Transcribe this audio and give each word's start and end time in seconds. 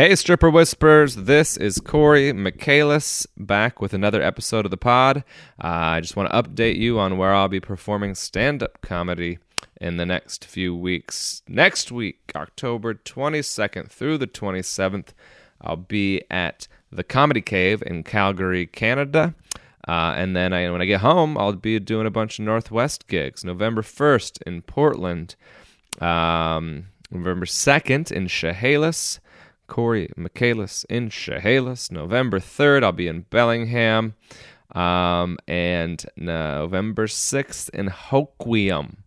Hey, 0.00 0.14
Stripper 0.14 0.48
Whispers. 0.48 1.14
This 1.14 1.58
is 1.58 1.78
Corey 1.78 2.32
Michaelis 2.32 3.26
back 3.36 3.82
with 3.82 3.92
another 3.92 4.22
episode 4.22 4.64
of 4.64 4.70
the 4.70 4.78
pod. 4.78 5.18
Uh, 5.62 5.66
I 5.66 6.00
just 6.00 6.16
want 6.16 6.30
to 6.30 6.42
update 6.42 6.78
you 6.78 6.98
on 6.98 7.18
where 7.18 7.34
I'll 7.34 7.48
be 7.48 7.60
performing 7.60 8.14
stand 8.14 8.62
up 8.62 8.80
comedy 8.80 9.40
in 9.78 9.98
the 9.98 10.06
next 10.06 10.46
few 10.46 10.74
weeks. 10.74 11.42
Next 11.46 11.92
week, 11.92 12.32
October 12.34 12.94
22nd 12.94 13.90
through 13.90 14.16
the 14.16 14.26
27th, 14.26 15.08
I'll 15.60 15.76
be 15.76 16.22
at 16.30 16.66
the 16.90 17.04
Comedy 17.04 17.42
Cave 17.42 17.82
in 17.84 18.02
Calgary, 18.02 18.64
Canada. 18.64 19.34
Uh, 19.86 20.14
and 20.16 20.34
then 20.34 20.54
I, 20.54 20.70
when 20.70 20.80
I 20.80 20.86
get 20.86 21.02
home, 21.02 21.36
I'll 21.36 21.52
be 21.52 21.78
doing 21.78 22.06
a 22.06 22.10
bunch 22.10 22.38
of 22.38 22.46
Northwest 22.46 23.06
gigs. 23.06 23.44
November 23.44 23.82
1st 23.82 24.40
in 24.46 24.62
Portland, 24.62 25.36
um, 26.00 26.86
November 27.10 27.44
2nd 27.44 28.10
in 28.10 28.28
Chehalis. 28.28 29.20
Corey 29.70 30.10
Michaelis 30.16 30.84
in 30.90 31.08
Chehalis. 31.08 31.90
November 31.90 32.38
3rd, 32.40 32.82
I'll 32.82 32.92
be 32.92 33.08
in 33.08 33.22
Bellingham. 33.30 34.14
Um, 34.74 35.38
and 35.48 36.04
November 36.16 37.06
6th 37.06 37.70
in 37.70 37.88
Hoquiam, 37.88 38.98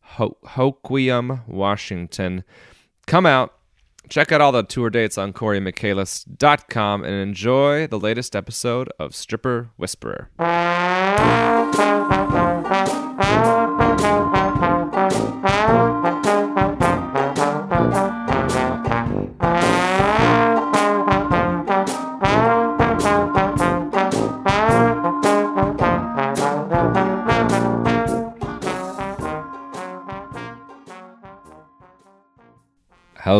Ho- 0.00 0.36
Hoquiam, 0.44 1.46
Washington. 1.46 2.42
Come 3.06 3.26
out, 3.26 3.54
check 4.08 4.32
out 4.32 4.40
all 4.40 4.50
the 4.52 4.62
tour 4.62 4.90
dates 4.90 5.18
on 5.18 5.32
CoreyMichaelis.com 5.32 7.04
and 7.04 7.14
enjoy 7.14 7.86
the 7.86 8.00
latest 8.00 8.34
episode 8.34 8.90
of 8.98 9.14
Stripper 9.14 9.70
Whisperer. 9.76 10.30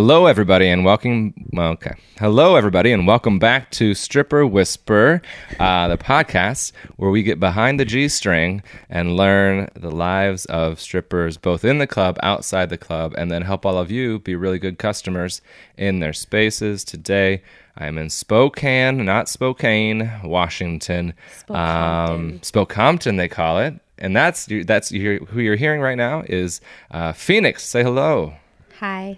Hello, 0.03 0.27
everybody, 0.27 0.67
and 0.67 0.85
welcome. 0.85 1.33
Okay. 1.57 1.95
Hello, 2.19 2.57
everybody, 2.57 2.91
and 2.91 3.07
welcome 3.07 3.39
back 3.39 3.71
to 3.71 3.95
Stripper 3.95 4.45
Whisper, 4.45 5.23
uh, 5.61 5.87
the 5.87 5.97
podcast 5.97 6.73
where 6.97 7.13
we 7.13 7.23
get 7.23 7.39
behind 7.39 7.79
the 7.79 7.85
G 7.85 8.09
string 8.09 8.65
and 8.91 9.17
learn 9.17 9.69
the 9.77 9.93
lives 9.93 10.45
of 10.47 10.81
strippers, 10.81 11.37
both 11.37 11.65
in 11.65 11.79
the 11.79 11.87
club, 11.87 12.19
outside 12.21 12.69
the 12.69 12.77
club, 12.77 13.15
and 13.17 13.31
then 13.31 13.43
help 13.43 13.65
all 13.65 13.79
of 13.79 13.93
you 13.93 14.19
be 14.19 14.35
really 14.35 14.59
good 14.59 14.77
customers 14.77 15.41
in 15.77 16.01
their 16.01 16.13
spaces. 16.13 16.83
Today, 16.83 17.41
I'm 17.77 17.97
in 17.97 18.11
Spokane, 18.11 19.05
not 19.05 19.29
Spokane, 19.29 20.11
Washington. 20.25 21.15
Um, 21.49 22.41
Spokompton, 22.41 23.19
they 23.19 23.29
call 23.29 23.61
it. 23.61 23.75
And 23.99 24.17
that's 24.17 24.49
that's 24.65 24.89
who 24.89 25.41
you're 25.41 25.55
hearing 25.55 25.81
right 25.81 25.97
now 25.97 26.25
is 26.27 26.61
uh, 26.91 27.13
Phoenix. 27.13 27.63
Say 27.63 27.85
hello. 27.85 28.35
Hi. 28.81 29.17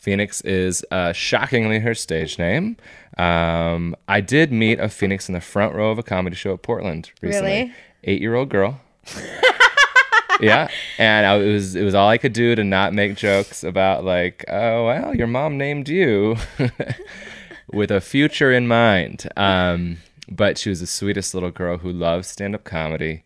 Phoenix 0.00 0.40
is 0.42 0.84
uh, 0.90 1.12
shockingly 1.12 1.80
her 1.80 1.94
stage 1.94 2.38
name. 2.38 2.76
Um, 3.18 3.94
I 4.08 4.20
did 4.22 4.50
meet 4.50 4.80
a 4.80 4.88
Phoenix 4.88 5.28
in 5.28 5.34
the 5.34 5.42
front 5.42 5.74
row 5.74 5.90
of 5.90 5.98
a 5.98 6.02
comedy 6.02 6.36
show 6.36 6.54
at 6.54 6.62
Portland 6.62 7.10
recently. 7.20 7.50
Really? 7.50 7.74
Eight 8.04 8.20
year 8.22 8.34
old 8.34 8.48
girl. 8.48 8.80
yeah, 10.40 10.68
and 10.98 11.26
I, 11.26 11.36
it 11.36 11.52
was 11.52 11.76
it 11.76 11.84
was 11.84 11.94
all 11.94 12.08
I 12.08 12.16
could 12.16 12.32
do 12.32 12.54
to 12.54 12.64
not 12.64 12.94
make 12.94 13.16
jokes 13.16 13.62
about 13.62 14.04
like, 14.04 14.44
oh 14.48 14.86
well, 14.86 15.14
your 15.14 15.26
mom 15.26 15.58
named 15.58 15.88
you 15.88 16.36
with 17.72 17.90
a 17.90 18.00
future 18.00 18.50
in 18.50 18.66
mind. 18.66 19.28
Um, 19.36 19.98
but 20.30 20.56
she 20.56 20.70
was 20.70 20.80
the 20.80 20.86
sweetest 20.86 21.34
little 21.34 21.50
girl 21.50 21.78
who 21.78 21.92
loves 21.92 22.28
stand 22.28 22.54
up 22.54 22.64
comedy, 22.64 23.22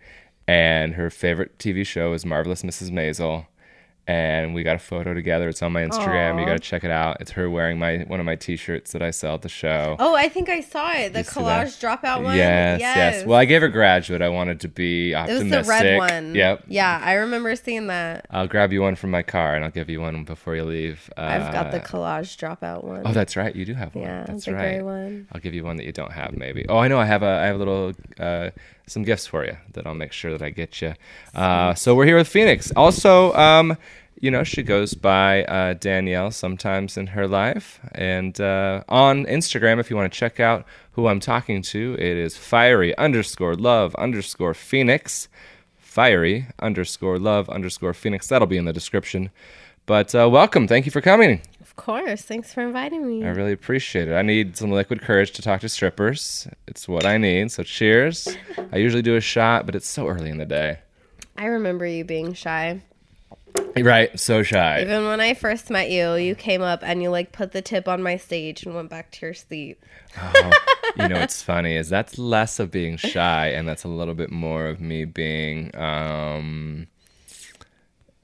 and 0.48 0.94
her 0.94 1.08
favorite 1.08 1.56
TV 1.58 1.86
show 1.86 2.12
is 2.14 2.26
Marvelous 2.26 2.62
Mrs. 2.62 2.90
Maisel 2.90 3.46
and 4.06 4.54
we 4.54 4.62
got 4.62 4.76
a 4.76 4.80
photo 4.80 5.14
together. 5.14 5.48
It's 5.48 5.62
on 5.62 5.72
my 5.72 5.82
Instagram. 5.82 6.38
You 6.38 6.46
got 6.46 6.52
to 6.54 6.58
check 6.58 6.84
it 6.84 6.90
out. 6.90 7.18
It's 7.20 7.30
her 7.32 7.48
wearing 7.48 7.78
my 7.78 7.98
one 8.06 8.20
of 8.20 8.26
my 8.26 8.36
T-shirts 8.36 8.92
that 8.92 9.02
I 9.02 9.10
sell 9.10 9.34
at 9.34 9.42
the 9.42 9.48
show. 9.48 9.96
Oh, 9.98 10.14
I 10.14 10.28
think 10.28 10.48
I 10.48 10.60
saw 10.60 10.92
it. 10.92 11.12
The 11.14 11.24
college 11.24 11.80
dropout 11.80 12.22
one. 12.22 12.36
Yes, 12.36 12.80
yes, 12.80 13.24
Well, 13.24 13.38
I 13.38 13.44
gave 13.46 13.62
her 13.62 13.68
graduate. 13.68 14.20
I 14.20 14.28
wanted 14.28 14.60
to 14.60 14.68
be 14.68 15.14
optimistic. 15.14 15.52
it 15.52 15.56
was 15.56 15.66
the 15.66 15.70
red 15.70 15.98
one. 15.98 16.34
Yep. 16.34 16.64
Yeah, 16.68 17.00
I 17.02 17.14
remember 17.14 17.56
seeing 17.56 17.86
that. 17.86 18.26
I'll 18.30 18.46
grab 18.46 18.72
you 18.72 18.82
one 18.82 18.94
from 18.94 19.10
my 19.10 19.22
car, 19.22 19.54
and 19.54 19.64
I'll 19.64 19.70
give 19.70 19.88
you 19.88 20.00
one 20.00 20.24
before 20.24 20.54
you 20.54 20.64
leave. 20.64 21.10
Uh, 21.16 21.22
I've 21.22 21.52
got 21.52 21.72
the 21.72 21.80
college 21.80 22.36
dropout 22.36 22.84
one. 22.84 23.02
Oh, 23.06 23.12
that's 23.12 23.36
right. 23.36 23.54
You 23.54 23.64
do 23.64 23.74
have 23.74 23.94
one. 23.94 24.04
yeah, 24.04 24.24
that's 24.26 24.44
the 24.44 24.52
right. 24.52 24.60
gray 24.74 24.82
one. 24.82 25.28
I'll 25.32 25.40
give 25.40 25.54
you 25.54 25.64
one 25.64 25.76
that 25.76 25.86
you 25.86 25.92
don't 25.92 26.12
have, 26.12 26.36
maybe. 26.36 26.66
Oh, 26.68 26.78
I 26.78 26.88
know. 26.88 26.98
I 27.00 27.06
have 27.06 27.22
a. 27.22 27.26
I 27.26 27.46
have 27.46 27.56
a 27.56 27.58
little. 27.58 27.92
Uh, 28.18 28.50
some 28.86 29.02
gifts 29.02 29.26
for 29.26 29.44
you 29.44 29.56
that 29.72 29.86
I'll 29.86 29.94
make 29.94 30.12
sure 30.12 30.32
that 30.32 30.42
I 30.42 30.50
get 30.50 30.80
you. 30.82 30.94
Uh, 31.34 31.74
so 31.74 31.94
we're 31.94 32.06
here 32.06 32.16
with 32.16 32.28
Phoenix. 32.28 32.72
Also, 32.76 33.32
um, 33.34 33.76
you 34.20 34.30
know, 34.30 34.44
she 34.44 34.62
goes 34.62 34.94
by 34.94 35.44
uh, 35.44 35.74
Danielle 35.74 36.30
sometimes 36.30 36.96
in 36.96 37.08
her 37.08 37.26
life, 37.26 37.80
and 37.92 38.40
uh, 38.40 38.82
on 38.88 39.26
Instagram, 39.26 39.80
if 39.80 39.90
you 39.90 39.96
want 39.96 40.12
to 40.12 40.18
check 40.18 40.40
out 40.40 40.64
who 40.92 41.08
I'm 41.08 41.20
talking 41.20 41.62
to, 41.62 41.94
it 41.98 42.16
is 42.16 42.36
fiery 42.36 42.96
underscore 42.96 43.54
love 43.54 43.94
underscore 43.96 44.54
Phoenix. 44.54 45.28
Fiery 45.76 46.46
underscore 46.58 47.18
love 47.18 47.48
underscore 47.48 47.94
Phoenix. 47.94 48.28
That'll 48.28 48.48
be 48.48 48.56
in 48.56 48.64
the 48.64 48.72
description. 48.72 49.30
But 49.86 50.14
uh, 50.14 50.28
welcome. 50.30 50.66
Thank 50.66 50.86
you 50.86 50.92
for 50.92 51.00
coming. 51.00 51.42
Of 51.76 51.84
course. 51.84 52.22
Thanks 52.22 52.54
for 52.54 52.60
inviting 52.62 53.04
me. 53.04 53.24
I 53.24 53.30
really 53.30 53.50
appreciate 53.50 54.06
it. 54.06 54.14
I 54.14 54.22
need 54.22 54.56
some 54.56 54.70
liquid 54.70 55.02
courage 55.02 55.32
to 55.32 55.42
talk 55.42 55.60
to 55.62 55.68
strippers. 55.68 56.46
It's 56.68 56.86
what 56.86 57.04
I 57.04 57.18
need. 57.18 57.50
So 57.50 57.64
cheers. 57.64 58.28
I 58.72 58.76
usually 58.76 59.02
do 59.02 59.16
a 59.16 59.20
shot, 59.20 59.66
but 59.66 59.74
it's 59.74 59.88
so 59.88 60.06
early 60.06 60.30
in 60.30 60.38
the 60.38 60.46
day. 60.46 60.78
I 61.36 61.46
remember 61.46 61.84
you 61.84 62.04
being 62.04 62.32
shy. 62.32 62.80
Right, 63.76 64.18
so 64.20 64.44
shy. 64.44 64.82
Even 64.82 65.06
when 65.06 65.20
I 65.20 65.34
first 65.34 65.68
met 65.68 65.90
you, 65.90 66.14
you 66.14 66.36
came 66.36 66.62
up 66.62 66.84
and 66.84 67.02
you 67.02 67.10
like 67.10 67.32
put 67.32 67.50
the 67.50 67.60
tip 67.60 67.88
on 67.88 68.04
my 68.04 68.18
stage 68.18 68.64
and 68.64 68.76
went 68.76 68.88
back 68.88 69.10
to 69.10 69.26
your 69.26 69.34
seat. 69.34 69.80
Oh, 70.16 70.52
you 70.96 71.08
know 71.08 71.18
what's 71.18 71.42
funny 71.42 71.74
is 71.74 71.88
that's 71.88 72.18
less 72.18 72.60
of 72.60 72.70
being 72.70 72.96
shy 72.96 73.48
and 73.48 73.66
that's 73.66 73.82
a 73.82 73.88
little 73.88 74.14
bit 74.14 74.30
more 74.30 74.68
of 74.68 74.80
me 74.80 75.04
being 75.04 75.74
um 75.76 76.86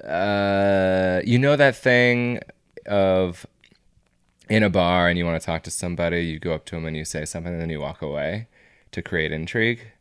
uh 0.05 1.21
you 1.25 1.37
know 1.37 1.57
that 1.57 1.75
thing 1.75 2.41
of 2.87 3.47
in 4.49 4.63
a 4.63 4.71
bar 4.71 5.09
and 5.09 5.17
you 5.17 5.25
want 5.25 5.41
to 5.41 5.47
talk 5.47 5.63
to 5.63 5.71
somebody, 5.71 6.25
you 6.25 6.39
go 6.39 6.53
up 6.53 6.65
to 6.67 6.75
them 6.75 6.85
and 6.87 6.97
you 6.97 7.05
say 7.05 7.25
something 7.25 7.53
and 7.53 7.63
then 7.63 7.71
you 7.71 7.81
walk 7.81 8.03
away 8.03 8.49
to 8.93 9.01
create 9.01 9.33
intrigue. 9.33 9.93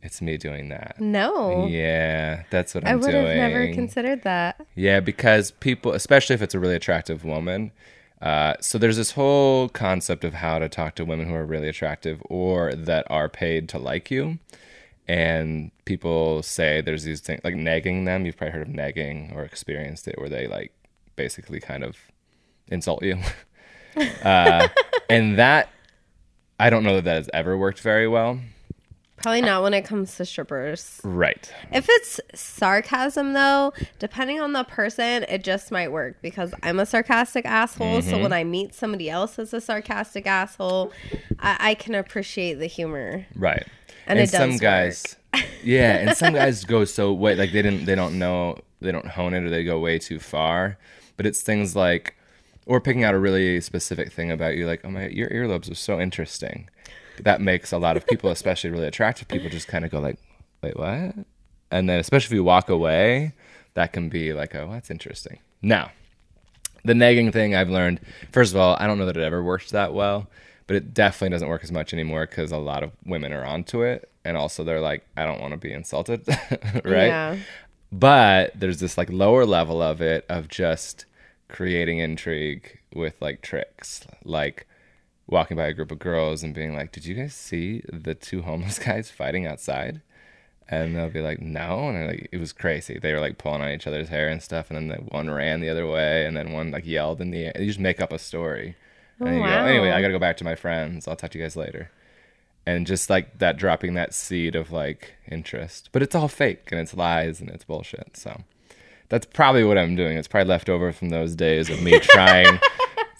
It's 0.00 0.22
me 0.22 0.36
doing 0.36 0.68
that. 0.68 1.00
No. 1.00 1.66
Yeah, 1.66 2.44
that's 2.50 2.72
what 2.74 2.86
I 2.86 2.92
I'm 2.92 3.00
would 3.00 3.10
doing. 3.10 3.16
I 3.16 3.20
would 3.20 3.36
have 3.36 3.50
never 3.50 3.72
considered 3.74 4.22
that. 4.22 4.64
Yeah, 4.76 5.00
because 5.00 5.50
people, 5.50 5.92
especially 5.92 6.34
if 6.34 6.42
it's 6.42 6.54
a 6.54 6.60
really 6.60 6.76
attractive 6.76 7.24
woman, 7.24 7.72
uh, 8.22 8.54
so 8.60 8.78
there's 8.78 8.96
this 8.96 9.12
whole 9.12 9.68
concept 9.68 10.24
of 10.24 10.34
how 10.34 10.60
to 10.60 10.68
talk 10.68 10.94
to 10.96 11.04
women 11.04 11.26
who 11.28 11.34
are 11.34 11.44
really 11.44 11.68
attractive 11.68 12.22
or 12.28 12.72
that 12.74 13.06
are 13.10 13.28
paid 13.28 13.68
to 13.70 13.78
like 13.78 14.10
you. 14.10 14.38
And 15.08 15.70
people 15.84 16.42
say 16.42 16.80
there's 16.80 17.02
these 17.02 17.20
things 17.20 17.40
like 17.42 17.54
negging 17.54 18.04
them. 18.04 18.26
You've 18.26 18.36
probably 18.36 18.52
heard 18.52 18.68
of 18.68 18.74
negging 18.74 19.34
or 19.34 19.42
experienced 19.42 20.06
it, 20.06 20.18
where 20.18 20.28
they 20.28 20.46
like 20.46 20.72
basically 21.18 21.60
kind 21.60 21.84
of 21.84 21.98
insult 22.68 23.02
you. 23.02 23.18
uh, 24.24 24.68
and 25.10 25.38
that, 25.38 25.68
I 26.58 26.70
don't 26.70 26.84
know 26.84 26.94
that 26.94 27.04
that 27.04 27.16
has 27.16 27.30
ever 27.34 27.58
worked 27.58 27.80
very 27.80 28.08
well. 28.08 28.40
Probably 29.16 29.42
not 29.42 29.64
when 29.64 29.74
it 29.74 29.84
comes 29.84 30.16
to 30.16 30.24
strippers. 30.24 31.00
Right. 31.02 31.52
If 31.72 31.86
it's 31.90 32.20
sarcasm, 32.34 33.32
though, 33.32 33.72
depending 33.98 34.40
on 34.40 34.52
the 34.52 34.62
person, 34.62 35.24
it 35.28 35.42
just 35.42 35.72
might 35.72 35.90
work 35.90 36.22
because 36.22 36.54
I'm 36.62 36.78
a 36.78 36.86
sarcastic 36.86 37.44
asshole. 37.44 37.98
Mm-hmm. 37.98 38.10
So 38.10 38.22
when 38.22 38.32
I 38.32 38.44
meet 38.44 38.74
somebody 38.74 39.10
else 39.10 39.38
as 39.40 39.52
a 39.52 39.60
sarcastic 39.60 40.26
asshole, 40.26 40.92
I, 41.40 41.56
I 41.58 41.74
can 41.74 41.96
appreciate 41.96 42.54
the 42.54 42.68
humor. 42.68 43.26
Right. 43.34 43.66
And 44.06 44.20
it 44.20 44.30
some 44.30 44.56
guys 44.56 45.16
Yeah, 45.62 45.96
and 45.96 46.16
some 46.16 46.34
guys 46.34 46.64
go 46.64 46.84
so 46.84 47.12
way 47.12 47.34
like 47.34 47.52
they 47.52 47.62
didn't 47.62 47.84
they 47.84 47.94
don't 47.94 48.18
know 48.18 48.58
they 48.80 48.92
don't 48.92 49.06
hone 49.06 49.34
it 49.34 49.44
or 49.44 49.50
they 49.50 49.64
go 49.64 49.78
way 49.78 49.98
too 49.98 50.18
far. 50.18 50.78
But 51.18 51.26
it's 51.26 51.42
things 51.42 51.76
like 51.76 52.16
or 52.64 52.80
picking 52.80 53.04
out 53.04 53.14
a 53.14 53.18
really 53.18 53.60
specific 53.60 54.10
thing 54.12 54.30
about 54.30 54.56
you 54.56 54.66
like, 54.66 54.80
"Oh 54.84 54.90
my 54.90 55.08
your 55.08 55.28
earlobes 55.28 55.70
are 55.70 55.74
so 55.74 56.00
interesting." 56.00 56.70
That 57.22 57.42
makes 57.42 57.72
a 57.72 57.78
lot 57.78 57.98
of 57.98 58.06
people, 58.06 58.30
especially 58.30 58.70
really 58.70 58.86
attractive 58.86 59.28
people 59.28 59.50
just 59.50 59.68
kind 59.68 59.84
of 59.84 59.90
go 59.90 60.00
like, 60.00 60.18
"Wait, 60.62 60.78
what?" 60.78 61.14
And 61.70 61.88
then 61.88 62.00
especially 62.00 62.34
if 62.34 62.38
you 62.38 62.44
walk 62.44 62.70
away, 62.70 63.34
that 63.74 63.92
can 63.92 64.08
be 64.08 64.32
like, 64.32 64.54
"Oh, 64.54 64.70
that's 64.72 64.90
interesting." 64.90 65.40
Now, 65.60 65.90
the 66.84 66.92
negging 66.94 67.32
thing 67.32 67.54
I've 67.54 67.70
learned, 67.70 68.00
first 68.32 68.54
of 68.54 68.60
all, 68.60 68.76
I 68.78 68.86
don't 68.86 68.98
know 68.98 69.06
that 69.06 69.16
it 69.16 69.22
ever 69.22 69.42
worked 69.42 69.70
that 69.72 69.92
well, 69.92 70.28
but 70.66 70.76
it 70.76 70.94
definitely 70.94 71.34
doesn't 71.34 71.48
work 71.48 71.64
as 71.64 71.72
much 71.72 71.92
anymore 71.92 72.26
because 72.26 72.52
a 72.52 72.58
lot 72.58 72.82
of 72.82 72.92
women 73.04 73.32
are 73.32 73.44
onto 73.44 73.82
it. 73.82 74.10
And 74.24 74.36
also 74.36 74.62
they're 74.62 74.80
like, 74.80 75.06
I 75.16 75.24
don't 75.24 75.40
want 75.40 75.52
to 75.52 75.56
be 75.56 75.72
insulted. 75.72 76.22
right. 76.84 77.06
Yeah. 77.08 77.36
But 77.90 78.52
there's 78.58 78.80
this 78.80 78.98
like 78.98 79.10
lower 79.10 79.46
level 79.46 79.80
of 79.80 80.00
it 80.00 80.26
of 80.28 80.48
just 80.48 81.06
creating 81.48 81.98
intrigue 81.98 82.78
with 82.94 83.20
like 83.20 83.42
tricks. 83.42 84.06
Like 84.24 84.66
walking 85.26 85.56
by 85.56 85.66
a 85.66 85.74
group 85.74 85.90
of 85.90 85.98
girls 85.98 86.42
and 86.42 86.54
being 86.54 86.74
like, 86.74 86.92
"Did 86.92 87.06
you 87.06 87.14
guys 87.14 87.34
see 87.34 87.82
the 87.92 88.14
two 88.14 88.42
homeless 88.42 88.78
guys 88.84 89.10
fighting 89.10 89.46
outside?" 89.46 90.02
And 90.68 90.94
they'll 90.94 91.08
be 91.08 91.22
like, 91.22 91.40
"No," 91.40 91.88
and 91.88 92.06
like, 92.08 92.28
it 92.30 92.38
was 92.38 92.52
crazy. 92.52 92.98
They 92.98 93.12
were 93.14 93.20
like 93.20 93.38
pulling 93.38 93.62
on 93.62 93.70
each 93.70 93.86
other's 93.86 94.08
hair 94.10 94.28
and 94.28 94.42
stuff, 94.42 94.70
and 94.70 94.76
then 94.76 94.88
the 94.88 94.96
one 95.14 95.30
ran 95.30 95.60
the 95.60 95.70
other 95.70 95.86
way, 95.86 96.26
and 96.26 96.36
then 96.36 96.52
one 96.52 96.70
like 96.70 96.86
yelled 96.86 97.20
in 97.20 97.30
the 97.30 97.46
air. 97.46 97.52
You 97.58 97.66
just 97.66 97.78
make 97.78 98.00
up 98.00 98.12
a 98.12 98.18
story. 98.18 98.76
And 99.20 99.34
you 99.34 99.42
go, 99.42 99.48
oh, 99.48 99.50
wow. 99.50 99.64
anyway, 99.64 99.90
I 99.90 100.00
gotta 100.00 100.12
go 100.12 100.18
back 100.18 100.36
to 100.38 100.44
my 100.44 100.54
friends. 100.54 101.08
I'll 101.08 101.16
talk 101.16 101.30
to 101.30 101.38
you 101.38 101.44
guys 101.44 101.56
later. 101.56 101.90
And 102.68 102.86
just 102.86 103.08
like 103.08 103.38
that, 103.38 103.56
dropping 103.56 103.94
that 103.94 104.12
seed 104.12 104.54
of 104.54 104.70
like 104.70 105.14
interest, 105.26 105.88
but 105.90 106.02
it's 106.02 106.14
all 106.14 106.28
fake 106.28 106.68
and 106.70 106.78
it's 106.78 106.92
lies 106.92 107.40
and 107.40 107.48
it's 107.48 107.64
bullshit. 107.64 108.14
So 108.14 108.42
that's 109.08 109.24
probably 109.24 109.64
what 109.64 109.78
I'm 109.78 109.96
doing. 109.96 110.18
It's 110.18 110.28
probably 110.28 110.50
left 110.50 110.68
over 110.68 110.92
from 110.92 111.08
those 111.08 111.34
days 111.34 111.70
of 111.70 111.80
me 111.80 111.98
trying 112.02 112.60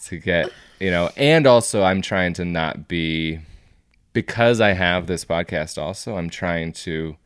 to 0.03 0.19
get, 0.19 0.51
you 0.79 0.91
know, 0.91 1.09
and 1.17 1.47
also 1.47 1.81
I'm 1.81 2.03
trying 2.03 2.33
to 2.33 2.45
not 2.45 2.87
be 2.87 3.39
because 4.13 4.61
I 4.61 4.73
have 4.73 5.07
this 5.07 5.25
podcast 5.25 5.81
also, 5.81 6.15
I'm 6.15 6.29
trying 6.29 6.71
to 6.73 7.17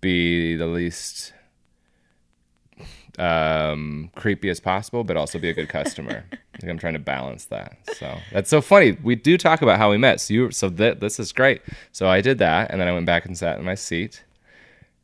be 0.00 0.56
the 0.56 0.66
least 0.66 1.32
um 3.20 4.10
creepy 4.16 4.50
as 4.50 4.58
possible 4.58 5.04
but 5.04 5.16
also 5.16 5.38
be 5.38 5.48
a 5.48 5.54
good 5.54 5.68
customer 5.68 6.24
like 6.62 6.70
i'm 6.70 6.78
trying 6.78 6.92
to 6.94 6.98
balance 6.98 7.46
that. 7.46 7.76
So 7.94 8.18
that's 8.32 8.50
so 8.50 8.60
funny. 8.60 8.92
We 9.02 9.14
do 9.14 9.36
talk 9.36 9.62
about 9.62 9.78
how 9.78 9.90
we 9.90 9.98
met. 9.98 10.20
So 10.20 10.34
you 10.34 10.50
so 10.50 10.70
th- 10.70 10.98
this 10.98 11.18
is 11.18 11.32
great. 11.32 11.62
So 11.92 12.08
i 12.08 12.20
did 12.20 12.38
that 12.38 12.70
and 12.70 12.80
then 12.80 12.88
i 12.88 12.92
went 12.92 13.06
back 13.06 13.26
and 13.26 13.36
sat 13.36 13.58
in 13.58 13.64
my 13.64 13.74
seat. 13.74 14.22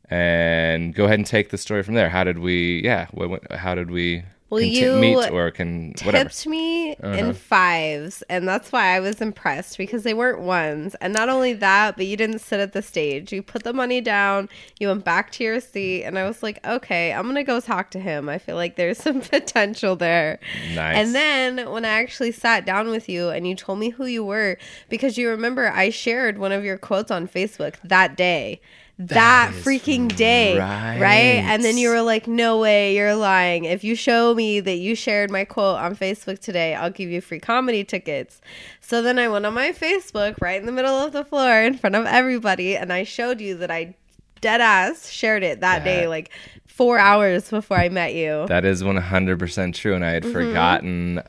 And 0.09 0.93
go 0.93 1.05
ahead 1.05 1.19
and 1.19 1.25
take 1.25 1.51
the 1.51 1.57
story 1.57 1.83
from 1.83 1.93
there. 1.93 2.09
How 2.09 2.23
did 2.23 2.39
we 2.39 2.81
yeah 2.83 3.07
how 3.51 3.75
did 3.75 3.89
we 3.91 4.23
Well, 4.51 4.59
conti- 4.61 4.75
you 4.79 4.95
meet 4.97 5.31
or 5.31 5.49
can 5.49 5.93
whatever 6.03 6.29
tipped 6.29 6.45
me 6.45 6.93
Uh-huh. 6.95 7.13
in 7.13 7.33
fives, 7.33 8.21
and 8.29 8.45
that's 8.47 8.71
why 8.71 8.95
I 8.95 8.99
was 8.99 9.21
impressed 9.21 9.77
because 9.77 10.03
they 10.03 10.13
weren't 10.13 10.41
ones. 10.41 10.93
And 11.01 11.13
not 11.13 11.29
only 11.29 11.53
that, 11.53 11.95
but 11.95 12.05
you 12.05 12.17
didn't 12.17 12.39
sit 12.39 12.59
at 12.59 12.73
the 12.73 12.81
stage. 12.81 13.31
You 13.31 13.41
put 13.41 13.63
the 13.63 13.71
money 13.71 14.01
down, 14.01 14.49
you 14.79 14.89
went 14.89 15.05
back 15.05 15.31
to 15.33 15.43
your 15.45 15.59
seat, 15.61 16.03
and 16.03 16.19
I 16.19 16.27
was 16.27 16.43
like, 16.43 16.59
okay, 16.67 17.13
I'm 17.13 17.25
gonna 17.27 17.43
go 17.45 17.61
talk 17.61 17.91
to 17.91 17.99
him. 17.99 18.27
I 18.27 18.37
feel 18.37 18.57
like 18.57 18.75
there's 18.75 18.97
some 19.07 19.21
potential 19.21 19.95
there. 19.95 20.37
nice 20.75 20.97
And 20.97 21.15
then 21.15 21.71
when 21.71 21.85
I 21.85 21.89
actually 22.01 22.33
sat 22.33 22.65
down 22.65 22.89
with 22.89 23.07
you 23.07 23.29
and 23.29 23.47
you 23.47 23.55
told 23.55 23.79
me 23.79 23.89
who 23.89 24.05
you 24.05 24.23
were, 24.25 24.57
because 24.89 25.17
you 25.17 25.29
remember 25.29 25.71
I 25.71 25.89
shared 25.91 26.37
one 26.37 26.51
of 26.51 26.65
your 26.65 26.77
quotes 26.77 27.09
on 27.09 27.27
Facebook 27.27 27.75
that 27.85 28.17
day. 28.17 28.59
That, 29.07 29.53
is 29.53 29.65
freaking 29.65 30.15
day. 30.15 30.57
right. 30.57 30.99
Right. 30.99 31.43
And 31.43 31.63
then 31.63 31.77
you 31.77 31.89
were 31.89 32.01
like, 32.01 32.27
no 32.27 32.59
way, 32.59 32.95
you're 32.95 33.15
lying. 33.15 33.65
If 33.65 33.83
you 33.83 33.95
show 33.95 34.33
me 34.35 34.59
that 34.59 34.77
you 34.77 34.95
shared 34.95 35.31
my 35.31 35.45
quote 35.45 35.77
on 35.77 35.95
Facebook 35.95 36.39
today, 36.39 36.75
I'll 36.75 36.89
give 36.89 37.09
you 37.09 37.21
free 37.21 37.39
comedy 37.39 37.83
tickets. 37.83 38.41
So 38.81 39.01
then 39.01 39.17
I 39.17 39.27
went 39.27 39.45
on 39.45 39.53
my 39.53 39.71
Facebook 39.71 40.39
right 40.41 40.59
in 40.59 40.65
the 40.65 40.71
middle 40.71 40.95
of 40.95 41.13
the 41.13 41.23
floor 41.23 41.61
in 41.61 41.77
front 41.77 41.95
of 41.95 42.05
everybody 42.05 42.75
and 42.75 42.91
I 42.91 43.03
showed 43.03 43.41
you 43.41 43.55
that 43.57 43.71
I 43.71 43.95
dead 44.41 44.61
ass 44.61 45.09
shared 45.09 45.43
it 45.43 45.61
that 45.61 45.83
day, 45.83 46.07
like 46.07 46.31
four 46.67 46.97
hours 46.97 47.49
before 47.49 47.77
I 47.77 47.89
met 47.89 48.15
you. 48.15 48.45
that 48.47 48.65
is 48.65 48.81
100% 48.81 49.73
true 49.75 49.93
and 49.93 50.03
i 50.03 50.09
had 50.09 50.23
mm-hmm. 50.23 50.31
forgotten 50.31 51.21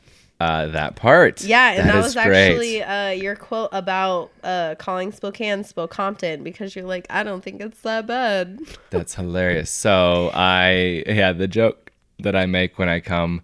uh, 0.43 0.67
that 0.67 0.95
part 0.95 1.41
Yeah, 1.41 1.71
and 1.71 1.89
that, 1.89 1.95
is 1.95 2.03
was 2.03 2.13
great. 2.15 2.51
actually 2.51 2.83
uh, 2.83 3.09
your 3.11 3.35
quote 3.35 3.69
about 3.71 4.29
uh, 4.43 4.75
calling 4.77 5.13
Spokane 5.13 5.63
Spokompton 5.63 6.43
because 6.43 6.75
you're 6.75 6.85
like, 6.85 7.07
I 7.09 7.23
don't 7.23 7.41
think 7.41 7.61
it's 7.61 7.79
that 7.81 8.07
bad. 8.07 8.59
That's 8.89 9.15
hilarious. 9.15 9.69
So 9.69 10.31
I 10.33 11.03
yeah, 11.07 11.31
the 11.31 11.47
joke 11.47 11.91
that 12.19 12.35
I 12.35 12.45
make 12.45 12.77
when 12.77 12.89
I 12.89 12.99
come 12.99 13.41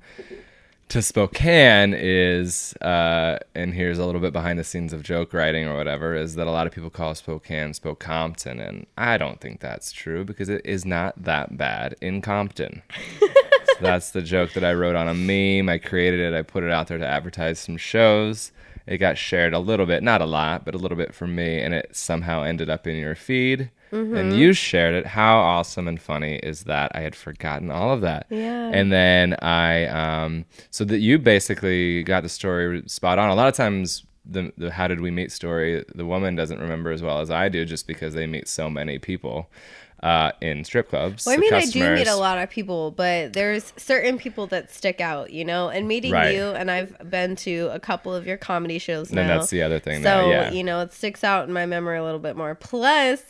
to 0.90 1.02
Spokane 1.02 1.94
is 1.96 2.74
uh 2.82 3.38
and 3.54 3.74
here's 3.76 4.00
a 4.00 4.06
little 4.06 4.22
bit 4.22 4.34
behind 4.34 4.58
the 4.58 4.64
scenes 4.64 4.92
of 4.92 5.04
joke 5.04 5.34
writing 5.34 5.68
or 5.68 5.76
whatever 5.78 6.16
is 6.16 6.34
that 6.34 6.48
a 6.48 6.52
lot 6.52 6.66
of 6.66 6.74
people 6.74 6.90
call 6.90 7.14
Spokane 7.14 7.74
Spokompton 7.74 8.60
and 8.68 8.88
I 8.98 9.18
don't 9.18 9.40
think 9.40 9.60
that's 9.60 9.92
true 9.92 10.26
because 10.26 10.50
it 10.50 10.62
is 10.66 10.86
not 10.86 11.24
that 11.24 11.58
bad 11.58 11.96
in 12.02 12.22
Compton. 12.22 12.82
that's 13.82 14.12
the 14.12 14.22
joke 14.22 14.54
that 14.54 14.64
I 14.64 14.74
wrote 14.74 14.96
on 14.96 15.08
a 15.08 15.14
meme. 15.14 15.70
I 15.70 15.78
created 15.78 16.20
it, 16.20 16.38
I 16.38 16.42
put 16.42 16.64
it 16.64 16.72
out 16.72 16.88
there 16.88 16.98
to 16.98 17.08
advertise 17.08 17.60
some 17.60 17.78
shows. 17.78 18.52
It 18.88 18.98
got 18.98 19.18
shared 19.18 19.54
a 19.54 19.60
little 19.60 19.86
bit, 19.86 20.02
not 20.02 20.22
a 20.22 20.26
lot, 20.26 20.66
but 20.66 20.74
a 20.74 20.80
little 20.80 20.98
bit 20.98 21.14
from 21.14 21.36
me, 21.36 21.60
and 21.60 21.76
it 21.76 21.96
somehow 21.96 22.42
ended 22.42 22.70
up 22.70 22.88
in 22.88 22.96
your 22.96 23.14
feed. 23.14 23.70
And 24.18 24.38
you 24.38 24.54
shared 24.54 24.94
it. 24.94 25.06
How 25.06 25.38
awesome 25.40 25.88
and 25.88 26.00
funny 26.02 26.36
is 26.38 26.64
that? 26.64 26.92
I 26.94 27.02
had 27.02 27.16
forgotten 27.16 27.72
all 27.72 27.92
of 27.92 28.02
that. 28.02 28.28
Yeah. 28.30 28.70
And 28.72 28.92
then 28.92 29.34
I, 29.42 29.86
um, 29.88 30.46
so 30.70 30.84
that 30.86 31.00
you 31.00 31.18
basically 31.18 32.04
got 32.04 32.24
the 32.24 32.30
story 32.30 32.84
spot 32.88 33.18
on. 33.18 33.30
A 33.30 33.36
lot 33.36 33.48
of 33.48 33.56
times, 33.56 34.06
the, 34.26 34.54
the 34.58 34.72
how 34.72 34.88
did 34.88 35.02
we 35.02 35.10
meet 35.10 35.32
story, 35.32 35.84
the 35.96 36.06
woman 36.06 36.36
doesn't 36.36 36.60
remember 36.60 36.92
as 36.92 37.02
well 37.02 37.20
as 37.20 37.32
I 37.32 37.50
do, 37.50 37.66
just 37.66 37.88
because 37.88 38.14
they 38.14 38.28
meet 38.28 38.48
so 38.48 38.70
many 38.70 39.00
people 39.00 39.50
uh, 40.02 40.32
in 40.42 40.64
strip 40.64 40.90
clubs. 40.90 41.26
Well, 41.26 41.36
I 41.36 41.38
mean, 41.38 41.54
I 41.54 41.66
do 41.66 41.94
meet 41.94 42.08
a 42.08 42.16
lot 42.16 42.38
of 42.38 42.50
people, 42.50 42.92
but 42.92 43.34
there's 43.34 43.74
certain 43.78 44.18
people 44.18 44.48
that 44.48 44.72
stick 44.74 45.02
out, 45.02 45.32
you 45.32 45.44
know. 45.44 45.70
And 45.70 45.88
meeting 45.88 46.12
Right. 46.12 46.36
you, 46.36 46.44
and 46.44 46.72
I've 46.72 47.10
been 47.10 47.36
to 47.38 47.70
a 47.72 47.80
couple 47.80 48.14
of 48.16 48.26
your 48.26 48.38
comedy 48.38 48.80
shows 48.80 49.12
now. 49.12 49.22
And 49.22 49.30
that's 49.30 49.50
the 49.50 49.62
other 49.62 49.80
thing. 49.80 49.98
so 49.98 50.04
that, 50.04 50.28
yeah. 50.28 50.52
you 50.52 50.64
know, 50.64 50.82
it 50.82 50.94
sticks 50.94 51.24
out 51.24 51.48
in 51.48 51.54
my 51.54 51.66
memory 51.66 51.98
a 51.98 52.04
little 52.04 52.20
bit 52.20 52.38
more. 52.38 52.56
Plus, 52.56 53.22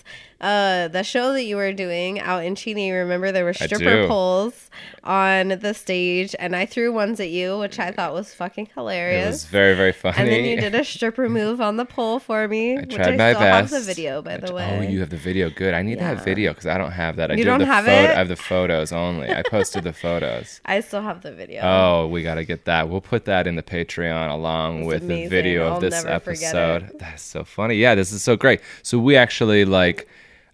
uh, 0.41 0.87
the 0.87 1.03
show 1.03 1.33
that 1.33 1.43
you 1.43 1.55
were 1.55 1.73
doing 1.73 2.19
out 2.19 2.43
in 2.45 2.55
Cheney, 2.55 2.91
remember 2.91 3.31
there 3.31 3.45
were 3.45 3.53
stripper 3.53 4.07
poles 4.07 4.69
on 5.09 5.49
the 5.49 5.73
stage, 5.73 6.35
and 6.37 6.55
I 6.55 6.67
threw 6.67 6.93
ones 6.93 7.19
at 7.19 7.29
you, 7.31 7.57
which 7.57 7.79
I 7.79 7.89
thought 7.91 8.13
was 8.13 8.31
fucking 8.33 8.69
hilarious. 8.75 9.25
it 9.25 9.29
was 9.29 9.45
very, 9.45 9.73
very 9.75 9.91
funny. 9.91 10.15
and 10.19 10.27
then 10.29 10.45
you 10.45 10.55
did 10.61 10.75
a 10.75 10.83
stripper 10.83 11.27
move 11.27 11.59
on 11.59 11.77
the 11.77 11.85
pole 11.85 12.19
for 12.19 12.47
me, 12.47 12.77
I 12.77 12.81
which 12.81 12.93
tried 12.93 13.13
I 13.13 13.17
my 13.17 13.31
still 13.33 13.39
best. 13.41 13.73
have 13.73 13.81
the 13.85 13.85
video, 13.91 14.21
by 14.21 14.33
I 14.35 14.37
the 14.37 14.47
tr- 14.47 14.53
way. 14.53 14.77
Oh, 14.79 14.81
you 14.89 14.99
have 14.99 15.09
the 15.09 15.17
video. 15.17 15.49
Good. 15.49 15.73
I 15.73 15.81
need 15.81 15.97
to 15.97 16.03
have 16.03 16.23
video 16.23 16.51
because 16.51 16.67
I 16.67 16.77
don't 16.77 16.91
have 16.91 17.15
that. 17.15 17.31
I 17.31 17.33
You 17.33 17.39
do 17.43 17.49
don't 17.49 17.59
the 17.59 17.65
have 17.65 17.87
it? 17.87 17.91
I 18.11 18.13
have 18.13 18.27
the 18.27 18.35
photos 18.35 18.91
only. 18.91 19.31
I 19.31 19.41
posted 19.41 19.83
the 19.83 19.93
photos. 20.05 20.61
I 20.65 20.79
still 20.81 21.01
have 21.01 21.23
the 21.23 21.31
video. 21.33 21.61
Oh, 21.63 22.07
we 22.07 22.21
got 22.21 22.35
to 22.35 22.45
get 22.45 22.65
that. 22.65 22.87
We'll 22.87 23.01
put 23.01 23.25
that 23.25 23.47
in 23.47 23.55
the 23.55 23.63
Patreon 23.63 24.31
along 24.31 24.85
with 24.85 25.01
amazing. 25.01 25.23
the 25.23 25.29
video 25.29 25.65
of 25.65 25.73
I'll 25.73 25.79
this 25.79 26.03
never 26.03 26.09
episode. 26.15 26.91
That's 26.99 27.23
so 27.23 27.43
funny. 27.43 27.75
Yeah, 27.75 27.95
this 27.95 28.11
is 28.11 28.21
so 28.21 28.35
great. 28.37 28.61
So 28.83 28.99
we 28.99 29.15
actually 29.17 29.65
like 29.65 30.07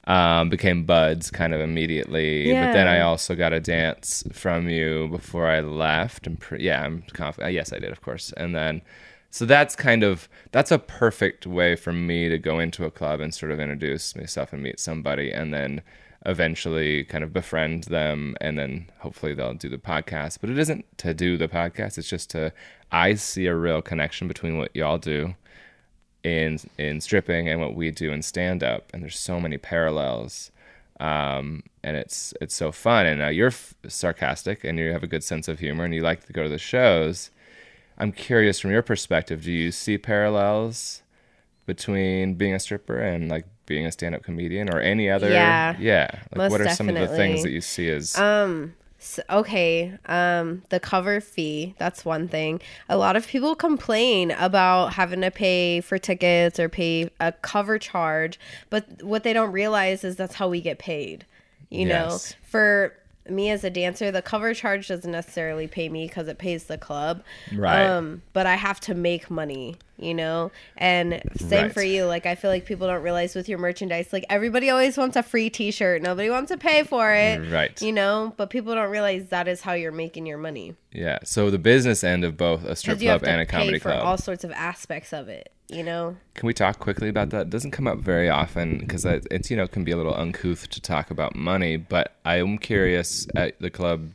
um, 0.07 0.49
became 0.49 0.83
buds 0.83 1.31
kind 1.31 1.53
of 1.53 1.61
immediately. 1.61 2.47
But 2.67 2.73
then 2.73 2.87
I 2.87 3.01
also 3.01 3.35
got 3.35 3.53
a 3.53 3.59
dance 3.59 4.23
from 4.31 4.69
you 4.69 5.07
before 5.09 5.47
I 5.47 5.61
left. 5.61 6.27
I'm 6.27 6.37
pre- 6.37 6.63
yeah, 6.63 6.83
I'm 6.83 7.03
confident. 7.13 7.53
Yes, 7.53 7.73
I 7.73 7.79
did, 7.79 7.91
of 7.91 8.01
course. 8.01 8.31
And 8.37 8.55
then 8.55 8.81
so 9.35 9.45
that's 9.45 9.75
kind 9.75 10.01
of 10.01 10.29
that's 10.53 10.71
a 10.71 10.79
perfect 10.79 11.45
way 11.45 11.75
for 11.75 11.91
me 11.91 12.29
to 12.29 12.37
go 12.37 12.57
into 12.59 12.85
a 12.85 12.89
club 12.91 13.19
and 13.19 13.33
sort 13.33 13.51
of 13.51 13.59
introduce 13.59 14.15
myself 14.15 14.53
and 14.53 14.63
meet 14.63 14.79
somebody 14.79 15.29
and 15.29 15.53
then 15.53 15.81
eventually 16.25 17.03
kind 17.03 17.21
of 17.21 17.33
befriend 17.33 17.83
them 17.83 18.37
and 18.39 18.57
then 18.57 18.89
hopefully 18.99 19.33
they'll 19.33 19.53
do 19.53 19.67
the 19.67 19.77
podcast 19.77 20.37
but 20.39 20.49
it 20.49 20.57
isn't 20.57 20.85
to 20.97 21.13
do 21.13 21.35
the 21.35 21.49
podcast 21.49 21.97
it's 21.97 22.09
just 22.09 22.29
to 22.29 22.53
i 22.93 23.13
see 23.13 23.45
a 23.45 23.53
real 23.53 23.81
connection 23.81 24.25
between 24.27 24.57
what 24.57 24.73
y'all 24.73 24.97
do 24.97 25.35
in 26.25 26.59
in 26.77 26.99
stripping 26.99 27.47
and 27.47 27.61
what 27.61 27.75
we 27.75 27.91
do 27.91 28.11
in 28.11 28.21
stand 28.21 28.63
up 28.63 28.89
and 28.93 29.03
there's 29.03 29.19
so 29.19 29.39
many 29.39 29.57
parallels 29.57 30.51
um, 30.99 31.63
and 31.83 31.97
it's 31.97 32.33
it's 32.39 32.55
so 32.55 32.71
fun. 32.71 33.05
And 33.05 33.21
uh, 33.21 33.27
you're 33.27 33.47
f- 33.47 33.75
sarcastic 33.87 34.63
and 34.63 34.79
you 34.79 34.91
have 34.91 35.03
a 35.03 35.07
good 35.07 35.23
sense 35.23 35.47
of 35.47 35.59
humor 35.59 35.83
and 35.83 35.93
you 35.93 36.01
like 36.01 36.25
to 36.25 36.33
go 36.33 36.43
to 36.43 36.49
the 36.49 36.57
shows. 36.57 37.31
I'm 37.97 38.11
curious 38.11 38.59
from 38.59 38.71
your 38.71 38.81
perspective 38.81 39.43
do 39.43 39.51
you 39.51 39.71
see 39.71 39.97
parallels 39.97 41.01
between 41.65 42.35
being 42.35 42.53
a 42.53 42.59
stripper 42.59 42.99
and 42.99 43.29
like 43.29 43.45
being 43.65 43.85
a 43.85 43.91
stand-up 43.91 44.23
comedian 44.23 44.69
or 44.69 44.79
any 44.79 45.09
other? 45.09 45.29
Yeah. 45.29 45.75
yeah. 45.79 46.07
Like 46.33 46.51
what 46.51 46.61
are 46.61 46.69
some 46.69 46.89
of 46.89 46.95
the 46.95 47.07
things 47.07 47.43
that 47.43 47.51
you 47.51 47.61
see 47.61 47.89
as 47.89 48.17
Um 48.17 48.75
s 49.05 49.19
okay, 49.29 49.93
um 50.07 50.63
the 50.69 50.79
cover 50.79 51.21
fee, 51.21 51.75
that's 51.77 52.03
one 52.03 52.27
thing. 52.27 52.59
A 52.89 52.97
lot 52.97 53.15
of 53.15 53.27
people 53.27 53.55
complain 53.55 54.31
about 54.31 54.93
having 54.93 55.21
to 55.21 55.31
pay 55.31 55.81
for 55.81 55.97
tickets 55.97 56.59
or 56.59 56.67
pay 56.69 57.09
a 57.19 57.31
cover 57.31 57.77
charge, 57.79 58.39
but 58.69 59.03
what 59.03 59.23
they 59.23 59.33
don't 59.33 59.51
realize 59.51 60.03
is 60.03 60.15
that's 60.15 60.35
how 60.35 60.49
we 60.49 60.59
get 60.61 60.79
paid. 60.79 61.25
You 61.69 61.85
know, 61.87 62.17
for 62.43 62.93
me 63.29 63.49
as 63.49 63.63
a 63.63 63.69
dancer, 63.69 64.11
the 64.11 64.21
cover 64.21 64.53
charge 64.53 64.87
doesn't 64.87 65.11
necessarily 65.11 65.67
pay 65.67 65.89
me 65.89 66.07
because 66.07 66.27
it 66.27 66.37
pays 66.37 66.65
the 66.65 66.77
club. 66.77 67.23
Right. 67.53 67.85
Um, 67.85 68.21
but 68.33 68.45
I 68.45 68.55
have 68.55 68.79
to 68.81 68.93
make 68.93 69.29
money, 69.31 69.77
you 69.97 70.13
know? 70.13 70.51
And 70.77 71.21
same 71.37 71.63
Right. 71.63 71.73
for 71.73 71.81
you. 71.81 72.05
Like, 72.05 72.25
I 72.25 72.35
feel 72.35 72.51
like 72.51 72.65
people 72.65 72.87
don't 72.87 73.01
realize 73.01 73.35
with 73.35 73.49
your 73.49 73.57
merchandise, 73.57 74.13
like, 74.13 74.25
everybody 74.29 74.69
always 74.69 74.97
wants 74.97 75.15
a 75.15 75.23
free 75.23 75.49
t 75.49 75.71
shirt. 75.71 76.01
Nobody 76.01 76.29
wants 76.29 76.51
to 76.51 76.57
pay 76.57 76.83
for 76.83 77.13
it. 77.13 77.51
Right. 77.51 77.81
You 77.81 77.91
know? 77.93 78.33
But 78.37 78.49
people 78.49 78.75
don't 78.75 78.91
realize 78.91 79.29
that 79.29 79.47
is 79.47 79.61
how 79.61 79.73
you're 79.73 79.91
making 79.91 80.25
your 80.25 80.37
money. 80.37 80.75
Yeah 80.95 81.19
so 81.23 81.51
the 81.51 81.59
business 81.59 82.03
end 82.03 82.23
of 82.23 82.37
both 82.37 82.63
a 82.63 82.75
strip 82.75 82.95
Because 82.95 83.03
you 83.03 83.09
have 83.09 83.21
club 83.21 83.31
and 83.31 83.41
a 83.41 83.45
comedy 83.45 83.79
for 83.79 83.89
club 83.89 84.05
all 84.05 84.17
sorts 84.17 84.43
of 84.43 84.51
aspects 84.51 85.13
of 85.13 85.29
it, 85.29 85.51
you 85.69 85.83
know? 85.83 86.15
Can 86.35 86.47
we 86.47 86.53
talk 86.53 86.79
quickly 86.79 87.09
about 87.09 87.29
that? 87.31 87.41
It 87.43 87.49
doesn't 87.49 87.71
come 87.71 87.87
up 87.87 87.99
very 87.99 88.29
often 88.29 88.79
because 88.79 89.05
it's 89.05 89.49
you 89.49 89.57
know 89.57 89.67
can 89.67 89.83
be 89.83 89.91
a 89.91 89.97
little 89.97 90.15
uncouth 90.15 90.69
to 90.69 90.81
talk 90.81 91.11
about 91.11 91.35
money. 91.35 91.77
But 91.77 92.15
I 92.23 92.37
am 92.37 92.57
curious 92.57 93.27
at 93.35 93.59
the 93.59 93.69
club. 93.69 94.11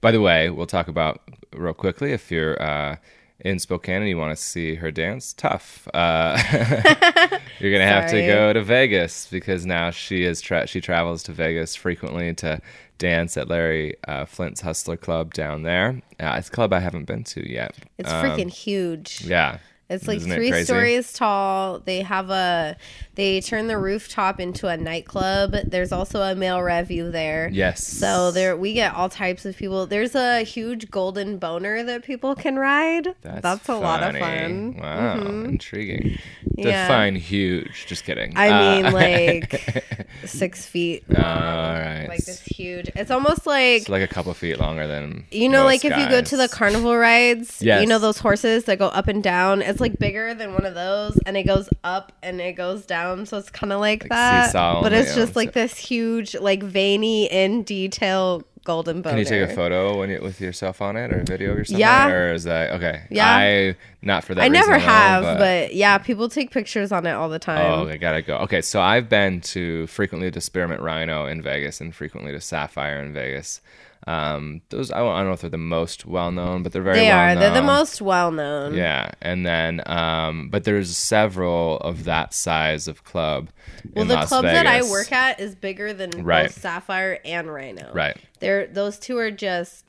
By 0.00 0.12
the 0.12 0.20
way, 0.20 0.48
we'll 0.50 0.66
talk 0.66 0.88
about 0.88 1.20
real 1.52 1.74
quickly 1.74 2.12
if 2.12 2.30
you're 2.30 2.60
uh, 2.62 2.96
in 3.40 3.58
Spokane 3.58 4.02
and 4.02 4.08
you 4.08 4.16
want 4.16 4.36
to 4.36 4.42
see 4.42 4.76
her 4.76 4.90
dance, 4.90 5.32
tough. 5.32 5.88
Uh, 5.92 6.38
you're 7.60 7.72
gonna 7.72 7.86
have 7.86 8.10
to 8.10 8.26
go 8.26 8.52
to 8.52 8.62
Vegas 8.62 9.28
because 9.30 9.66
now 9.66 9.90
she 9.90 10.24
is 10.24 10.40
tra- 10.40 10.66
she 10.66 10.80
travels 10.80 11.22
to 11.24 11.32
Vegas 11.32 11.76
frequently 11.76 12.32
to 12.34 12.60
dance 12.98 13.36
at 13.36 13.48
Larry 13.48 13.94
uh, 14.06 14.24
Flynt's 14.24 14.60
Hustler 14.60 14.96
Club 14.96 15.32
down 15.34 15.62
there. 15.62 16.02
Uh, 16.20 16.34
it's 16.38 16.48
a 16.48 16.50
club 16.50 16.72
I 16.72 16.80
haven't 16.80 17.04
been 17.06 17.24
to 17.24 17.50
yet. 17.50 17.74
It's 17.96 18.10
Um, 18.10 18.24
freaking 18.24 18.50
huge. 18.50 19.22
yeah. 19.24 19.58
It's 19.90 20.06
like 20.06 20.18
Isn't 20.18 20.32
three 20.32 20.50
crazy? 20.50 20.64
stories 20.66 21.12
tall. 21.14 21.78
They 21.78 22.02
have 22.02 22.28
a 22.28 22.76
they 23.14 23.40
turn 23.40 23.68
the 23.68 23.78
rooftop 23.78 24.38
into 24.38 24.68
a 24.68 24.76
nightclub. 24.76 25.52
There's 25.64 25.92
also 25.92 26.20
a 26.20 26.34
male 26.34 26.60
revue 26.62 27.10
there. 27.10 27.48
Yes. 27.52 27.86
So 27.86 28.30
there 28.30 28.54
we 28.56 28.74
get 28.74 28.94
all 28.94 29.08
types 29.08 29.46
of 29.46 29.56
people. 29.56 29.86
There's 29.86 30.14
a 30.14 30.42
huge 30.42 30.90
golden 30.90 31.38
boner 31.38 31.82
that 31.84 32.04
people 32.04 32.34
can 32.34 32.56
ride. 32.56 33.08
That's, 33.22 33.68
a 33.68 33.76
lot 33.76 34.02
of 34.02 34.16
fun. 34.20 34.76
Wow, 34.78 35.16
Mhm. 35.16 35.48
intriguing. 35.48 36.18
Yeah. 36.56 36.82
Define 36.86 37.16
huge. 37.16 37.86
Just 37.86 38.04
kidding. 38.04 38.34
I 38.36 38.48
Uh, 38.50 38.82
mean 38.82 38.92
like 38.92 40.06
six 40.26 40.66
feet. 40.66 41.02
all 41.16 41.22
long, 41.22 41.78
right. 41.80 42.06
Like 42.08 42.24
this 42.24 42.40
huge. 42.42 42.90
It's 42.94 43.10
almost 43.10 43.46
like 43.46 43.80
It's 43.82 43.88
like 43.88 44.02
a 44.02 44.06
couple 44.08 44.34
feet 44.34 44.58
longer 44.60 44.86
than 44.86 45.24
You 45.30 45.48
know, 45.48 45.64
like 45.64 45.84
if 45.84 45.96
you 45.96 46.08
go 46.08 46.20
to 46.20 46.36
the 46.36 46.48
carnival 46.48 46.96
rides, 46.96 47.62
Yes. 47.62 47.80
you 47.80 47.86
know 47.86 47.98
those 47.98 48.18
horses 48.18 48.64
that 48.64 48.78
go 48.78 48.88
up 48.88 49.08
and 49.08 49.22
down. 49.22 49.62
It's 49.62 49.77
like 49.80 49.98
bigger 49.98 50.32
than 50.34 50.54
one 50.54 50.64
of 50.64 50.74
those, 50.74 51.18
and 51.26 51.36
it 51.36 51.42
goes 51.42 51.68
up 51.84 52.12
and 52.22 52.40
it 52.40 52.54
goes 52.54 52.86
down. 52.86 53.26
So 53.26 53.38
it's 53.38 53.50
kind 53.50 53.72
of 53.72 53.80
like, 53.80 53.88
Like 53.88 54.10
that, 54.10 54.52
but 54.82 54.92
it's 54.92 55.14
just 55.14 55.36
like 55.36 55.52
this 55.52 55.76
huge, 55.76 56.34
like 56.36 56.62
veiny 56.62 57.26
in 57.26 57.62
detail 57.62 58.44
golden 58.64 59.00
boner. 59.00 59.12
Can 59.14 59.18
you 59.18 59.24
take 59.24 59.50
a 59.50 59.54
photo 59.54 59.98
when 59.98 60.10
you, 60.10 60.20
with 60.20 60.40
yourself 60.40 60.82
on 60.82 60.96
it 60.96 61.12
or 61.12 61.20
a 61.20 61.24
video 61.24 61.52
of 61.52 61.58
yourself? 61.58 61.78
Yeah. 61.80 62.04
on 62.04 62.10
it, 62.10 62.14
or 62.14 62.32
is 62.32 62.44
that 62.44 62.72
okay? 62.72 63.02
Yeah. 63.10 63.26
I 63.26 63.76
not 64.02 64.24
for 64.24 64.34
that. 64.34 64.42
I 64.42 64.48
never 64.48 64.72
reason 64.72 64.88
alone, 64.88 65.22
have, 65.24 65.38
but... 65.38 65.74
yeah, 65.74 65.98
people 65.98 66.28
take 66.28 66.50
pictures 66.50 66.92
on 66.92 67.06
it 67.06 67.12
all 67.12 67.28
the 67.28 67.38
time. 67.38 67.60
Oh, 67.60 67.84
okay, 67.84 67.98
gotta 67.98 68.22
go. 68.22 68.36
Okay, 68.38 68.60
so 68.60 68.80
I've 68.80 69.08
been 69.08 69.40
to 69.40 69.86
frequently 69.86 70.30
to 70.30 70.40
Spearmint 70.40 70.82
Rhino 70.82 71.26
in 71.26 71.40
Vegas 71.42 71.80
and 71.80 71.94
frequently 71.94 72.32
to 72.32 72.40
Sapphire 72.40 73.02
in 73.02 73.12
Vegas. 73.12 73.60
Um, 74.06 74.62
those 74.70 74.90
I 74.90 74.98
don't, 74.98 75.12
I 75.12 75.18
don't 75.18 75.26
know 75.26 75.32
if 75.32 75.40
they're 75.42 75.50
the 75.50 75.58
most 75.58 76.06
well 76.06 76.30
known, 76.30 76.62
but 76.62 76.72
they're 76.72 76.82
very 76.82 76.98
they 77.00 77.08
well 77.08 77.18
are. 77.18 77.34
They're 77.38 77.52
the 77.52 77.62
most 77.62 78.00
well 78.00 78.30
known. 78.30 78.74
Yeah, 78.74 79.10
and 79.20 79.44
then 79.44 79.82
um, 79.86 80.48
but 80.48 80.64
there's 80.64 80.96
several 80.96 81.76
of 81.78 82.04
that 82.04 82.32
size 82.32 82.88
of 82.88 83.04
club. 83.04 83.50
Well, 83.94 84.06
the 84.06 84.14
Las 84.14 84.28
club 84.28 84.44
that 84.44 84.66
I 84.66 84.82
work 84.82 85.12
at 85.12 85.40
is 85.40 85.54
bigger 85.54 85.92
than 85.92 86.10
Right. 86.24 86.46
both 86.46 86.58
Sapphire 86.58 87.18
and 87.24 87.52
Rhino. 87.52 87.92
Right. 87.92 88.16
They're 88.40 88.66
those 88.66 88.98
two 88.98 89.18
are 89.18 89.30
just 89.30 89.84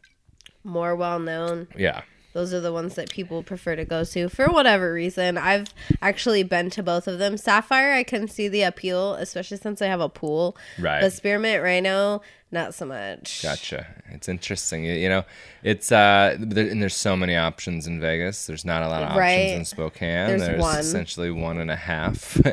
more 0.64 0.96
well 0.96 1.20
known. 1.20 1.68
Yeah. 1.78 2.02
Those 2.34 2.54
are 2.54 2.60
the 2.62 2.72
ones 2.72 2.94
that 2.94 3.10
people 3.10 3.42
prefer 3.42 3.76
to 3.76 3.86
go 3.86 4.04
to 4.04 4.30
for 4.30 4.46
whatever 4.48 4.94
reason. 4.94 5.36
I've 5.38 5.74
actually 6.00 6.44
been 6.44 6.70
to 6.72 6.84
both 6.84 7.08
of 7.08 7.18
them. 7.18 7.38
Sapphire, 7.38 7.92
I 7.92 8.04
can 8.04 8.28
see 8.28 8.48
the 8.48 8.62
appeal, 8.62 9.16
especially 9.16 9.58
since 9.58 9.82
I 9.82 9.88
have 9.88 10.00
a 10.00 10.10
pool. 10.10 10.56
Right. 10.78 11.02
But 11.02 11.12
Spearmint 11.14 11.64
Rhino, 11.64 12.22
not 12.52 12.74
so 12.74 12.86
much. 12.86 13.44
Gotcha. 13.44 13.86
It's 14.12 14.28
interesting. 14.28 14.84
You, 14.84 15.08
know, 15.08 15.24
it's 15.64 15.92
uh, 15.92 16.36
there, 16.40 16.68
and 16.68 16.82
there's 16.82 16.96
so 16.96 17.16
many 17.16 17.36
options 17.36 17.86
in 17.86 18.00
Vegas. 18.00 18.48
There's 18.48 18.66
not 18.66 18.82
a 18.82 18.88
lot 18.88 19.04
of 19.04 19.16
Right. 19.16 19.50
options 19.52 19.60
in 19.60 19.66
Spokane. 19.66 20.28
There's 20.28 20.42
There's, 20.42 20.60
one. 20.62 20.80
essentially 20.80 21.30
one 21.30 21.60
and 21.60 21.70
a 21.70 21.76
half. 21.76 22.38
uh, 22.46 22.52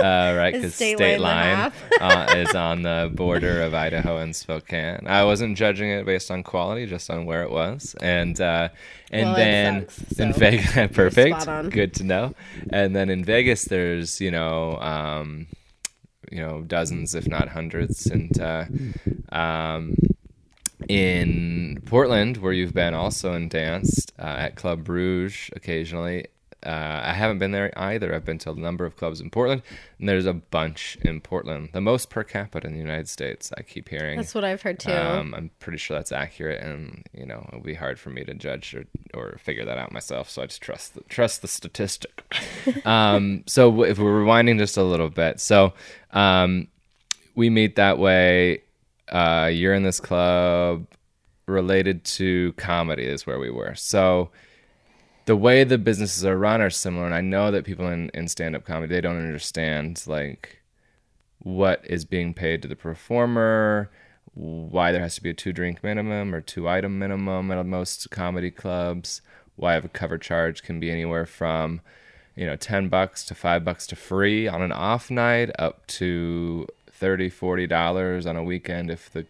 right, 0.00 0.52
because 0.54 0.74
state 0.74 0.96
state, 0.96 1.18
line 1.18 1.58
line, 1.58 1.72
uh, 2.00 2.34
is 2.38 2.54
on 2.54 2.82
the 2.82 3.10
border 3.14 3.60
of 3.60 3.74
Idaho 3.74 4.16
and 4.18 4.34
Spokane. 4.34 5.06
I 5.06 5.24
wasn't 5.24 5.58
judging 5.58 5.90
it 5.90 6.06
based 6.06 6.30
on 6.30 6.42
quality, 6.42 6.86
just 6.86 7.10
on 7.10 7.26
where 7.26 7.42
it 7.42 7.50
was, 7.50 7.94
and 8.00 8.40
uh, 8.40 8.70
and 9.10 9.26
Well, 9.26 9.36
then 9.36 9.88
sucks, 9.90 10.18
in 10.20 10.32
Vegas, 10.32 10.72
perfect, 10.96 11.70
good 11.70 11.92
to 11.94 12.04
know. 12.04 12.34
And 12.70 12.96
then 12.96 13.10
in 13.10 13.24
Vegas, 13.24 13.66
there's 13.66 14.20
you 14.22 14.30
know. 14.30 14.78
Um, 14.78 15.48
you 16.32 16.40
know 16.40 16.62
dozens 16.62 17.14
if 17.14 17.28
not 17.28 17.48
hundreds. 17.48 18.06
And 18.06 18.40
uh, 18.40 18.64
um, 19.30 19.94
in 20.88 21.80
portland 21.86 22.38
where 22.38 22.52
you've 22.52 22.74
been 22.74 22.92
also 22.92 23.34
and 23.34 23.48
danced 23.48 24.12
uh, 24.18 24.36
at 24.38 24.56
club 24.56 24.88
rouge 24.88 25.48
occasionally 25.54 26.26
uh, 26.64 27.00
i 27.04 27.12
haven't 27.12 27.38
been 27.38 27.50
there 27.52 27.72
either 27.78 28.14
i've 28.14 28.24
been 28.24 28.38
to 28.38 28.50
a 28.50 28.54
number 28.54 28.84
of 28.84 28.96
clubs 28.96 29.20
in 29.20 29.30
portland 29.30 29.62
and 29.98 30.08
there's 30.08 30.26
a 30.26 30.32
bunch 30.32 30.96
in 31.02 31.20
portland 31.20 31.68
the 31.72 31.80
most 31.80 32.10
per 32.10 32.22
capita 32.22 32.66
in 32.66 32.72
the 32.72 32.78
united 32.78 33.08
states 33.08 33.52
i 33.58 33.62
keep 33.62 33.88
hearing 33.88 34.16
That's 34.16 34.34
what 34.34 34.44
I've 34.44 34.62
heard 34.62 34.78
too. 34.78 34.92
um, 34.92 35.34
I'm 35.34 35.50
pretty 35.58 35.78
sure 35.78 35.96
that's 35.96 36.12
accurate, 36.12 36.62
and 36.62 37.04
you 37.12 37.26
know 37.26 37.44
it'll 37.48 37.60
be 37.64 37.74
hard 37.74 37.98
for 37.98 38.10
me 38.10 38.24
to 38.24 38.34
judge 38.34 38.74
or, 38.74 38.84
or 39.14 39.38
figure 39.38 39.64
that 39.64 39.78
out 39.78 39.92
myself. 39.92 40.30
So 40.30 40.42
I 40.42 40.46
just 40.46 40.62
trust 40.62 40.94
the, 40.94 41.00
trust 41.08 41.42
the 41.42 41.48
statistic. 41.48 42.22
um, 42.84 43.44
so 43.46 43.82
if 43.82 43.98
we're 43.98 44.24
rewinding 44.24 44.58
just 44.58 44.76
a 44.76 44.82
little 44.82 45.08
bit, 45.10 45.40
so 45.40 45.74
um, 46.12 46.68
we 47.34 47.50
meet 47.50 47.76
that 47.76 47.98
way. 47.98 48.62
Uh, 49.08 49.50
you're 49.52 49.74
in 49.74 49.82
this 49.82 50.00
club 50.00 50.86
related 51.46 52.04
to 52.04 52.52
comedy 52.54 53.04
is 53.04 53.26
where 53.26 53.38
we 53.38 53.50
were. 53.50 53.74
So 53.74 54.30
the 55.24 55.36
way 55.36 55.64
the 55.64 55.78
businesses 55.78 56.24
are 56.24 56.38
run 56.38 56.60
are 56.60 56.70
similar, 56.70 57.06
and 57.06 57.14
I 57.14 57.20
know 57.20 57.50
that 57.50 57.64
people 57.64 57.88
in, 57.88 58.10
in 58.14 58.28
stand 58.28 58.56
up 58.56 58.64
comedy 58.64 58.94
they 58.94 59.00
don't 59.00 59.18
understand 59.18 60.02
like 60.06 60.62
what 61.38 61.84
is 61.84 62.04
being 62.04 62.34
paid 62.34 62.62
to 62.62 62.68
the 62.68 62.76
performer, 62.76 63.90
why 64.34 64.92
there 64.92 65.00
has 65.00 65.16
to 65.16 65.22
be 65.22 65.30
a 65.30 65.34
two 65.34 65.52
drink 65.52 65.82
minimum 65.82 66.34
or 66.34 66.40
two 66.40 66.68
item 66.68 66.98
minimum 66.98 67.50
at 67.50 67.66
most 67.66 68.10
comedy 68.10 68.50
clubs, 68.50 69.20
why 69.56 69.74
a 69.74 69.88
cover 69.88 70.18
charge 70.18 70.62
can 70.62 70.80
be 70.80 70.90
anywhere 70.90 71.26
from 71.26 71.80
you 72.34 72.46
know 72.46 72.56
10 72.56 72.88
bucks 72.88 73.24
to 73.26 73.34
5 73.34 73.64
bucks 73.64 73.86
to 73.86 73.96
free 73.96 74.48
on 74.48 74.62
an 74.62 74.72
off 74.72 75.10
night 75.10 75.50
up 75.58 75.86
to 75.86 76.66
30 76.90 77.28
40 77.28 77.66
dollars 77.66 78.26
on 78.26 78.36
a 78.36 78.44
weekend 78.44 78.90
if 78.90 79.10
the 79.10 79.26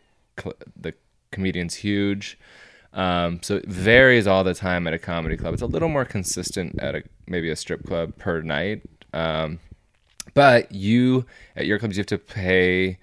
the 0.80 0.94
comedian's 1.30 1.76
huge 1.76 2.38
um, 2.94 3.40
so 3.42 3.56
it 3.56 3.66
varies 3.66 4.26
all 4.26 4.44
the 4.44 4.54
time 4.54 4.86
at 4.86 4.92
a 4.92 4.98
comedy 4.98 5.36
club. 5.36 5.54
It's 5.54 5.62
a 5.62 5.66
little 5.66 5.88
more 5.88 6.04
consistent 6.04 6.78
at 6.80 6.94
a 6.94 7.02
maybe 7.26 7.50
a 7.50 7.56
strip 7.56 7.86
club 7.86 8.16
per 8.18 8.42
night. 8.42 8.82
Um, 9.12 9.58
but 10.34 10.72
you 10.72 11.26
at 11.56 11.66
your 11.66 11.78
clubs 11.78 11.96
you 11.96 12.00
have 12.00 12.06
to 12.06 12.18
pay 12.18 12.98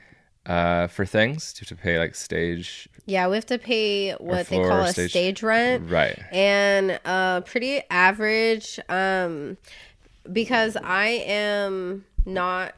uh, 0.46 0.88
for 0.88 1.06
things? 1.06 1.54
You 1.58 1.66
have 1.66 1.78
to 1.78 1.84
pay 1.84 2.00
like 2.00 2.16
stage 2.16 2.90
yeah, 3.06 3.28
we 3.28 3.36
have 3.38 3.46
to 3.48 3.58
pay 3.58 4.12
what 4.14 4.48
they 4.48 4.58
call 4.58 4.82
a 4.82 4.94
stage- 4.94 5.10
stage 5.10 5.42
rent. 5.44 5.90
right. 5.90 6.20
And 6.32 7.00
uh 7.06 7.42
pretty 7.42 7.82
average 7.90 8.80
um 8.88 9.58
because 10.32 10.78
i 10.84 11.08
am 11.26 12.06
not 12.26 12.76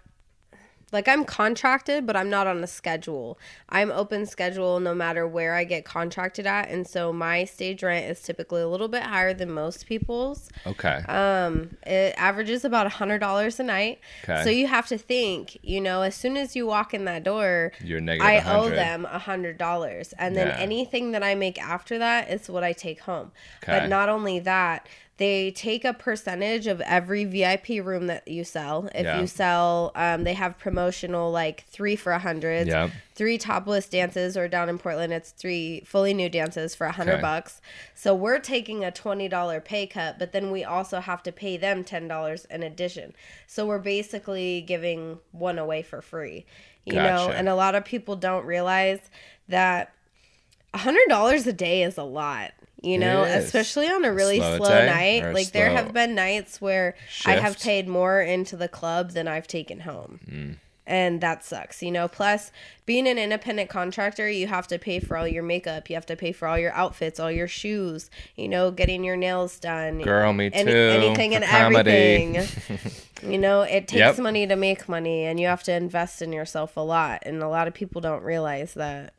like 0.91 1.07
i'm 1.07 1.23
contracted 1.25 2.05
but 2.05 2.15
i'm 2.15 2.29
not 2.29 2.47
on 2.47 2.63
a 2.63 2.67
schedule 2.67 3.37
i'm 3.69 3.91
open 3.91 4.25
schedule 4.25 4.79
no 4.79 4.93
matter 4.93 5.27
where 5.27 5.53
i 5.53 5.63
get 5.63 5.85
contracted 5.85 6.45
at 6.45 6.69
and 6.69 6.87
so 6.87 7.11
my 7.13 7.43
stage 7.43 7.83
rent 7.83 8.09
is 8.09 8.21
typically 8.21 8.61
a 8.61 8.67
little 8.67 8.87
bit 8.87 9.03
higher 9.03 9.33
than 9.33 9.51
most 9.51 9.85
people's 9.85 10.49
okay 10.65 11.03
um 11.07 11.71
it 11.85 12.13
averages 12.17 12.65
about 12.65 12.85
a 12.85 12.89
hundred 12.89 13.19
dollars 13.19 13.59
a 13.59 13.63
night 13.63 13.99
Okay. 14.23 14.43
so 14.43 14.49
you 14.49 14.67
have 14.67 14.87
to 14.87 14.97
think 14.97 15.57
you 15.63 15.79
know 15.81 16.01
as 16.01 16.15
soon 16.15 16.37
as 16.37 16.55
you 16.55 16.65
walk 16.67 16.93
in 16.93 17.05
that 17.05 17.23
door 17.23 17.71
you're 17.83 18.01
negative 18.01 18.21
I 18.27 18.43
owe 18.55 18.69
them 18.69 19.05
a 19.05 19.19
hundred 19.19 19.57
dollars, 19.57 20.13
and 20.17 20.35
then 20.35 20.47
Yeah. 20.47 20.57
anything 20.59 21.11
that 21.11 21.23
I 21.23 21.33
make 21.35 21.61
after 21.61 21.97
that 21.99 22.29
is 22.29 22.49
what 22.49 22.63
I 22.63 22.73
take 22.73 22.99
home. 23.01 23.31
Okay. 23.63 23.79
But 23.79 23.89
not 23.89 24.09
only 24.09 24.39
that, 24.39 24.87
they 25.21 25.51
take 25.51 25.85
a 25.85 25.93
percentage 25.93 26.65
of 26.67 26.81
every 26.81 27.23
VIP 27.25 27.79
room 27.83 28.07
that 28.07 28.27
you 28.27 28.43
sell. 28.43 28.89
If 28.95 29.05
Yeah. 29.05 29.19
you 29.21 29.27
sell, 29.27 29.91
um, 29.95 30.23
they 30.23 30.33
have 30.33 30.57
promotional 30.57 31.31
like 31.31 31.63
three 31.67 31.95
for 31.95 32.11
a 32.11 32.19
hundred, 32.19 32.67
Yeah. 32.67 32.89
three 33.13 33.37
topless 33.37 33.87
dances, 33.87 34.35
or 34.35 34.47
down 34.47 34.67
in 34.67 34.79
Portland, 34.79 35.13
it's 35.13 35.29
three 35.31 35.81
fully 35.85 36.13
new 36.13 36.27
dances 36.27 36.73
for 36.73 36.87
a 36.87 36.91
hundred 36.91 37.13
Okay. 37.13 37.21
bucks. 37.21 37.61
So 37.93 38.15
we're 38.15 38.39
taking 38.39 38.83
a 38.83 38.89
twenty 38.91 39.27
dollar 39.27 39.61
pay 39.61 39.85
cut, 39.85 40.17
but 40.17 40.31
then 40.31 40.49
we 40.49 40.63
also 40.63 40.99
have 40.99 41.21
to 41.23 41.31
pay 41.31 41.55
them 41.55 41.83
ten 41.83 42.07
dollars 42.07 42.45
in 42.45 42.63
addition. 42.63 43.13
So 43.45 43.65
we're 43.67 43.77
basically 43.79 44.61
giving 44.61 45.19
one 45.31 45.59
away 45.59 45.83
for 45.83 46.01
free. 46.01 46.45
You 46.83 46.95
know, 46.95 47.29
and 47.31 47.47
a 47.47 47.53
lot 47.53 47.75
of 47.75 47.85
people 47.85 48.15
don't 48.15 48.43
realize 48.43 48.99
that 49.47 49.93
a 50.73 50.79
hundred 50.79 51.07
dollars 51.09 51.45
a 51.45 51.53
day 51.53 51.83
is 51.83 51.97
a 51.97 52.03
lot. 52.03 52.53
You 52.81 52.97
know, 52.97 53.21
especially 53.21 53.87
on 53.87 54.03
a 54.05 54.11
really 54.11 54.39
slow 54.39 54.57
slow, 54.57 54.85
night. 54.87 55.33
Like 55.33 55.51
there 55.51 55.69
have 55.69 55.93
been 55.93 56.15
nights 56.15 56.59
where 56.59 56.95
I 57.27 57.33
have 57.33 57.59
paid 57.59 57.87
more 57.87 58.19
into 58.21 58.55
the 58.57 58.67
club 58.67 59.11
than 59.11 59.27
I've 59.27 59.47
taken 59.47 59.81
home. 59.81 60.19
Mm. 60.27 60.55
And 60.87 61.21
that 61.21 61.45
sucks, 61.45 61.83
you 61.83 61.91
know. 61.91 62.07
Plus, 62.07 62.51
being 62.87 63.07
an 63.07 63.19
independent 63.19 63.69
contractor, 63.69 64.27
you 64.27 64.47
have 64.47 64.65
to 64.67 64.79
pay 64.79 64.99
for 64.99 65.15
all 65.15 65.27
your 65.27 65.43
makeup. 65.43 65.91
You 65.91 65.95
have 65.95 66.07
to 66.07 66.15
pay 66.15 66.31
for 66.31 66.47
all 66.47 66.57
your 66.57 66.73
outfits, 66.73 67.19
all 67.19 67.31
your 67.31 67.47
shoes, 67.47 68.09
you 68.35 68.47
know, 68.49 68.71
getting 68.71 69.03
your 69.03 69.15
nails 69.15 69.59
done. 69.59 70.01
Girl, 70.01 70.33
me 70.33 70.49
any- 70.51 70.71
too, 70.71 70.77
anything 70.77 71.35
and 71.35 71.45
comedy. 71.45 71.91
everything. 71.91 72.91
you 73.31 73.37
know, 73.37 73.61
it 73.61 73.87
takes 73.89 73.99
Yep. 73.99 74.17
money 74.17 74.47
to 74.47 74.55
make 74.55 74.89
money, 74.89 75.25
and 75.25 75.39
you 75.39 75.45
have 75.45 75.61
to 75.63 75.71
invest 75.71 76.21
in 76.23 76.33
yourself 76.33 76.75
a 76.75 76.81
lot. 76.81 77.21
And 77.27 77.43
a 77.43 77.47
lot 77.47 77.67
of 77.67 77.75
people 77.75 78.01
don't 78.01 78.23
realize 78.23 78.73
that. 78.73 79.13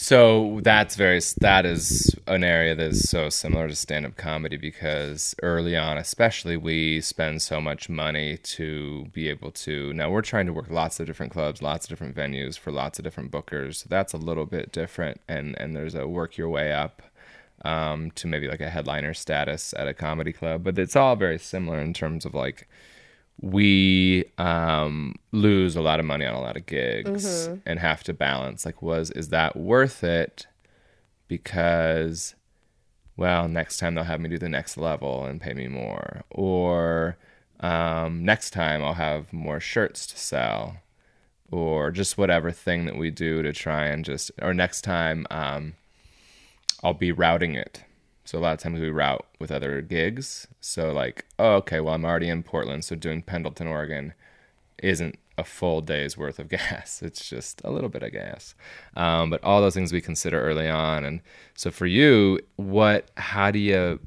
So 0.00 0.60
that's 0.62 0.94
very 0.94 1.20
that 1.40 1.66
is 1.66 2.14
an 2.28 2.44
area 2.44 2.76
that 2.76 2.86
is 2.86 3.10
so 3.10 3.30
similar 3.30 3.66
to 3.66 3.74
stand 3.74 4.06
up 4.06 4.16
comedy 4.16 4.56
because 4.56 5.34
early 5.42 5.76
on, 5.76 5.98
especially, 5.98 6.56
we 6.56 7.00
spend 7.00 7.42
so 7.42 7.60
much 7.60 7.88
money 7.88 8.36
to 8.36 9.06
be 9.06 9.28
able 9.28 9.50
to. 9.50 9.92
Now 9.92 10.08
we're 10.08 10.22
trying 10.22 10.46
to 10.46 10.52
work 10.52 10.70
lots 10.70 11.00
of 11.00 11.06
different 11.06 11.32
clubs, 11.32 11.62
lots 11.62 11.86
of 11.86 11.88
different 11.88 12.14
venues 12.14 12.56
for 12.56 12.70
lots 12.70 13.00
of 13.00 13.04
different 13.04 13.32
bookers. 13.32 13.74
So 13.74 13.86
that's 13.88 14.12
a 14.12 14.18
little 14.18 14.46
bit 14.46 14.70
different, 14.70 15.20
and 15.26 15.58
and 15.58 15.74
there's 15.74 15.96
a 15.96 16.06
work 16.06 16.36
your 16.36 16.48
way 16.48 16.72
up 16.72 17.02
um, 17.64 18.12
to 18.12 18.28
maybe 18.28 18.46
like 18.46 18.60
a 18.60 18.70
headliner 18.70 19.14
status 19.14 19.74
at 19.76 19.88
a 19.88 19.94
comedy 19.94 20.32
club, 20.32 20.62
but 20.62 20.78
it's 20.78 20.94
all 20.94 21.16
very 21.16 21.40
similar 21.40 21.80
in 21.80 21.92
terms 21.92 22.24
of 22.24 22.34
like 22.34 22.68
we 23.40 24.24
um, 24.38 25.14
lose 25.32 25.76
a 25.76 25.80
lot 25.80 26.00
of 26.00 26.06
money 26.06 26.26
on 26.26 26.34
a 26.34 26.40
lot 26.40 26.56
of 26.56 26.66
gigs 26.66 27.48
Mm-hmm. 27.48 27.54
and 27.66 27.78
have 27.78 28.02
to 28.04 28.12
balance 28.12 28.64
like 28.66 28.82
was 28.82 29.10
is 29.12 29.28
that 29.28 29.56
worth 29.56 30.02
it? 30.02 30.46
Because 31.28 32.34
well 33.16 33.48
next 33.48 33.78
time 33.78 33.94
they'll 33.94 34.04
have 34.04 34.20
me 34.20 34.28
do 34.28 34.38
the 34.38 34.48
next 34.48 34.76
level 34.76 35.24
and 35.24 35.40
pay 35.40 35.54
me 35.54 35.68
more. 35.68 36.22
Or 36.30 37.16
um, 37.60 38.24
next 38.24 38.50
time 38.50 38.82
i'll 38.82 38.94
have 38.94 39.32
more 39.32 39.60
shirts 39.60 40.06
to 40.08 40.18
sell. 40.18 40.78
Or 41.50 41.90
just 41.90 42.18
whatever 42.18 42.50
thing 42.50 42.84
that 42.86 42.96
we 42.98 43.10
do 43.10 43.42
to 43.42 43.52
try 43.52 43.86
and 43.86 44.04
just 44.04 44.30
or 44.42 44.52
next 44.52 44.82
time 44.82 45.26
um, 45.30 45.74
i'll 46.82 46.94
be 46.94 47.12
routing 47.12 47.54
it 47.54 47.84
so 48.28 48.38
a 48.38 48.40
lot 48.40 48.52
of 48.52 48.58
times 48.58 48.78
we 48.78 48.90
route 48.90 49.24
with 49.38 49.50
other 49.50 49.80
gigs 49.80 50.46
so 50.60 50.92
like 50.92 51.24
oh 51.38 51.54
okay 51.54 51.80
well 51.80 51.94
i'm 51.94 52.04
already 52.04 52.28
in 52.28 52.42
portland 52.42 52.84
so 52.84 52.94
doing 52.94 53.22
pendleton 53.22 53.66
oregon 53.66 54.12
isn't 54.82 55.18
a 55.38 55.44
full 55.44 55.80
day's 55.80 56.18
worth 56.18 56.38
of 56.38 56.48
gas. 56.58 57.00
It's 57.00 57.28
just 57.28 57.62
a 57.64 57.70
little 57.70 57.88
bit 57.88 58.02
of 58.02 58.12
gas. 58.12 58.54
Um, 58.96 59.30
but 59.30 59.42
all 59.44 59.60
those 59.60 59.74
things 59.74 59.92
we 59.92 60.00
consider 60.00 60.40
early 60.40 60.68
on. 60.68 61.04
And 61.04 61.20
so 61.54 61.70
for 61.70 61.86
you, 61.86 62.40
what, 62.56 63.10
how 63.16 63.50
do 63.50 63.58
you 63.58 64.00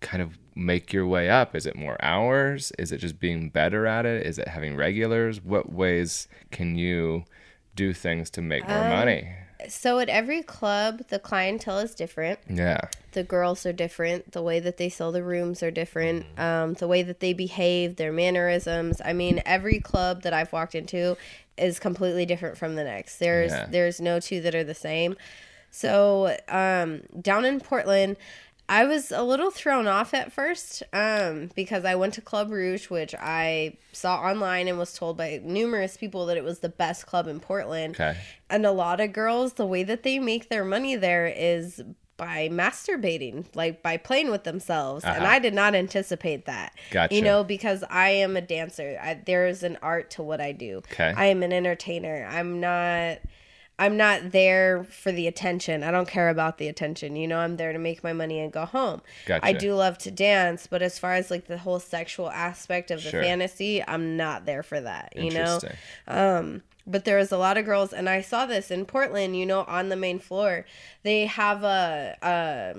kind 0.00 0.22
of 0.22 0.38
make 0.54 0.92
your 0.92 1.06
way 1.06 1.28
up? 1.28 1.54
Is 1.54 1.66
it 1.66 1.76
more 1.76 2.02
hours? 2.02 2.72
Is 2.78 2.92
it 2.92 2.98
just 2.98 3.20
being 3.20 3.50
better 3.50 3.86
at 3.86 4.06
it? 4.06 4.26
Is 4.26 4.38
it 4.38 4.48
having 4.48 4.74
regulars? 4.74 5.42
What 5.42 5.70
ways 5.70 6.28
can 6.50 6.76
you 6.76 7.24
do 7.76 7.92
things 7.92 8.30
to 8.30 8.42
make 8.42 8.66
more 8.66 8.88
money? 8.88 9.28
So 9.70 9.98
at 9.98 10.08
every 10.08 10.42
club, 10.42 11.02
the 11.08 11.18
clientele 11.18 11.78
is 11.78 11.94
different. 11.94 12.38
Yeah. 12.48 12.80
The 13.12 13.22
girls 13.22 13.64
are 13.66 13.72
different. 13.72 14.32
The 14.32 14.42
way 14.42 14.60
that 14.60 14.76
they 14.76 14.88
sell 14.88 15.12
the 15.12 15.22
rooms 15.22 15.62
are 15.62 15.70
different. 15.70 16.26
Um, 16.38 16.74
the 16.74 16.88
way 16.88 17.02
that 17.02 17.20
they 17.20 17.32
behave, 17.32 17.96
their 17.96 18.12
mannerisms. 18.12 19.00
I 19.04 19.12
mean, 19.12 19.42
every 19.46 19.78
club 19.80 20.22
that 20.22 20.32
I've 20.32 20.52
walked 20.52 20.74
into 20.74 21.16
is 21.56 21.78
completely 21.78 22.26
different 22.26 22.56
from 22.58 22.74
the 22.74 22.84
next. 22.84 23.18
There's 23.18 23.52
Yeah. 23.52 23.66
there's 23.70 24.00
no 24.00 24.18
two 24.20 24.40
that 24.40 24.54
are 24.54 24.64
the 24.64 24.74
same. 24.74 25.16
So 25.70 26.36
um, 26.48 27.02
down 27.20 27.44
in 27.44 27.60
Portland, 27.60 28.16
I 28.68 28.84
was 28.86 29.12
a 29.12 29.22
little 29.22 29.50
thrown 29.50 29.86
off 29.86 30.14
at 30.14 30.32
first 30.32 30.82
um, 30.92 31.50
because 31.54 31.84
I 31.84 31.94
went 31.96 32.14
to 32.14 32.20
Club 32.22 32.50
Rouge, 32.50 32.88
which 32.88 33.14
I 33.14 33.76
saw 33.92 34.16
online 34.20 34.68
and 34.68 34.78
was 34.78 34.94
told 34.94 35.16
by 35.18 35.40
numerous 35.44 35.96
people 35.96 36.26
that 36.26 36.36
it 36.36 36.44
was 36.44 36.60
the 36.60 36.70
best 36.70 37.06
club 37.06 37.26
in 37.26 37.40
Portland. 37.40 37.94
Okay. 37.96 38.16
And 38.48 38.64
a 38.64 38.72
lot 38.72 39.00
of 39.00 39.12
girls, 39.12 39.54
the 39.54 39.66
way 39.66 39.82
that 39.84 40.02
they 40.02 40.18
make 40.18 40.48
their 40.48 40.64
money 40.64 40.96
there 40.96 41.26
is 41.26 41.82
by 42.16 42.48
masturbating, 42.48 43.44
like 43.54 43.82
by 43.82 43.96
playing 43.96 44.30
with 44.30 44.44
themselves. 44.44 45.04
And 45.04 45.24
Uh-huh. 45.24 45.34
I 45.34 45.38
did 45.40 45.52
not 45.52 45.74
anticipate 45.74 46.46
that. 46.46 46.72
Gotcha. 46.90 47.14
You 47.14 47.22
know, 47.22 47.44
because 47.44 47.82
I 47.90 48.10
am 48.10 48.36
a 48.36 48.40
dancer. 48.40 48.98
I, 49.02 49.14
there 49.14 49.46
is 49.46 49.62
an 49.62 49.78
art 49.82 50.10
to 50.12 50.22
what 50.22 50.40
I 50.40 50.52
do. 50.52 50.78
Okay. 50.78 51.12
I 51.16 51.26
am 51.26 51.42
an 51.42 51.52
entertainer. 51.52 52.26
I'm 52.30 52.60
not 52.60 53.18
I'm 53.78 53.96
not 53.96 54.30
there 54.30 54.84
for 54.84 55.10
the 55.10 55.26
attention. 55.26 55.82
I 55.82 55.90
don't 55.90 56.06
care 56.08 56.28
about 56.28 56.58
the 56.58 56.68
attention. 56.68 57.16
You 57.16 57.26
know, 57.26 57.38
I'm 57.38 57.56
there 57.56 57.72
to 57.72 57.78
make 57.78 58.04
my 58.04 58.12
money 58.12 58.38
and 58.38 58.52
go 58.52 58.64
home. 58.64 59.02
Gotcha. 59.26 59.44
I 59.44 59.52
do 59.52 59.74
love 59.74 59.98
to 59.98 60.10
dance, 60.12 60.68
but 60.68 60.80
as 60.80 60.98
far 60.98 61.14
as 61.14 61.30
like 61.30 61.46
the 61.48 61.58
whole 61.58 61.80
sexual 61.80 62.30
aspect 62.30 62.92
of 62.92 63.02
the 63.02 63.10
Sure. 63.10 63.22
fantasy, 63.22 63.82
I'm 63.86 64.16
not 64.16 64.46
there 64.46 64.62
for 64.62 64.80
that. 64.80 65.14
You 65.16 65.30
know? 65.32 65.58
Um, 66.06 66.62
but 66.86 67.04
there 67.04 67.16
was 67.16 67.32
a 67.32 67.38
lot 67.38 67.56
of 67.56 67.64
girls, 67.64 67.92
and 67.92 68.08
I 68.08 68.20
saw 68.20 68.46
this 68.46 68.70
in 68.70 68.84
Portland. 68.86 69.36
You 69.36 69.46
know, 69.46 69.64
on 69.64 69.88
the 69.88 69.96
main 69.96 70.18
floor, 70.20 70.66
they 71.02 71.26
have 71.26 71.64
a 71.64 72.16
a, 72.22 72.74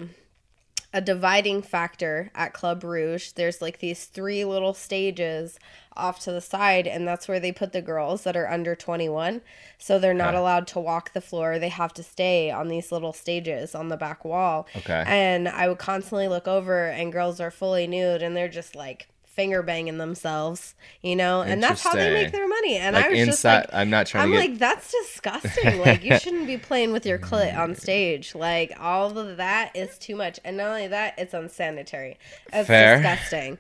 a 0.97 1.01
dividing 1.01 1.61
factor 1.61 2.31
at 2.35 2.53
Club 2.53 2.83
Rouge. 2.83 3.31
There's 3.31 3.61
like 3.61 3.79
these 3.79 4.05
three 4.05 4.45
little 4.45 4.73
stages 4.73 5.59
off 5.97 6.19
to 6.21 6.31
the 6.31 6.41
side, 6.41 6.87
and 6.87 7.07
that's 7.07 7.27
where 7.27 7.39
they 7.39 7.51
put 7.51 7.73
the 7.73 7.81
girls 7.81 8.23
that 8.23 8.35
are 8.35 8.49
under 8.49 8.75
21. 8.75 9.41
So 9.77 9.99
they're 9.99 10.13
not 10.13 10.29
Okay. 10.29 10.37
allowed 10.37 10.67
to 10.67 10.79
walk 10.79 11.13
the 11.13 11.21
floor. 11.21 11.59
They 11.59 11.69
have 11.69 11.93
to 11.95 12.03
stay 12.03 12.51
on 12.51 12.67
these 12.67 12.91
little 12.91 13.13
stages 13.13 13.75
on 13.75 13.89
the 13.89 13.97
back 13.97 14.25
wall. 14.25 14.67
Okay. 14.75 15.03
And 15.05 15.47
I 15.47 15.67
would 15.67 15.79
constantly 15.79 16.27
look 16.27 16.47
over, 16.47 16.87
and 16.87 17.11
girls 17.11 17.39
are 17.39 17.51
fully 17.51 17.87
nude, 17.87 18.21
and 18.21 18.35
they're 18.35 18.47
just 18.49 18.75
like 18.75 19.07
finger 19.35 19.61
banging 19.61 19.97
themselves, 19.97 20.75
you 21.01 21.13
know, 21.13 21.41
and 21.41 21.61
that's 21.61 21.83
how 21.83 21.93
they 21.93 22.13
make 22.13 22.31
their 22.31 22.47
money. 22.47 22.77
And 22.77 22.95
like 22.95 23.05
I 23.05 23.09
was 23.09 23.19
inside, 23.19 23.31
just 23.31 23.43
like, 23.43 23.69
I'm 23.73 23.89
not 23.89 24.07
trying 24.07 24.23
I'm 24.23 24.31
to 24.31 24.37
get. 24.37 24.49
like, 24.51 24.59
that's 24.59 24.91
disgusting. 24.91 25.79
like, 25.85 26.05
you 26.05 26.17
shouldn't 26.17 26.47
be 26.47 26.57
playing 26.57 26.93
with 26.93 27.05
your 27.05 27.19
clit 27.19 27.55
on 27.57 27.73
mm. 27.73 27.79
stage. 27.79 28.33
Like, 28.33 28.71
all 28.79 29.17
of 29.17 29.35
that 29.35 29.75
is 29.75 29.97
too 29.97 30.15
much. 30.15 30.39
And 30.45 30.55
not 30.55 30.67
only 30.67 30.87
that, 30.87 31.15
it's 31.17 31.33
unsanitary. 31.33 32.17
It's 32.53 32.67
Fair. 32.67 32.95
disgusting. 32.95 33.57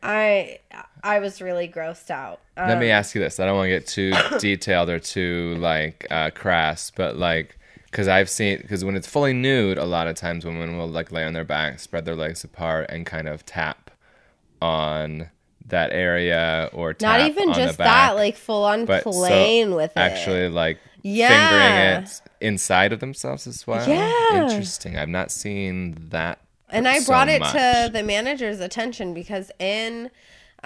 I 0.00 0.60
I 1.06 1.20
was 1.20 1.40
really 1.40 1.68
grossed 1.68 2.10
out. 2.10 2.40
Um, 2.56 2.68
Let 2.68 2.78
me 2.78 2.90
ask 2.90 3.14
you 3.14 3.20
this. 3.20 3.38
I 3.38 3.46
don't 3.46 3.56
want 3.56 3.66
to 3.66 3.70
get 3.78 3.86
too 3.86 4.12
detailed 4.38 4.88
or 4.90 4.98
too 4.98 5.56
like 5.58 6.06
uh, 6.10 6.30
crass, 6.30 6.90
but 6.90 7.16
like 7.16 7.58
because 7.90 8.08
I've 8.08 8.28
seen 8.28 8.58
because 8.60 8.84
when 8.84 8.96
it's 8.96 9.06
fully 9.06 9.32
nude, 9.32 9.78
a 9.78 9.84
lot 9.84 10.08
of 10.08 10.16
times 10.16 10.44
women 10.44 10.76
will 10.76 10.88
like 10.88 11.12
lay 11.12 11.24
on 11.24 11.32
their 11.32 11.44
back, 11.44 11.78
spread 11.80 12.04
their 12.04 12.16
legs 12.16 12.42
apart, 12.44 12.86
and 12.90 13.06
kind 13.06 13.28
of 13.28 13.46
tap 13.46 13.90
on 14.60 15.30
that 15.66 15.92
area 15.92 16.70
or 16.72 16.92
tap 16.94 17.20
not 17.20 17.28
even 17.28 17.52
just 17.52 17.78
back, 17.78 17.86
that, 17.86 18.16
like 18.16 18.36
full 18.36 18.64
on 18.64 18.84
but 18.84 19.04
so 19.04 19.12
playing 19.12 19.74
with 19.74 19.90
it. 19.96 19.98
Actually, 20.00 20.48
like 20.48 20.78
Yeah. 21.02 21.28
fingering 21.28 22.04
it 22.04 22.20
inside 22.40 22.92
of 22.92 23.00
themselves 23.00 23.46
as 23.46 23.66
well. 23.66 23.88
Yeah. 23.88 24.42
interesting. 24.42 24.96
I've 24.96 25.08
not 25.08 25.30
seen 25.30 25.96
that. 26.10 26.38
and 26.68 26.86
I 26.88 26.98
so 26.98 27.06
brought 27.12 27.28
it 27.28 27.40
much. 27.40 27.52
to 27.52 27.90
the 27.92 28.02
manager's 28.02 28.60
attention 28.60 29.14
because 29.14 29.50
in 29.58 30.10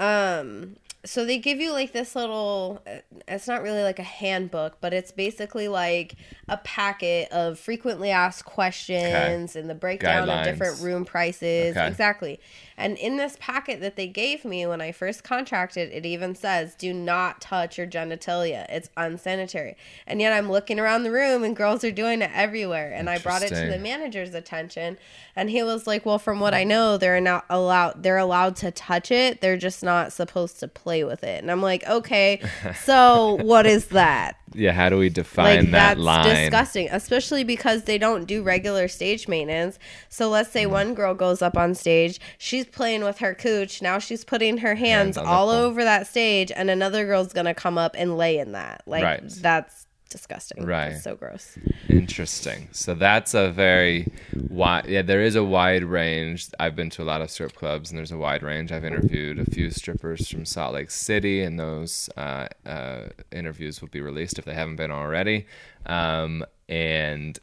um 0.00 0.76
so 1.04 1.24
they 1.24 1.38
give 1.38 1.58
you 1.58 1.72
like 1.72 1.92
this 1.92 2.14
little 2.14 2.82
uh, 2.86 2.96
it's 3.26 3.48
not 3.48 3.62
really 3.62 3.82
like 3.82 3.98
a 3.98 4.04
handbook 4.04 4.76
but 4.82 4.92
it's 4.92 5.10
basically 5.10 5.66
like 5.66 6.14
a 6.46 6.58
packet 6.58 7.30
of 7.32 7.58
frequently 7.58 8.10
asked 8.10 8.44
questions 8.44 9.56
and 9.56 9.70
the 9.70 9.74
breakdown 9.74 10.28
Guidelines. 10.28 10.40
of 10.40 10.44
different 10.44 10.80
room 10.80 11.04
prices. 11.04 11.76
Okay. 11.76 11.86
exactly. 11.86 12.40
And 12.76 12.98
in 12.98 13.16
this 13.18 13.36
packet 13.40 13.80
that 13.80 13.96
they 13.96 14.06
gave 14.06 14.44
me 14.44 14.66
when 14.66 14.80
i 14.80 14.92
first 14.92 15.24
contracted 15.24 15.90
it 15.92 16.04
even 16.04 16.34
says 16.34 16.74
do 16.74 16.92
not 16.92 17.40
touch 17.40 17.78
your 17.78 17.86
genitalia. 17.86 18.66
It's 18.68 18.90
unsanitary. 18.96 19.76
And 20.06 20.20
yet 20.20 20.34
i'm 20.34 20.50
looking 20.50 20.78
around 20.78 21.04
the 21.04 21.12
room 21.12 21.44
and 21.44 21.56
girls 21.56 21.82
are 21.82 21.90
doing 21.90 22.20
it 22.20 22.30
everywhere. 22.34 22.92
And 22.92 23.08
i 23.08 23.16
brought 23.18 23.42
it 23.42 23.48
to 23.48 23.66
the 23.70 23.78
manager's 23.78 24.34
attention. 24.34 24.98
And 25.34 25.48
he 25.48 25.62
was 25.62 25.86
like 25.86 26.04
well 26.04 26.18
from 26.18 26.40
what 26.40 26.52
i 26.52 26.64
know 26.64 26.98
they're 26.98 27.20
not 27.22 27.46
allowed 27.48 28.02
they're 28.02 28.18
allowed 28.18 28.56
to 28.56 28.70
touch 28.70 29.10
it. 29.10 29.40
They're 29.40 29.56
just 29.56 29.82
not 29.82 30.12
supposed 30.12 30.60
to 30.60 30.68
play 30.68 30.89
with 31.04 31.22
it 31.24 31.40
and 31.42 31.50
i'm 31.50 31.62
like 31.62 31.86
okay 31.88 32.40
so 32.84 33.36
what 33.42 33.66
is 33.66 33.86
that 33.86 34.36
Yeah, 34.52 34.72
how 34.72 34.88
do 34.88 34.98
we 34.98 35.10
define 35.10 35.44
like 35.66 35.70
that 35.70 35.70
that's 35.96 36.00
line? 36.00 36.24
disgusting 36.34 36.88
especially 36.90 37.44
because 37.44 37.84
they 37.84 37.98
don't 37.98 38.24
do 38.24 38.42
regular 38.42 38.88
stage 38.88 39.28
maintenance 39.28 39.78
so 40.08 40.28
let's 40.28 40.48
Mm. 40.48 40.52
say 40.52 40.66
one 40.66 40.94
girl 40.94 41.14
goes 41.14 41.40
up 41.40 41.56
on 41.56 41.72
stage 41.76 42.18
she's 42.36 42.66
playing 42.66 43.04
with 43.04 43.18
her 43.18 43.32
cooch 43.32 43.80
now 43.80 44.00
she's 44.00 44.24
putting 44.24 44.58
her 44.58 44.74
hands, 44.74 45.14
Hands 45.16 45.28
all 45.28 45.50
over 45.50 45.84
that 45.84 46.08
stage 46.08 46.50
and 46.50 46.68
another 46.68 47.06
girl's 47.06 47.32
gonna 47.32 47.54
come 47.54 47.78
up 47.78 47.94
and 47.96 48.16
lay 48.16 48.38
in 48.38 48.50
that 48.52 48.82
like 48.86 49.04
Right. 49.04 49.22
that's 49.28 49.86
disgusting 50.10 50.66
Right. 50.66 50.92
It's 50.92 51.04
so 51.04 51.16
gross 51.16 51.56
Interesting. 51.88 52.68
So 52.72 52.94
that's 52.94 53.34
a 53.34 53.50
very 53.50 54.12
wide. 54.48 54.86
Yeah, 54.86 55.02
there 55.02 55.22
is 55.22 55.36
a 55.36 55.44
wide 55.44 55.84
range. 55.84 56.48
I've 56.58 56.76
been 56.76 56.90
to 56.90 57.02
a 57.02 57.04
lot 57.04 57.22
of 57.22 57.30
strip 57.30 57.54
clubs, 57.54 57.90
and 57.90 57.98
there's 57.98 58.12
a 58.12 58.18
wide 58.18 58.42
range. 58.42 58.72
I've 58.72 58.84
interviewed 58.84 59.38
a 59.38 59.44
few 59.44 59.70
strippers 59.70 60.28
from 60.28 60.44
Salt 60.44 60.74
Lake 60.74 60.90
City, 60.90 61.42
and 61.42 61.58
those 61.58 62.08
uh, 62.16 62.48
uh, 62.66 63.08
interviews 63.32 63.80
will 63.80 63.88
be 63.88 64.00
released 64.00 64.38
if 64.38 64.44
they 64.44 64.54
haven't 64.54 64.76
been 64.76 64.90
already. 64.90 65.46
Um, 65.86 66.44
and 66.68 67.38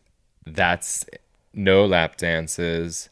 that's 0.45 1.06
no 1.53 1.86
lap 1.86 2.17
dances, 2.17 3.10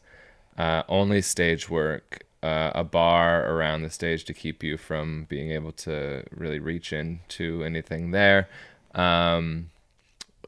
uh, 0.56 0.82
only 0.88 1.22
stage 1.22 1.68
work. 1.68 2.22
Uh, 2.42 2.70
a 2.76 2.84
bar 2.84 3.50
around 3.50 3.82
the 3.82 3.90
stage 3.90 4.24
to 4.24 4.32
keep 4.32 4.62
you 4.62 4.76
from 4.76 5.26
being 5.28 5.50
able 5.50 5.72
to 5.72 6.22
really 6.30 6.60
reach 6.60 6.92
into 6.92 7.64
anything 7.64 8.12
there. 8.12 8.48
Um, 8.96 9.70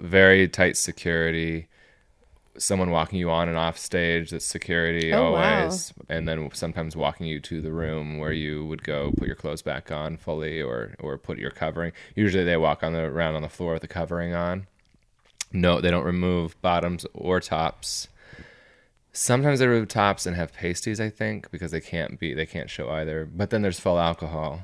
very 0.00 0.48
tight 0.48 0.76
security 0.76 1.68
someone 2.56 2.90
walking 2.90 3.20
you 3.20 3.30
on 3.30 3.48
and 3.48 3.56
off 3.56 3.78
stage 3.78 4.30
that's 4.30 4.44
security 4.44 5.12
Oh, 5.12 5.30
wow. 5.32 5.60
always 5.60 5.92
and 6.08 6.26
then 6.26 6.50
sometimes 6.54 6.96
walking 6.96 7.26
you 7.26 7.38
to 7.40 7.60
the 7.60 7.70
room 7.70 8.18
where 8.18 8.32
you 8.32 8.66
would 8.66 8.82
go 8.82 9.12
put 9.16 9.28
your 9.28 9.36
clothes 9.36 9.62
back 9.62 9.92
on 9.92 10.16
fully 10.16 10.60
or 10.60 10.94
or 10.98 11.16
put 11.18 11.38
your 11.38 11.52
covering 11.52 11.92
usually 12.16 12.42
they 12.42 12.56
walk 12.56 12.82
on 12.82 12.94
the 12.94 13.00
around 13.02 13.36
on 13.36 13.42
the 13.42 13.48
floor 13.48 13.74
with 13.74 13.82
the 13.82 13.88
covering 13.88 14.34
on 14.34 14.66
No, 15.52 15.80
they 15.80 15.90
don't 15.90 16.04
remove 16.04 16.60
bottoms 16.60 17.06
or 17.14 17.38
tops. 17.40 18.08
Sometimes 19.12 19.58
they 19.60 19.66
remove 19.66 19.88
tops 19.88 20.26
and 20.26 20.36
have 20.36 20.52
pasties, 20.52 21.00
I 21.00 21.10
think, 21.10 21.50
because 21.50 21.70
they 21.70 21.80
can't 21.80 22.18
be 22.20 22.34
they 22.34 22.46
can't 22.46 22.68
show 22.70 22.90
either. 22.90 23.24
But 23.24 23.50
then 23.50 23.62
there's 23.62 23.80
full 23.80 23.98
alcohol. 23.98 24.62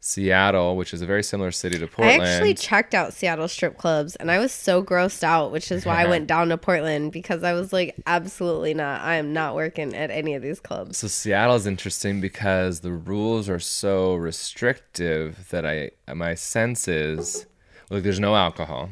Seattle, 0.00 0.76
which 0.76 0.94
is 0.94 1.02
a 1.02 1.06
very 1.06 1.22
similar 1.22 1.50
city 1.50 1.78
to 1.78 1.86
Portland. 1.86 2.22
I 2.22 2.28
actually 2.28 2.54
checked 2.54 2.94
out 2.94 3.12
Seattle 3.12 3.48
strip 3.48 3.76
clubs 3.76 4.14
and 4.16 4.30
I 4.30 4.38
was 4.38 4.52
so 4.52 4.82
grossed 4.82 5.24
out, 5.24 5.50
which 5.50 5.72
is 5.72 5.84
why 5.84 6.02
I 6.02 6.06
went 6.06 6.26
down 6.34 6.48
to 6.50 6.56
Portland 6.56 7.10
because 7.12 7.42
I 7.42 7.52
was 7.52 7.72
like, 7.72 7.96
absolutely 8.06 8.74
not. 8.74 9.00
I 9.00 9.16
am 9.16 9.32
not 9.32 9.54
working 9.56 9.94
at 9.94 10.10
any 10.10 10.34
of 10.34 10.42
these 10.42 10.60
clubs. 10.60 10.98
so 10.98 11.08
Seattle 11.08 11.56
is 11.56 11.66
interesting 11.66 12.20
because 12.20 12.80
the 12.80 12.92
rules 12.92 13.48
are 13.48 13.58
so 13.58 14.14
restrictive 14.14 15.48
that 15.50 15.66
I 15.66 15.90
my 16.14 16.34
sense 16.34 16.88
is 16.88 17.46
like 17.90 18.02
there's 18.02 18.20
no 18.20 18.36
alcohol. 18.36 18.90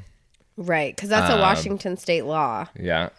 Right. 0.56 0.94
Because 0.94 1.08
that's 1.10 1.30
Um, 1.30 1.38
a 1.38 1.42
Washington 1.42 1.96
state 1.96 2.24
law. 2.24 2.66
Yeah. 2.78 3.10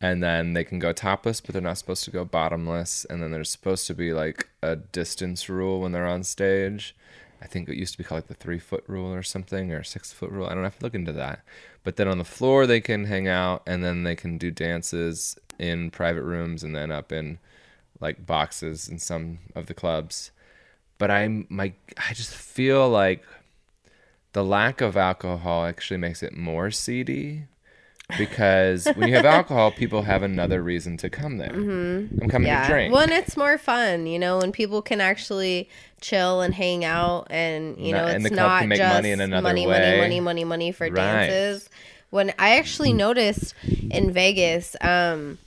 And 0.00 0.22
then 0.22 0.52
they 0.52 0.64
can 0.64 0.78
go 0.78 0.92
topless, 0.92 1.40
but 1.40 1.52
they're 1.52 1.62
not 1.62 1.78
supposed 1.78 2.04
to 2.04 2.10
go 2.10 2.24
bottomless. 2.24 3.04
And 3.06 3.22
then 3.22 3.30
there's 3.30 3.50
supposed 3.50 3.86
to 3.86 3.94
be 3.94 4.12
like 4.12 4.48
a 4.62 4.76
distance 4.76 5.48
rule 5.48 5.80
when 5.80 5.92
they're 5.92 6.06
on 6.06 6.22
stage. 6.24 6.94
I 7.42 7.46
think 7.46 7.68
it 7.68 7.76
used 7.76 7.92
to 7.92 7.98
be 7.98 8.04
called 8.04 8.18
like 8.18 8.28
the 8.28 8.34
three 8.34 8.60
foot 8.60 8.84
rule 8.86 9.12
or 9.12 9.22
something, 9.22 9.72
or 9.72 9.82
six 9.82 10.12
foot 10.12 10.30
rule. 10.30 10.46
I 10.46 10.54
don't 10.54 10.62
have 10.62 10.78
to 10.78 10.84
look 10.84 10.94
into 10.94 11.12
that. 11.12 11.40
But 11.82 11.96
then 11.96 12.06
on 12.06 12.18
the 12.18 12.24
floor, 12.24 12.66
they 12.66 12.80
can 12.80 13.06
hang 13.06 13.26
out 13.26 13.62
and 13.66 13.82
then 13.82 14.04
they 14.04 14.14
can 14.14 14.38
do 14.38 14.50
dances 14.50 15.36
in 15.58 15.90
private 15.90 16.22
rooms 16.22 16.62
and 16.62 16.74
then 16.74 16.92
up 16.92 17.10
in 17.10 17.38
like 18.00 18.26
boxes 18.26 18.88
in 18.88 18.98
some 18.98 19.40
of 19.54 19.66
the 19.66 19.74
clubs. 19.74 20.30
But 20.98 21.10
I'm 21.10 21.46
my 21.48 21.72
I 21.98 22.14
just 22.14 22.34
feel 22.34 22.88
like 22.88 23.24
the 24.32 24.44
lack 24.44 24.80
of 24.80 24.96
alcohol 24.96 25.66
actually 25.66 25.98
makes 25.98 26.22
it 26.22 26.36
more 26.36 26.70
seedy 26.70 27.46
because 28.18 28.86
when 28.94 29.08
you 29.08 29.14
have 29.14 29.24
alcohol, 29.38 29.70
people 29.70 30.02
have 30.02 30.22
another 30.22 30.62
reason 30.62 30.96
to 30.98 31.08
come 31.10 31.38
there. 31.38 31.52
I'm 31.52 32.28
coming 32.28 32.48
Yeah. 32.48 32.66
to 32.66 32.72
drink. 32.72 32.92
Well, 32.92 33.02
and 33.02 33.12
it's 33.12 33.36
more 33.36 33.58
fun, 33.58 34.06
you 34.06 34.18
know, 34.18 34.38
when 34.38 34.52
people 34.52 34.82
can 34.82 35.00
actually 35.00 35.68
chill 36.00 36.40
and 36.40 36.54
hang 36.54 36.84
out 36.84 37.26
and, 37.30 37.78
you 37.78 37.92
Not- 37.92 37.98
know, 38.02 38.06
it's 38.26 38.30
not 38.30 38.60
can 38.60 38.68
make 38.68 38.78
just 38.78 38.94
money 38.94 39.10
in 39.12 39.20
another 39.20 39.42
money, 39.42 39.66
way. 39.66 39.98
money, 40.00 40.20
money, 40.20 40.44
money, 40.44 40.72
for 40.72 40.84
Right. 40.88 40.94
dances. 40.94 41.70
When 42.10 42.32
I 42.38 42.58
actually 42.58 42.92
noticed 42.92 43.54
in 43.90 44.12
Vegas, 44.12 44.76
um, 44.82 45.38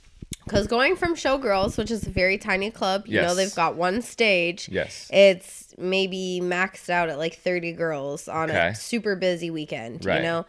because 0.44 0.66
going 0.66 0.96
from 0.96 1.14
Showgirls, 1.14 1.76
which 1.78 1.90
is 1.90 2.06
a 2.06 2.10
very 2.10 2.38
tiny 2.38 2.70
club, 2.70 3.04
you 3.06 3.20
know, 3.20 3.34
they've 3.34 3.54
got 3.54 3.76
one 3.76 4.00
stage. 4.02 4.68
yes. 4.70 5.08
It's 5.12 5.74
maybe 5.78 6.40
maxed 6.42 6.88
out 6.88 7.08
at 7.08 7.18
like 7.18 7.34
30 7.36 7.72
girls 7.72 8.28
on 8.28 8.50
Okay. 8.50 8.68
a 8.68 8.74
super 8.74 9.14
busy 9.14 9.50
weekend, 9.50 10.04
Right. 10.04 10.16
you 10.16 10.22
know? 10.22 10.46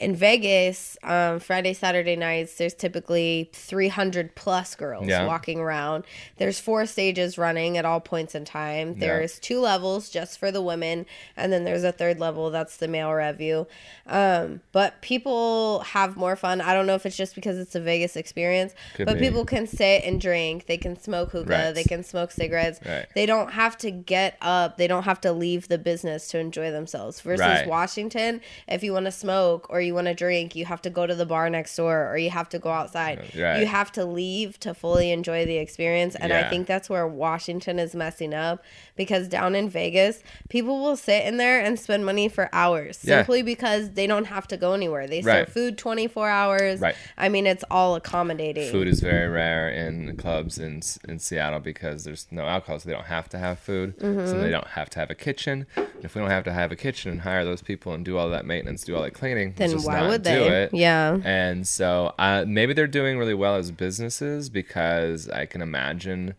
In 0.00 0.16
Vegas, 0.16 0.96
um, 1.02 1.40
Friday, 1.40 1.74
Saturday 1.74 2.16
nights, 2.16 2.54
there's 2.56 2.72
typically 2.72 3.50
300 3.52 4.34
plus 4.34 4.74
girls 4.74 5.06
Yeah. 5.06 5.26
walking 5.26 5.60
around. 5.60 6.04
There's 6.38 6.58
four 6.58 6.86
stages 6.86 7.36
running 7.36 7.76
at 7.76 7.84
all 7.84 8.00
points 8.00 8.34
in 8.34 8.46
time. 8.46 8.92
Yeah. 8.94 9.00
There's 9.00 9.38
two 9.38 9.60
levels 9.60 10.08
just 10.08 10.38
for 10.38 10.50
the 10.50 10.62
women, 10.62 11.04
and 11.36 11.52
then 11.52 11.64
there's 11.64 11.84
a 11.84 11.92
third 11.92 12.18
level 12.18 12.50
that's 12.50 12.78
the 12.78 12.88
male 12.88 13.12
revue. 13.12 13.66
Um, 14.06 14.62
but 14.72 15.02
people 15.02 15.80
have 15.80 16.16
more 16.16 16.34
fun. 16.34 16.62
I 16.62 16.72
don't 16.72 16.86
know 16.86 16.94
if 16.94 17.04
it's 17.04 17.16
just 17.16 17.34
because 17.34 17.58
it's 17.58 17.74
a 17.74 17.80
Vegas 17.80 18.16
experience, 18.16 18.74
Could 18.94 19.04
but 19.04 19.18
be. 19.18 19.26
people 19.26 19.44
can 19.44 19.66
sit 19.66 20.02
and 20.04 20.18
drink. 20.18 20.64
They 20.64 20.78
can 20.78 20.98
smoke 20.98 21.32
hookah. 21.32 21.50
Right. 21.50 21.72
They 21.74 21.84
can 21.84 22.02
smoke 22.04 22.30
cigarettes. 22.30 22.80
Right. 22.86 23.04
They 23.14 23.26
don't 23.26 23.52
have 23.52 23.76
to 23.78 23.90
get 23.90 24.38
up. 24.40 24.78
They 24.78 24.86
don't 24.86 25.02
have 25.04 25.20
to 25.20 25.32
leave 25.32 25.68
the 25.68 25.76
business 25.76 26.26
to 26.28 26.38
enjoy 26.38 26.70
themselves. 26.70 27.20
Versus 27.20 27.40
Right. 27.46 27.66
Washington, 27.68 28.40
if 28.66 28.82
you 28.82 28.94
want 28.94 29.04
to 29.04 29.12
smoke 29.12 29.66
or 29.68 29.80
you 29.82 29.89
want 29.94 30.06
to 30.06 30.14
drink, 30.14 30.54
you 30.56 30.64
have 30.64 30.82
to 30.82 30.90
go 30.90 31.06
to 31.06 31.14
the 31.14 31.26
bar 31.26 31.48
next 31.50 31.76
door 31.76 32.08
or 32.10 32.16
you 32.16 32.30
have 32.30 32.48
to 32.50 32.58
go 32.58 32.70
outside. 32.70 33.18
Right. 33.36 33.60
You 33.60 33.66
have 33.66 33.90
to 33.92 34.04
leave 34.04 34.58
to 34.60 34.74
fully 34.74 35.10
enjoy 35.10 35.46
the 35.46 35.56
experience. 35.58 36.14
And 36.14 36.32
I 36.32 36.48
think 36.48 36.66
that's 36.66 36.88
where 36.90 37.06
Washington 37.06 37.78
is 37.78 37.94
messing 37.94 38.34
up 38.34 38.62
because 38.96 39.28
down 39.28 39.54
in 39.54 39.68
Vegas, 39.68 40.22
people 40.48 40.80
will 40.82 40.96
sit 40.96 41.24
in 41.24 41.36
there 41.36 41.60
and 41.60 41.78
spend 41.78 42.04
money 42.04 42.28
for 42.28 42.48
hours 42.52 43.00
Yeah. 43.02 43.18
simply 43.18 43.42
because 43.42 43.90
they 43.92 44.06
don't 44.06 44.26
have 44.26 44.46
to 44.48 44.56
go 44.56 44.72
anywhere. 44.74 45.06
They 45.06 45.22
Right. 45.22 45.46
serve 45.46 45.52
food 45.52 45.78
24 45.78 46.28
hours. 46.28 46.80
Right. 46.80 46.94
I 47.16 47.28
mean, 47.28 47.46
it's 47.46 47.64
all 47.70 47.94
accommodating. 47.96 48.70
Food 48.70 48.88
is 48.88 49.00
very 49.00 49.28
rare 49.28 49.68
in 49.70 50.16
clubs 50.16 50.58
in 50.58 50.80
in 51.08 51.18
Seattle 51.18 51.60
because 51.60 52.04
there's 52.04 52.26
no 52.30 52.44
alcohol, 52.46 52.78
so 52.78 52.88
they 52.88 52.94
don't 52.94 53.06
have 53.06 53.28
to 53.28 53.38
have 53.38 53.58
food. 53.58 53.98
Mm-hmm. 53.98 54.26
So 54.26 54.40
they 54.40 54.50
don't 54.50 54.66
have 54.68 54.88
to 54.90 54.98
have 54.98 55.10
a 55.10 55.14
kitchen. 55.14 55.66
And 55.76 56.04
if 56.04 56.14
we 56.14 56.20
don't 56.20 56.30
have 56.30 56.44
to 56.44 56.52
have 56.52 56.72
a 56.72 56.76
kitchen 56.76 57.10
and 57.10 57.20
hire 57.22 57.44
those 57.44 57.62
people 57.62 57.92
and 57.92 58.04
do 58.04 58.16
all 58.16 58.28
that 58.30 58.46
maintenance, 58.46 58.84
do 58.84 58.96
all 58.96 59.02
that 59.02 59.12
cleaning, 59.14 59.54
Then 59.56 59.79
just 59.80 59.88
why 60.02 60.08
would 60.08 60.22
do 60.22 60.30
they? 60.30 60.62
it. 60.64 60.74
Yeah. 60.74 61.18
And 61.24 61.66
so 61.66 62.14
uh, 62.18 62.44
maybe 62.46 62.72
they're 62.72 62.86
doing 62.86 63.18
really 63.18 63.34
well 63.34 63.56
as 63.56 63.70
businesses 63.70 64.48
because 64.48 65.28
I 65.28 65.46
can 65.46 65.60
imagine 65.62 66.34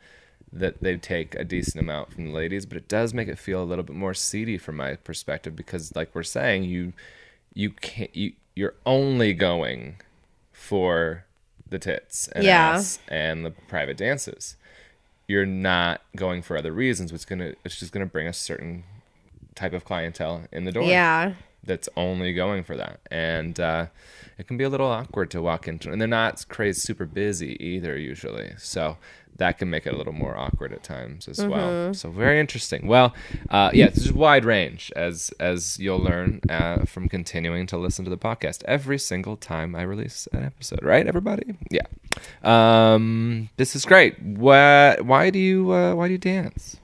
that 0.53 0.81
they 0.81 0.97
take 0.97 1.33
a 1.35 1.43
decent 1.45 1.79
amount 1.81 2.11
from 2.11 2.25
the 2.27 2.31
ladies, 2.33 2.65
but 2.65 2.77
it 2.77 2.87
does 2.87 3.13
make 3.13 3.27
it 3.27 3.37
feel 3.39 3.63
a 3.63 3.65
little 3.65 3.83
bit 3.85 3.95
more 3.95 4.13
seedy 4.13 4.57
from 4.57 4.77
my 4.77 4.95
perspective 4.95 5.55
because, 5.55 5.95
like 5.95 6.13
we're 6.13 6.23
saying, 6.23 6.63
you 6.63 6.93
you 7.53 7.69
can't 7.71 8.13
you 8.15 8.33
you're 8.55 8.73
only 8.85 9.33
going 9.33 9.95
for 10.51 11.25
the 11.69 11.79
tits 11.79 12.27
and 12.29 12.43
Yeah. 12.43 12.71
ass 12.71 12.99
and 13.07 13.45
the 13.45 13.51
private 13.51 13.95
dances. 13.97 14.57
You're 15.27 15.45
not 15.45 16.01
going 16.17 16.41
for 16.41 16.57
other 16.57 16.73
reasons, 16.73 17.13
which 17.13 17.25
gonna 17.27 17.53
it's 17.63 17.79
just 17.79 17.93
gonna 17.93 18.05
bring 18.05 18.27
a 18.27 18.33
certain 18.33 18.83
type 19.55 19.71
of 19.73 19.85
clientele 19.85 20.43
in 20.51 20.65
the 20.65 20.71
door 20.73 20.83
Yeah. 20.83 21.33
That's 21.63 21.89
only 21.95 22.33
going 22.33 22.63
for 22.63 22.75
that. 22.77 22.99
And 23.09 23.59
uh, 23.59 23.87
it 24.37 24.47
can 24.47 24.57
be 24.57 24.63
a 24.63 24.69
little 24.69 24.87
awkward 24.87 25.31
to 25.31 25.41
walk 25.41 25.67
into. 25.67 25.91
And 25.91 26.01
they're 26.01 26.07
not 26.07 26.45
crazy 26.49 26.79
super 26.79 27.05
busy 27.05 27.63
either 27.63 27.97
usually. 27.97 28.53
So 28.57 28.97
that 29.37 29.57
can 29.57 29.69
make 29.69 29.87
it 29.87 29.93
a 29.93 29.97
little 29.97 30.13
more 30.13 30.37
awkward 30.37 30.73
at 30.73 30.83
times 30.83 31.27
as 31.27 31.43
well. 31.43 31.93
So 31.93 32.09
very 32.09 32.39
interesting. 32.39 32.87
Well, 32.87 33.15
uh, 33.49 33.71
yeah, 33.73 33.87
there's 33.87 34.09
a 34.09 34.13
wide 34.13 34.45
range 34.45 34.91
as 34.95 35.31
as 35.39 35.79
you'll 35.79 35.99
learn 35.99 36.41
uh, 36.49 36.85
from 36.85 37.09
continuing 37.09 37.65
to 37.67 37.77
listen 37.77 38.03
to 38.05 38.11
the 38.11 38.17
podcast 38.17 38.63
every 38.65 38.99
single 38.99 39.37
time 39.37 39.75
I 39.75 39.83
release 39.83 40.27
an 40.33 40.43
episode. 40.43 40.83
Right, 40.83 41.07
everybody? 41.07 41.55
Yeah. 41.69 41.87
Um, 42.43 43.49
this 43.57 43.75
is 43.75 43.85
great. 43.85 44.21
What? 44.21 45.05
Why 45.05 45.29
do 45.29 45.39
you 45.39 45.71
uh, 45.71 45.95
Why 45.95 46.07
do 46.07 46.11
you 46.13 46.19
dance? 46.19 46.77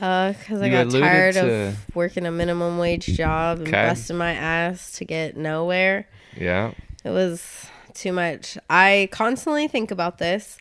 Uh, 0.00 0.32
cause 0.46 0.62
I 0.62 0.66
You 0.66 0.72
got 0.72 0.90
tired 0.90 1.36
of 1.36 1.76
working 1.94 2.24
a 2.26 2.30
minimum 2.30 2.78
wage 2.78 3.06
job 3.06 3.58
and 3.58 3.68
Okay. 3.68 3.88
busting 3.88 4.16
my 4.16 4.32
ass 4.32 4.92
to 4.92 5.04
get 5.04 5.36
nowhere. 5.36 6.08
Yeah. 6.36 6.72
It 7.04 7.10
was 7.10 7.66
too 7.94 8.12
much. 8.12 8.56
I 8.70 9.08
constantly 9.12 9.68
think 9.68 9.90
about 9.90 10.18
this. 10.18 10.56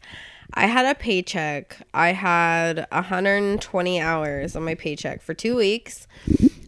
I 0.53 0.65
had 0.67 0.85
a 0.85 0.95
paycheck. 0.95 1.77
I 1.93 2.09
had 2.11 2.85
120 2.91 4.01
hours 4.01 4.55
on 4.57 4.63
my 4.65 4.75
paycheck 4.75 5.21
for 5.21 5.33
two 5.33 5.55
weeks, 5.55 6.07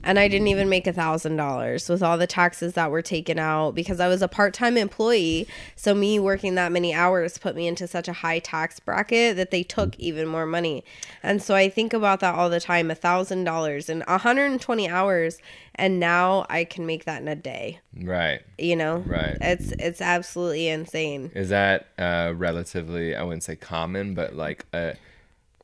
and 0.03 0.19
I 0.19 0.27
didn't 0.27 0.47
even 0.47 0.69
make 0.69 0.87
a 0.87 0.93
thousand 0.93 1.37
dollars 1.37 1.87
with 1.89 2.03
all 2.03 2.17
the 2.17 2.27
taxes 2.27 2.73
that 2.73 2.91
were 2.91 3.01
taken 3.01 3.39
out 3.39 3.75
because 3.75 3.99
I 3.99 4.07
was 4.07 4.21
a 4.21 4.27
part-time 4.27 4.77
employee. 4.77 5.47
So 5.75 5.93
me 5.93 6.19
working 6.19 6.55
that 6.55 6.71
many 6.71 6.93
hours 6.93 7.37
put 7.37 7.55
me 7.55 7.67
into 7.67 7.87
such 7.87 8.07
a 8.07 8.13
high 8.13 8.39
tax 8.39 8.79
bracket 8.79 9.35
that 9.37 9.51
they 9.51 9.63
took 9.63 9.97
even 9.99 10.27
more 10.27 10.45
money. 10.45 10.83
And 11.21 11.41
so 11.41 11.55
I 11.55 11.69
think 11.69 11.93
about 11.93 12.19
that 12.19 12.35
all 12.35 12.49
the 12.49 12.59
time, 12.59 12.91
a 12.91 12.95
thousand 12.95 13.43
dollars 13.43 13.89
and 13.89 14.03
120 14.07 14.89
hours, 14.89 15.39
and 15.75 15.99
now 15.99 16.45
I 16.49 16.65
can 16.65 16.85
make 16.85 17.05
that 17.05 17.21
in 17.21 17.27
a 17.27 17.35
day 17.35 17.79
Right. 17.99 18.41
you 18.57 18.75
know 18.75 18.97
Right. 19.07 19.37
it's 19.41 19.73
it's 19.79 20.01
absolutely 20.01 20.67
insane 20.67 21.31
Is 21.33 21.49
that 21.49 21.87
uh, 21.97 22.33
relatively? 22.35 23.15
I 23.15 23.23
wouldn't 23.23 23.43
say 23.43 23.55
common, 23.55 24.13
but 24.13 24.35
like 24.35 24.65
a 24.73 24.95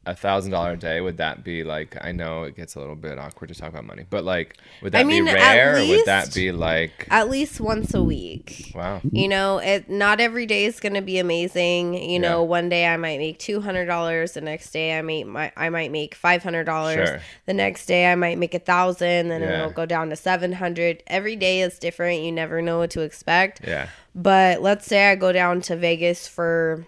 a 0.10 0.16
thousand 0.16 0.52
dollar 0.52 0.72
a 0.72 0.78
day. 0.78 1.02
Would 1.02 1.18
that 1.18 1.44
be 1.44 1.64
like? 1.64 1.96
I 2.02 2.12
know 2.12 2.44
it 2.44 2.56
gets 2.56 2.76
a 2.76 2.80
little 2.80 2.96
bit 2.96 3.18
awkward 3.20 3.48
to 3.48 3.56
talk 3.56 3.70
about 3.70 3.86
money, 3.86 4.06
but 4.10 4.24
like, 4.24 4.58
would 4.82 4.92
that 4.94 5.02
I 5.02 5.04
mean, 5.04 5.26
be 5.26 5.34
rare, 5.34 5.78
or 5.78 5.88
would 5.88 6.06
that 6.06 6.34
be 6.34 6.52
like? 6.52 7.08
at 7.12 7.30
least 7.30 7.60
once 7.62 7.94
a 7.94 8.04
week 8.04 8.72
Wow. 8.76 9.02
you 9.12 9.28
know 9.28 9.58
it 9.60 9.90
not 9.90 10.20
every 10.20 10.46
day 10.46 10.66
is 10.66 10.80
going 10.80 10.94
to 10.94 11.02
be 11.02 11.18
amazing 11.20 11.94
you 11.94 12.20
know 12.20 12.44
one 12.44 12.70
day 12.70 12.86
i 12.88 12.98
might 12.98 13.18
make 13.20 13.40
$200 13.40 14.34
the 14.34 14.42
next 14.42 14.72
day 14.72 14.98
i 14.98 15.02
may 15.02 15.24
my, 15.24 15.52
i 15.58 15.70
might 15.70 15.92
make 15.92 16.16
$500 16.20 16.94
Sure. 16.94 17.20
the 17.46 17.54
next 17.54 17.86
day 17.86 18.12
i 18.12 18.16
might 18.16 18.38
make 18.38 18.54
a 18.54 18.60
thousand 18.60 19.30
then 19.30 19.42
Yeah. 19.42 19.60
it'll 19.60 19.72
go 19.72 19.86
down 19.86 20.10
to 20.10 20.16
700 20.16 21.04
every 21.08 21.36
day 21.36 21.62
is 21.62 21.80
different 21.80 22.22
you 22.22 22.32
never 22.32 22.62
know 22.62 22.80
what 22.80 22.92
to 22.92 23.02
expect 23.02 23.62
Yeah. 23.66 23.88
But 24.16 24.62
let's 24.62 24.86
say 24.86 25.10
I 25.12 25.16
go 25.16 25.32
down 25.32 25.62
to 25.62 25.76
Vegas 25.76 26.28
for 26.28 26.86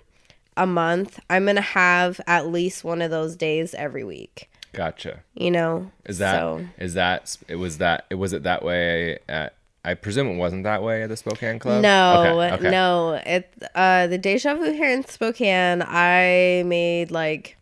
a 0.58 0.66
month, 0.68 1.20
I'm 1.30 1.46
going 1.46 1.56
to 1.56 1.62
have 1.62 2.20
at 2.28 2.48
least 2.48 2.84
one 2.84 3.02
of 3.02 3.10
those 3.12 3.36
days 3.36 3.74
every 3.74 4.04
week, 4.04 4.50
Gotcha. 4.74 5.22
you 5.34 5.50
know? 5.52 5.92
Is 6.06 6.18
that 6.20 6.36
is 6.78 6.92
So- 6.94 6.96
that 6.96 7.38
it 7.48 7.56
was 7.56 7.78
that 7.80 8.06
it 8.10 8.16
was 8.16 8.34
it 8.34 8.44
that 8.44 8.64
way 8.64 9.20
at? 9.30 9.56
I 9.84 9.96
presume 9.96 10.28
it 10.28 10.36
wasn't 10.38 10.64
that 10.66 10.84
way 10.84 11.02
at 11.02 11.10
the 11.10 11.18
Spokane 11.18 11.58
Club. 11.58 11.82
No, 11.82 12.22
Okay, 12.38 12.54
okay. 12.56 12.70
no. 12.70 13.14
It 13.26 13.52
uh 13.74 14.06
the 14.08 14.18
Deja 14.20 14.54
Vu 14.54 14.72
here 14.74 14.92
in 14.92 15.04
Spokane, 15.08 15.82
I 15.82 16.62
made 16.68 17.10
like 17.10 17.58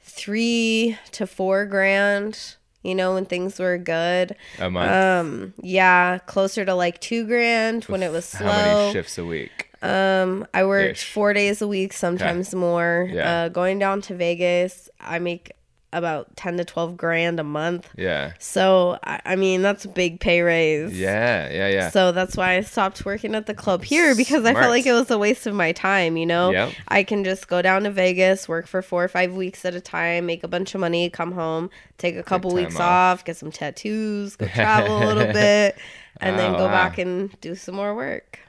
three 0.00 0.96
to 1.12 1.26
four 1.26 1.66
grand, 1.66 2.56
You 2.82 2.94
know, 2.94 3.14
when 3.14 3.24
things 3.26 3.58
were 3.58 3.78
good. 3.78 4.36
A 4.58 4.70
month. 4.70 4.90
Um, 4.92 5.54
yeah, 5.62 6.18
closer 6.26 6.64
to 6.64 6.74
like 6.74 7.00
two 7.00 7.26
grand 7.26 7.84
when 7.84 8.02
it 8.02 8.12
was 8.12 8.24
slow. 8.26 8.46
How 8.48 8.74
many 8.78 8.92
shifts 8.92 9.16
a 9.18 9.24
week? 9.24 9.70
Um, 9.84 10.46
I 10.54 10.64
work 10.64 10.92
Ish. 10.92 11.12
four 11.12 11.32
days 11.32 11.60
a 11.62 11.68
week, 11.68 11.92
sometimes 11.92 12.54
more. 12.54 13.08
Yeah. 13.12 13.30
Uh, 13.44 13.48
going 13.50 13.78
down 13.78 14.00
to 14.02 14.14
Vegas, 14.14 14.88
I 15.00 15.18
make 15.18 15.52
about 15.92 16.34
ten 16.36 16.56
to 16.56 16.64
twelve 16.64 16.96
grand 16.96 17.38
a 17.38 17.44
month. 17.44 17.88
Yeah. 17.96 18.32
So 18.40 18.98
I, 19.04 19.20
I 19.24 19.36
mean, 19.36 19.62
that's 19.62 19.84
a 19.84 19.88
big 19.88 20.18
pay 20.18 20.40
raise. 20.40 20.98
Yeah. 20.98 21.48
Yeah. 21.52 21.68
Yeah. 21.68 21.90
So 21.90 22.10
that's 22.10 22.36
why 22.36 22.56
I 22.56 22.62
stopped 22.62 23.04
working 23.04 23.36
at 23.36 23.46
the 23.46 23.54
club 23.54 23.84
here 23.84 24.16
because 24.16 24.44
I 24.44 24.54
felt 24.54 24.70
like 24.70 24.86
it 24.86 24.92
was 24.92 25.08
a 25.12 25.18
waste 25.18 25.46
of 25.46 25.54
my 25.54 25.70
time, 25.70 26.16
you 26.16 26.26
know? 26.26 26.50
Yep. 26.50 26.72
I 26.88 27.04
can 27.04 27.22
just 27.22 27.46
go 27.46 27.62
down 27.62 27.84
to 27.84 27.90
Vegas, 27.92 28.48
work 28.48 28.66
for 28.66 28.82
four 28.82 29.04
or 29.04 29.08
five 29.08 29.34
weeks 29.34 29.64
at 29.64 29.76
a 29.76 29.80
time, 29.80 30.26
make 30.26 30.42
a 30.42 30.48
bunch 30.48 30.74
of 30.74 30.80
money, 30.80 31.10
come 31.10 31.30
home, 31.30 31.70
take 31.98 32.16
a 32.16 32.24
couple 32.24 32.52
weeks 32.52 32.74
off. 32.74 33.20
off. 33.20 33.24
get 33.24 33.36
some 33.36 33.52
tattoos, 33.52 34.34
go 34.34 34.48
travel 34.48 34.96
a 35.00 35.06
little 35.06 35.32
bit, 35.32 35.76
and 36.20 36.36
then 36.36 36.54
Oh, 36.56 36.58
go 36.58 36.64
wow. 36.64 36.72
back 36.72 36.98
and 36.98 37.38
do 37.40 37.54
some 37.54 37.76
more 37.76 37.94
work. 37.94 38.40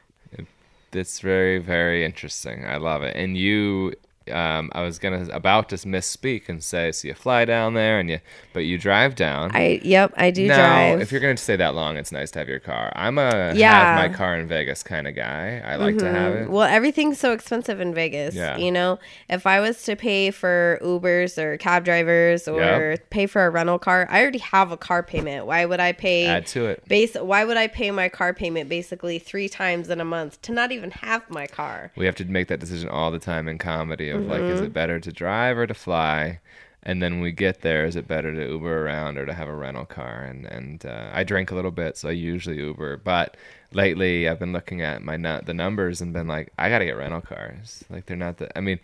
It's 0.96 1.20
very, 1.20 1.58
very 1.60 2.06
interesting. 2.06 2.66
I 2.66 2.78
love 2.78 3.04
it. 3.04 3.16
And 3.16 3.38
you, 3.38 3.94
um, 4.32 4.70
I 4.74 4.82
was 4.82 4.98
gonna 5.00 5.28
about 5.32 5.70
to 5.70 5.76
misspeak 5.78 6.50
and 6.50 6.64
say, 6.64 6.92
so 6.92 7.08
you 7.08 7.14
fly 7.14 7.46
down 7.46 7.74
there 7.74 8.00
and 8.00 8.10
you, 8.10 8.20
but 8.54 8.62
you 8.62 8.78
drive 8.78 9.16
down. 9.16 9.52
I 9.54 9.80
yep, 9.84 10.14
I 10.18 10.32
do 10.32 10.48
now, 10.48 10.56
drive. 10.58 11.02
if 11.02 11.12
you're 11.12 11.22
gonna 11.22 11.38
stay 11.38 11.56
that 11.58 11.76
long, 11.76 11.98
it's 11.98 12.12
nice 12.12 12.32
to 12.32 12.40
have 12.40 12.48
your 12.50 12.60
car. 12.60 12.92
I'm 12.96 13.18
a 13.18 13.54
Yeah. 13.56 13.72
have 13.96 14.10
my 14.12 14.16
car 14.16 14.36
in 14.38 14.48
Vegas 14.48 14.84
kind 14.84 15.08
of 15.08 15.16
guy. 15.16 15.62
I 15.66 15.76
like 15.76 15.98
to 16.00 16.12
have 16.12 16.34
it. 16.34 16.50
Well, 16.50 16.64
everything's 16.68 17.20
so 17.20 17.34
expensive 17.34 17.80
in 17.80 17.94
Vegas. 17.94 18.36
Yeah. 18.36 18.58
You 18.58 18.72
know, 18.72 19.00
if 19.30 19.46
I 19.46 19.60
was 19.60 19.84
to 19.84 19.96
pay 19.96 20.32
for 20.32 20.80
Ubers 20.82 21.38
or 21.38 21.58
cab 21.58 21.86
drivers 21.86 22.48
or 22.48 22.92
Yep. 22.92 23.10
pay 23.10 23.26
for 23.28 23.46
a 23.46 23.50
rental 23.50 23.80
car, 23.80 24.08
I 24.10 24.22
already 24.22 24.40
have 24.40 24.72
a 24.72 24.78
car 24.78 25.04
payment. 25.04 25.46
Why 25.46 25.66
would 25.66 25.80
I 25.80 25.92
pay 25.92 26.26
Add 26.28 26.48
to 26.48 26.66
it. 26.68 26.84
base 26.88 27.16
why 27.16 27.44
would 27.46 27.58
I 27.58 27.68
pay 27.68 27.92
my 27.92 28.10
car 28.10 28.34
payment 28.34 28.70
basically 28.70 29.20
3 29.20 29.48
times 29.50 29.90
in 29.90 30.02
a 30.02 30.06
month 30.06 30.42
to 30.44 30.52
not 30.52 30.72
even 30.72 30.92
have 30.92 31.30
my 31.30 31.48
car? 31.48 31.92
We 31.96 32.06
have 32.06 32.16
to 32.16 32.26
make 32.26 32.48
that 32.48 32.60
decision 32.60 32.90
all 32.90 33.12
the 33.12 33.20
time 33.20 33.48
in 33.48 33.58
comedy 33.58 34.12
of 34.16 34.28
like, 34.28 34.42
Mm-hmm. 34.42 34.52
is 34.54 34.62
it 34.62 34.74
better 34.74 35.00
to 35.00 35.12
drive 35.12 35.58
or 35.58 35.68
to 35.68 35.74
fly? 35.74 36.40
And 36.88 37.02
then 37.02 37.14
when 37.14 37.22
we 37.22 37.32
get 37.32 37.62
there, 37.62 37.86
is 37.86 37.96
it 37.96 38.08
better 38.08 38.32
to 38.34 38.48
Uber 38.48 38.86
around 38.86 39.18
or 39.18 39.26
to 39.26 39.34
have 39.34 39.48
a 39.48 39.56
rental 39.56 39.86
car? 39.86 40.22
And 40.24 40.46
and 40.46 40.86
uh, 40.86 41.10
I 41.12 41.24
drink 41.24 41.50
a 41.50 41.56
little 41.56 41.72
bit, 41.72 41.98
so 41.98 42.10
I 42.10 42.12
usually 42.12 42.58
Uber. 42.58 42.98
But 42.98 43.38
lately, 43.74 44.30
I've 44.30 44.38
been 44.40 44.54
looking 44.54 44.82
at 44.82 45.02
my 45.04 45.18
nu- 45.18 45.42
the 45.42 45.54
numbers 45.56 46.00
and 46.00 46.14
been 46.14 46.28
like, 46.28 46.54
I 46.60 46.70
got 46.70 46.80
to 46.80 46.86
get 46.86 46.96
rental 46.98 47.22
cars. 47.22 47.84
Like 47.90 48.06
they're 48.06 48.16
not 48.16 48.38
the. 48.38 48.56
I 48.56 48.62
mean, 48.62 48.80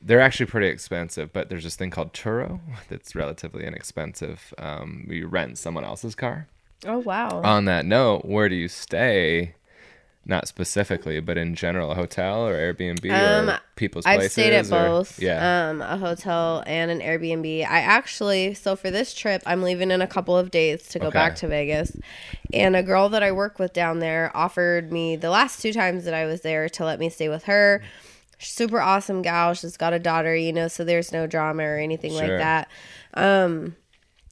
they're 0.00 0.22
actually 0.22 0.46
pretty 0.46 0.68
expensive, 0.68 1.30
but 1.34 1.50
there's 1.50 1.64
this 1.64 1.76
thing 1.76 1.90
called 1.90 2.14
Turo 2.14 2.60
that's 2.88 3.14
relatively 3.14 3.66
inexpensive. 3.66 4.54
Um, 4.56 5.06
you 5.10 5.26
rent 5.26 5.58
someone 5.58 5.84
else's 5.84 6.14
car. 6.14 6.46
Oh 6.86 6.98
wow. 7.00 7.42
On 7.42 7.66
that 7.66 7.84
note, 7.84 8.24
where 8.24 8.48
do 8.48 8.54
you 8.54 8.68
stay? 8.68 9.54
Not 10.28 10.46
specifically, 10.46 11.20
but 11.20 11.38
in 11.38 11.54
general, 11.54 11.90
a 11.90 11.94
hotel 11.94 12.46
or 12.46 12.54
Airbnb 12.54 13.10
Um, 13.10 13.48
or 13.48 13.60
people's 13.76 14.04
I've 14.04 14.18
places. 14.18 14.32
stayed 14.32 14.52
at 14.52 14.66
or- 14.66 14.68
both. 14.68 15.18
yeah. 15.18 15.70
Um, 15.70 15.80
a 15.80 15.96
hotel 15.96 16.62
and 16.66 16.90
an 16.90 17.00
Airbnb. 17.00 17.62
I 17.62 17.80
actually, 17.80 18.52
so 18.52 18.76
for 18.76 18.90
this 18.90 19.14
trip, 19.14 19.42
I'm 19.46 19.62
leaving 19.62 19.90
in 19.90 20.02
a 20.02 20.06
couple 20.06 20.36
of 20.36 20.50
days 20.50 20.86
to 20.88 20.98
go 20.98 21.06
Okay. 21.06 21.18
back 21.18 21.36
to 21.36 21.48
Vegas. 21.48 21.96
And 22.52 22.76
a 22.76 22.82
girl 22.82 23.08
that 23.08 23.22
I 23.22 23.32
work 23.32 23.58
with 23.58 23.72
down 23.72 24.00
there 24.00 24.30
offered 24.34 24.92
me 24.92 25.16
the 25.16 25.30
last 25.30 25.62
two 25.62 25.72
times 25.72 26.04
that 26.04 26.12
I 26.12 26.26
was 26.26 26.42
there 26.42 26.68
to 26.68 26.84
let 26.84 26.98
me 26.98 27.08
stay 27.08 27.30
with 27.30 27.44
her. 27.44 27.82
Super 28.38 28.80
awesome 28.82 29.22
gal. 29.22 29.54
She's 29.54 29.78
got 29.78 29.94
a 29.94 29.98
daughter, 29.98 30.36
you 30.36 30.52
know, 30.52 30.68
so 30.68 30.84
there's 30.84 31.10
no 31.10 31.26
drama 31.26 31.62
or 31.64 31.78
anything 31.78 32.12
like 32.12 32.28
that. 32.28 32.68
Um, 33.14 33.76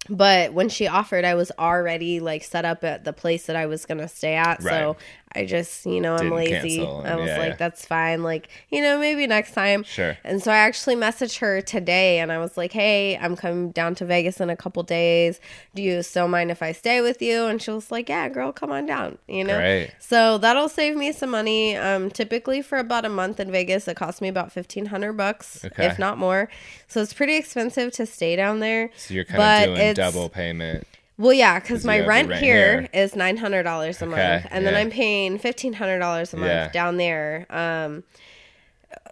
but 0.08 0.52
when 0.52 0.68
she 0.68 0.86
offered, 0.86 1.24
I 1.24 1.34
was 1.34 1.50
already 1.58 2.20
like 2.20 2.44
set 2.44 2.64
up 2.64 2.84
at 2.84 3.02
the 3.02 3.12
place 3.12 3.46
that 3.46 3.56
I 3.56 3.66
was 3.66 3.84
gonna 3.86 4.06
stay 4.06 4.34
at. 4.34 4.62
Right. 4.62 4.70
So 4.72 4.96
I 5.36 5.44
just, 5.46 5.84
you 5.86 6.00
know, 6.00 6.16
I'm 6.16 6.30
lazy. 6.30 6.80
I 6.80 7.14
was 7.14 7.28
yeah, 7.28 7.38
like, 7.38 7.50
yeah. 7.50 7.56
that's 7.56 7.84
fine. 7.84 8.22
Like, 8.22 8.48
you 8.70 8.80
know, 8.80 8.98
maybe 8.98 9.26
next 9.26 9.52
time. 9.52 9.82
Sure. 9.82 10.16
And 10.24 10.42
so 10.42 10.50
I 10.50 10.56
actually 10.56 10.96
messaged 10.96 11.38
her 11.38 11.60
today 11.60 12.18
and 12.18 12.32
I 12.32 12.38
was 12.38 12.56
like, 12.56 12.72
hey, 12.72 13.16
I'm 13.18 13.36
coming 13.36 13.70
down 13.70 13.94
to 13.96 14.04
Vegas 14.04 14.40
in 14.40 14.50
a 14.50 14.56
couple 14.56 14.82
days. 14.82 15.40
Do 15.74 15.82
you 15.82 16.02
still 16.02 16.28
mind 16.28 16.50
if 16.50 16.62
I 16.62 16.72
stay 16.72 17.00
with 17.00 17.20
you? 17.20 17.44
And 17.44 17.60
she 17.60 17.70
was 17.70 17.90
like, 17.90 18.08
yeah, 18.08 18.28
girl, 18.28 18.52
come 18.52 18.72
on 18.72 18.86
down, 18.86 19.18
you 19.28 19.44
know? 19.44 19.86
So 19.98 20.38
that'll 20.38 20.68
save 20.68 20.96
me 20.96 21.12
some 21.12 21.30
money. 21.30 21.76
Um, 21.76 22.10
typically 22.10 22.62
for 22.62 22.78
about 22.78 23.04
a 23.04 23.08
month 23.10 23.40
in 23.40 23.50
Vegas, 23.50 23.86
it 23.88 23.96
costs 23.96 24.20
me 24.20 24.28
about 24.28 24.52
fifteen 24.52 24.86
hundred 24.86 25.12
bucks, 25.14 25.64
Okay. 25.64 25.86
if 25.86 25.98
not 25.98 26.18
more. 26.18 26.48
So 26.88 27.02
it's 27.02 27.12
pretty 27.12 27.36
expensive 27.36 27.92
to 27.92 28.06
stay 28.06 28.36
down 28.36 28.60
there. 28.60 28.90
So 28.96 29.14
you're 29.14 29.24
kind 29.24 29.36
but 29.38 29.68
of 29.68 29.76
doing 29.76 29.94
double 29.94 30.28
payment. 30.28 30.86
Well, 31.18 31.32
yeah, 31.32 31.58
because 31.58 31.84
my 31.84 31.94
you 31.96 32.00
have 32.02 32.04
the 32.06 32.08
rent, 32.10 32.28
rent 32.28 32.42
here 32.44 32.80
here. 32.82 32.88
is 32.92 33.16
nine 33.16 33.38
hundred 33.38 33.62
dollars 33.62 34.02
a 34.02 34.06
Okay, 34.06 34.14
month, 34.16 34.46
and 34.50 34.66
then. 34.66 34.74
I'm 34.74 34.90
paying 34.90 35.38
fifteen 35.38 35.72
hundred 35.74 35.98
dollars 36.00 36.34
a 36.34 36.36
month 36.36 36.50
Yeah. 36.50 36.68
down 36.72 36.96
there. 36.98 37.46
Um, 37.50 38.04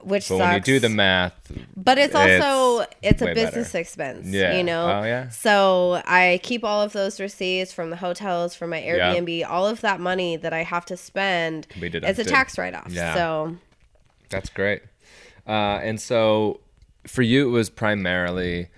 which 0.02 0.28
But 0.28 0.38
sucks. 0.38 0.40
when 0.40 0.54
you 0.54 0.60
do 0.60 0.80
the 0.80 0.88
math, 0.88 1.32
But 1.76 1.98
it's 1.98 2.14
also 2.14 2.80
It's 3.02 3.20
it's, 3.20 3.22
a 3.22 3.26
business 3.34 3.68
better. 3.68 3.78
expense, 3.78 4.26
Yeah. 4.28 4.54
you 4.56 4.62
know. 4.62 5.00
Oh, 5.00 5.04
yeah. 5.04 5.28
So 5.30 6.02
I 6.06 6.40
keep 6.42 6.62
all 6.62 6.82
of 6.82 6.92
those 6.92 7.20
receipts 7.20 7.72
from 7.72 7.90
the 7.90 7.96
hotels, 7.96 8.54
from 8.54 8.70
my 8.70 8.80
Airbnb, 8.82 9.46
all 9.48 9.66
of 9.66 9.80
that 9.80 10.00
money 10.00 10.36
that 10.36 10.52
I 10.52 10.62
have 10.62 10.84
to 10.86 10.96
spend. 10.96 11.68
Can 11.70 11.80
be 11.80 11.86
It's 11.88 12.18
a 12.18 12.24
tax 12.24 12.56
write 12.58 12.74
off. 12.74 12.88
Yeah. 12.90 13.14
So 13.14 13.56
that's 14.30 14.48
great. 14.50 14.82
Uh, 15.46 15.80
and 15.82 16.00
so 16.00 16.60
for 17.06 17.22
you, 17.22 17.48
it 17.48 17.50
was 17.50 17.68
primarily 17.70 18.68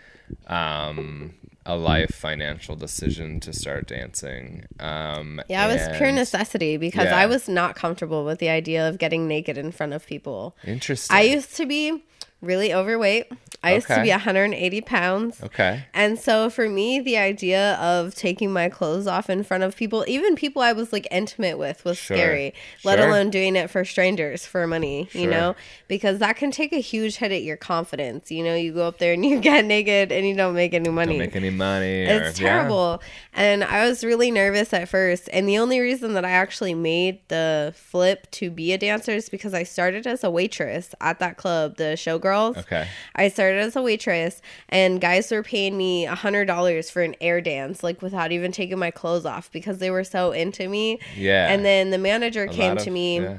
um, 0.48 1.34
a 1.66 1.76
life 1.76 2.14
financial 2.14 2.76
decision 2.76 3.40
to 3.40 3.52
start 3.52 3.86
dancing. 3.88 4.64
Um, 4.80 5.40
yeah, 5.48 5.66
it 5.68 5.72
was 5.88 5.96
pure 5.96 6.12
necessity 6.12 6.76
because 6.76 7.06
Yeah. 7.06 7.16
I 7.18 7.26
was 7.26 7.48
not 7.48 7.74
comfortable 7.74 8.24
with 8.24 8.38
the 8.38 8.48
idea 8.48 8.88
of 8.88 8.98
getting 8.98 9.26
naked 9.26 9.58
in 9.58 9.72
front 9.72 9.92
of 9.92 10.06
people. 10.06 10.56
Interesting. 10.64 11.14
I 11.16 11.22
used 11.22 11.56
to 11.56 11.66
be 11.66 12.02
really 12.46 12.72
overweight. 12.72 13.30
I 13.62 13.74
used 13.74 13.88
to 13.88 14.00
be 14.02 14.10
180 14.10 14.80
pounds. 14.82 15.42
okay. 15.42 15.84
And 15.92 16.18
so 16.18 16.48
for 16.50 16.68
me, 16.68 17.00
the 17.00 17.16
idea 17.16 17.74
of 17.74 18.14
taking 18.14 18.52
my 18.52 18.68
clothes 18.68 19.08
off 19.08 19.28
in 19.28 19.42
front 19.42 19.64
of 19.64 19.74
people, 19.74 20.04
even 20.06 20.36
people 20.36 20.62
I 20.62 20.72
was 20.72 20.92
like 20.92 21.08
intimate 21.10 21.58
with, 21.58 21.84
was 21.84 21.98
Sure. 21.98 22.16
scary, 22.16 22.54
let 22.84 22.98
Sure. 23.00 23.08
alone 23.08 23.30
doing 23.30 23.56
it 23.56 23.68
for 23.68 23.84
strangers 23.84 24.46
for 24.46 24.66
money, 24.68 25.08
you 25.12 25.22
Sure. 25.22 25.30
know, 25.30 25.56
because 25.88 26.18
that 26.20 26.36
can 26.36 26.52
take 26.52 26.72
a 26.72 26.78
huge 26.80 27.16
hit 27.16 27.32
at 27.32 27.42
your 27.42 27.56
confidence. 27.56 28.30
You 28.30 28.44
know, 28.44 28.54
you 28.54 28.72
go 28.72 28.86
up 28.86 28.98
there 28.98 29.14
and 29.14 29.24
you 29.26 29.40
get 29.40 29.64
naked 29.64 30.12
and 30.12 30.26
you 30.28 30.36
don't 30.36 30.54
make 30.54 30.72
any 30.72 30.88
money. 30.90 31.14
Don't 31.14 31.26
make 31.26 31.36
any 31.36 31.50
money. 31.50 32.04
or- 32.06 32.22
It's 32.22 32.38
yeah. 32.38 32.48
terrible. 32.48 33.02
And 33.34 33.64
I 33.64 33.88
was 33.88 34.04
really 34.04 34.30
nervous 34.30 34.72
at 34.72 34.88
first. 34.88 35.28
And 35.32 35.48
the 35.48 35.58
only 35.58 35.80
reason 35.80 36.14
that 36.14 36.24
I 36.24 36.30
actually 36.30 36.74
made 36.74 37.18
the 37.28 37.74
flip 37.76 38.30
to 38.32 38.48
be 38.50 38.72
a 38.72 38.78
dancer 38.78 39.10
is 39.12 39.28
because 39.28 39.54
I 39.54 39.64
started 39.64 40.06
as 40.06 40.22
a 40.22 40.30
waitress 40.30 40.94
at 41.00 41.18
that 41.18 41.36
club, 41.36 41.76
the 41.78 41.96
Showgirls. 42.36 42.56
Okay. 42.58 42.88
I 43.14 43.28
started 43.28 43.58
as 43.60 43.76
a 43.76 43.82
waitress, 43.82 44.40
and 44.68 45.00
guys 45.00 45.30
were 45.30 45.42
paying 45.42 45.76
me 45.76 46.06
a 46.06 46.14
hundred 46.14 46.46
dollars 46.46 46.90
for 46.90 47.02
an 47.02 47.14
air 47.20 47.40
dance, 47.40 47.82
like 47.82 48.02
without 48.02 48.32
even 48.32 48.52
taking 48.52 48.78
my 48.78 48.90
clothes 48.90 49.24
off, 49.26 49.50
because 49.52 49.78
they 49.78 49.90
were 49.90 50.04
so 50.04 50.32
into 50.32 50.68
me. 50.68 50.98
Yeah. 51.16 51.48
And 51.52 51.64
then 51.64 51.90
the 51.90 51.98
manager 51.98 52.44
A 52.44 52.48
came 52.48 52.74
lot 52.74 52.80
to 52.84 52.90
of- 52.90 52.94
me, 52.94 53.20
yeah. 53.20 53.38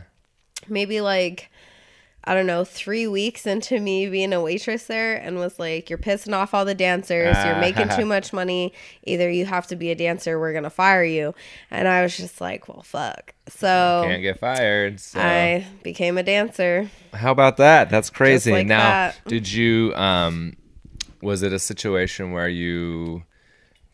maybe 0.67 1.01
like 1.01 1.49
I 2.27 2.33
don't 2.33 2.45
know, 2.45 2.65
three 2.65 3.07
weeks 3.07 3.47
into 3.47 3.79
me 3.79 4.09
being 4.09 4.33
a 4.33 4.41
waitress 4.41 4.87
there, 4.87 5.15
and 5.15 5.37
was 5.37 5.57
like, 5.57 5.89
"You're 5.89 5.97
pissing 5.97 6.33
off 6.33 6.53
all 6.53 6.65
the 6.65 6.75
dancers. 6.75 7.37
You're 7.45 7.59
making 7.61 7.87
too 7.95 8.05
much 8.15 8.33
money. 8.33 8.73
Either 9.03 9.31
you 9.31 9.45
have 9.45 9.65
to 9.67 9.77
be 9.77 9.91
a 9.91 9.95
dancer, 9.95 10.37
we're 10.37 10.51
gonna 10.51 10.69
fire 10.69 11.05
you." 11.05 11.33
And 11.71 11.87
I 11.87 12.03
was 12.03 12.17
just 12.17 12.41
like, 12.41 12.67
"Well, 12.67 12.83
fuck." 12.83 13.33
So 13.47 14.03
Can't 14.05 14.21
get 14.21 14.39
fired. 14.39 14.99
So. 14.99 15.21
I 15.21 15.65
became 15.83 16.17
a 16.17 16.23
dancer. 16.23 16.89
How 17.13 17.31
about 17.31 17.55
that? 17.57 17.89
That's 17.89 18.09
crazy. 18.09 18.51
like 18.51 18.67
now, 18.67 18.79
that. 18.79 19.21
did 19.25 19.49
you 19.49 19.93
um 19.95 20.57
was 21.21 21.43
it 21.43 21.53
a 21.53 21.59
situation 21.59 22.33
where 22.33 22.49
you 22.49 23.23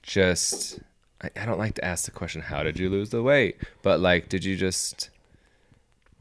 just 0.01 0.79
I, 1.21 1.29
I 1.39 1.45
don't 1.45 1.59
like 1.59 1.75
to 1.75 1.85
ask 1.85 2.05
the 2.05 2.11
question 2.11 2.41
how 2.41 2.63
did 2.63 2.79
you 2.79 2.89
lose 2.89 3.11
the 3.11 3.21
weight? 3.21 3.57
But 3.83 3.99
like 3.99 4.27
did 4.27 4.43
you 4.43 4.55
just 4.55 5.11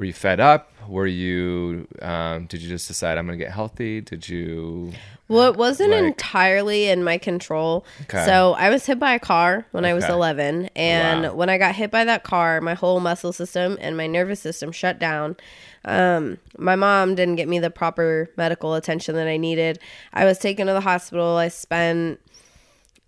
were 0.02 0.06
you 0.06 0.12
fed 0.12 0.40
up? 0.40 0.72
Were 0.88 1.06
you 1.06 1.86
um 2.02 2.46
did 2.46 2.60
you 2.60 2.68
just 2.68 2.88
decide 2.88 3.16
I'm 3.18 3.26
going 3.26 3.38
to 3.38 3.44
get 3.44 3.52
healthy? 3.54 4.00
Did 4.00 4.28
you 4.28 4.92
Well, 5.28 5.48
it 5.48 5.56
wasn't 5.56 5.92
Like- 5.92 6.02
entirely 6.02 6.88
in 6.88 7.04
my 7.04 7.18
control. 7.18 7.86
Okay. 8.02 8.24
So 8.26 8.54
I 8.54 8.68
was 8.68 8.84
hit 8.84 8.98
by 8.98 9.14
a 9.14 9.20
car 9.20 9.64
when 9.70 9.84
I 9.84 9.94
was 9.94 10.04
11. 10.08 10.68
And 10.74 11.22
Wow. 11.22 11.34
when 11.34 11.48
I 11.48 11.56
got 11.56 11.76
hit 11.76 11.92
by 11.92 12.04
that 12.04 12.24
car, 12.24 12.60
my 12.60 12.74
whole 12.74 12.98
muscle 12.98 13.32
system 13.32 13.78
and 13.80 13.96
my 13.96 14.08
nervous 14.08 14.40
system 14.40 14.72
shut 14.72 14.98
down. 14.98 15.36
Um, 15.84 16.38
my 16.58 16.74
mom 16.74 17.14
didn't 17.14 17.36
get 17.36 17.48
me 17.48 17.60
the 17.60 17.70
proper 17.70 18.28
medical 18.36 18.74
attention 18.74 19.14
that 19.14 19.28
I 19.28 19.36
needed. 19.36 19.78
I 20.12 20.24
was 20.24 20.38
taken 20.38 20.66
to 20.66 20.72
the 20.72 20.80
hospital. 20.80 21.36
I 21.36 21.46
spent, 21.46 22.18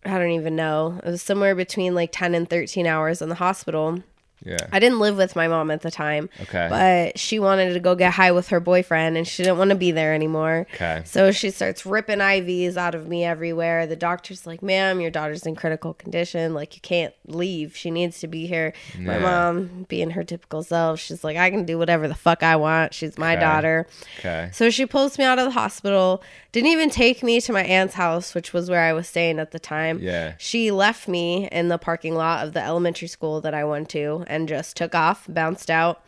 I 0.07 0.17
don't 0.19 0.31
even 0.31 0.55
know, 0.55 1.01
it 1.05 1.11
was 1.11 1.23
somewhere 1.23 1.57
between 1.57 1.95
like 1.97 2.11
10 2.13 2.35
and 2.37 2.49
13 2.49 2.87
hours 2.87 3.21
in 3.21 3.29
the 3.31 3.35
hospital. 3.47 4.03
Yeah. 4.45 4.67
I 4.73 4.79
didn't 4.79 4.99
live 4.99 5.17
with 5.17 5.35
my 5.37 5.49
mom 5.49 5.71
at 5.71 5.81
the 5.83 5.91
time. 5.91 6.29
Okay. 6.43 6.67
But 6.69 7.19
she 7.19 7.39
wanted 7.39 7.73
to 7.75 7.81
go 7.81 7.95
get 7.95 8.13
high 8.13 8.33
with 8.33 8.49
her 8.49 8.61
boyfriend 8.61 9.17
and 9.17 9.27
she 9.27 9.43
didn't 9.43 9.59
want 9.59 9.71
to 9.71 9.77
be 9.77 9.91
there 9.91 10.13
anymore. 10.15 10.67
Okay. 10.75 11.03
So 11.05 11.33
she 11.33 11.51
starts 11.51 11.87
ripping 11.87 12.19
IVs 12.19 12.77
out 12.77 12.95
of 12.95 13.09
me 13.09 13.25
everywhere. 13.25 13.87
The 13.87 13.97
doctor's 13.97 14.47
like, 14.47 14.63
ma'am, 14.63 15.01
your 15.01 15.11
daughter's 15.11 15.47
in 15.47 15.57
critical 15.57 15.95
condition. 15.95 16.53
Like, 16.55 16.75
you 16.75 16.81
can't 16.83 17.15
leave. 17.27 17.77
She 17.77 17.91
needs 17.91 18.21
to 18.21 18.27
be 18.27 18.47
here. 18.47 18.73
My 18.99 19.19
mom, 19.19 19.87
being 19.89 20.11
her 20.11 20.25
typical 20.25 20.63
self, 20.63 21.01
she's 21.01 21.25
like, 21.25 21.37
I 21.37 21.51
can 21.51 21.65
do 21.65 21.79
whatever 21.79 22.07
the 22.09 22.15
fuck 22.15 22.43
I 22.43 22.57
want. 22.57 22.93
She's 22.95 23.17
my 23.19 23.33
Okay. 23.33 23.41
daughter. 23.41 23.87
Okay. 24.19 24.51
So 24.53 24.69
she 24.71 24.85
pulls 24.87 25.19
me 25.19 25.25
out 25.25 25.39
of 25.39 25.47
the 25.47 25.51
hospital, 25.53 26.23
didn't 26.55 26.71
even 26.71 26.89
take 26.89 27.25
me 27.25 27.41
to 27.41 27.53
my 27.53 27.65
aunt's 27.65 27.95
house, 27.95 28.33
which 28.33 28.53
was 28.53 28.71
where 28.71 28.81
I 28.81 28.93
was 28.93 29.09
staying 29.09 29.41
at 29.41 29.51
the 29.51 29.59
time. 29.59 29.99
Yeah. 30.01 30.35
She 30.39 30.71
left 30.71 31.09
me 31.09 31.49
in 31.51 31.67
the 31.67 31.79
parking 31.79 32.15
lot 32.15 32.47
of 32.47 32.53
the 32.53 32.63
elementary 32.63 33.09
school 33.09 33.41
that 33.41 33.55
I 33.55 33.65
went 33.65 33.89
to 33.89 34.23
and 34.29 34.49
just 34.49 34.77
took 34.77 34.95
off, 34.95 35.27
bounced 35.29 35.69
out. 35.69 36.05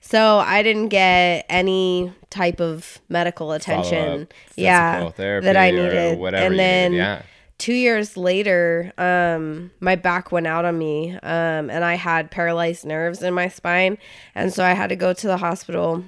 So 0.00 0.38
I 0.38 0.62
didn't 0.62 0.90
get 0.90 1.46
any 1.48 2.12
type 2.30 2.60
of 2.60 3.00
medical 3.08 3.50
attention. 3.50 4.28
Yeah. 4.54 5.10
That 5.16 5.56
I 5.56 5.70
or 5.70 5.72
needed. 5.72 6.18
whatever 6.20 6.44
and 6.44 6.54
you 6.54 6.58
then 6.58 6.92
needed, 6.92 7.02
yeah. 7.02 7.22
two 7.58 7.74
years 7.74 8.16
later, 8.16 8.92
um, 8.98 9.72
my 9.80 9.96
back 9.96 10.30
went 10.30 10.46
out 10.46 10.64
on 10.64 10.78
me, 10.78 11.14
um, 11.14 11.70
and 11.70 11.84
I 11.84 11.94
had 11.94 12.30
paralyzed 12.30 12.84
nerves 12.84 13.20
in 13.20 13.34
my 13.34 13.48
spine, 13.48 13.98
and 14.36 14.54
so 14.54 14.62
I 14.62 14.74
had 14.74 14.90
to 14.90 14.96
go 14.96 15.12
to 15.12 15.26
the 15.26 15.38
hospital. 15.38 16.04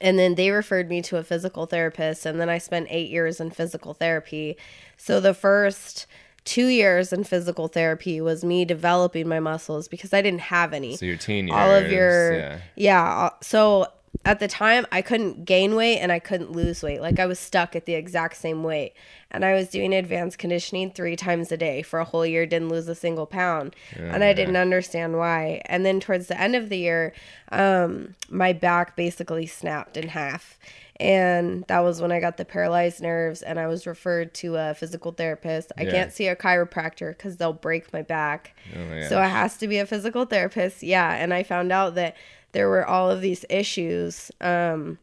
And 0.00 0.18
then 0.18 0.34
they 0.36 0.50
referred 0.50 0.88
me 0.88 1.02
to 1.02 1.16
a 1.16 1.24
physical 1.24 1.66
therapist, 1.66 2.24
and 2.26 2.40
then 2.40 2.48
I 2.48 2.58
spent 2.58 2.86
eight 2.90 3.10
years 3.10 3.40
in 3.40 3.50
physical 3.50 3.92
therapy. 3.94 4.56
So 4.96 5.20
the 5.20 5.34
first 5.34 6.06
two 6.44 6.66
years 6.68 7.12
in 7.12 7.24
physical 7.24 7.68
therapy 7.68 8.20
was 8.20 8.44
me 8.44 8.64
developing 8.64 9.28
my 9.28 9.40
muscles 9.40 9.88
because 9.88 10.14
I 10.14 10.22
didn't 10.22 10.40
have 10.40 10.72
any 10.72 10.96
So 10.96 11.04
your 11.06 11.16
teen 11.16 11.48
years. 11.48 11.56
all 11.58 11.74
of 11.74 11.90
your 11.90 12.38
yeah. 12.38 12.60
yeah. 12.76 13.02
uh, 13.26 13.30
so 13.42 13.86
at 14.24 14.38
the 14.40 14.48
time 14.48 14.86
i 14.92 15.00
couldn't 15.00 15.44
gain 15.44 15.74
weight 15.74 15.98
and 15.98 16.10
i 16.12 16.18
couldn't 16.18 16.52
lose 16.52 16.82
weight 16.82 17.00
like 17.00 17.18
i 17.18 17.26
was 17.26 17.38
stuck 17.38 17.74
at 17.74 17.86
the 17.86 17.94
exact 17.94 18.36
same 18.36 18.62
weight 18.62 18.92
and 19.30 19.44
i 19.44 19.54
was 19.54 19.68
doing 19.68 19.94
advanced 19.94 20.36
conditioning 20.36 20.90
three 20.90 21.16
times 21.16 21.50
a 21.50 21.56
day 21.56 21.80
for 21.80 22.00
a 22.00 22.04
whole 22.04 22.26
year 22.26 22.44
didn't 22.44 22.68
lose 22.68 22.86
a 22.88 22.94
single 22.94 23.24
pound 23.26 23.74
and 23.96 24.22
i 24.22 24.32
didn't 24.32 24.56
understand 24.56 25.16
why 25.16 25.62
and 25.66 25.86
then 25.86 26.00
towards 26.00 26.26
the 26.26 26.38
end 26.40 26.54
of 26.54 26.68
the 26.68 26.76
year 26.78 27.12
um 27.52 28.14
my 28.28 28.52
back 28.52 28.94
basically 28.96 29.46
snapped 29.46 29.96
in 29.96 30.08
half 30.08 30.58
and 30.98 31.64
that 31.68 31.80
was 31.80 32.02
when 32.02 32.12
I 32.12 32.20
got 32.20 32.36
the 32.36 32.44
paralyzed 32.44 33.00
nerves, 33.00 33.40
and 33.40 33.58
I 33.58 33.68
was 33.68 33.86
referred 33.86 34.34
to 34.34 34.56
a 34.56 34.74
physical 34.74 35.12
therapist. 35.12 35.72
I 35.78 35.84
Yeah. 35.84 35.90
can't 35.92 36.12
see 36.12 36.26
a 36.26 36.36
chiropractor 36.36 37.16
because 37.16 37.38
they'll 37.38 37.54
break 37.54 37.90
my 37.90 38.02
back. 38.02 38.54
Oh 38.76 38.84
my 38.84 39.08
So 39.08 39.18
it 39.22 39.28
has 39.28 39.56
to 39.58 39.66
be 39.66 39.78
a 39.78 39.86
physical 39.86 40.26
therapist. 40.26 40.82
Yeah. 40.82 41.10
And 41.14 41.32
I 41.32 41.42
found 41.42 41.72
out 41.72 41.94
that 41.94 42.16
there 42.52 42.68
were 42.68 42.86
all 42.86 43.10
of 43.10 43.20
these 43.20 43.44
issues 43.48 44.30
um, 44.40 44.98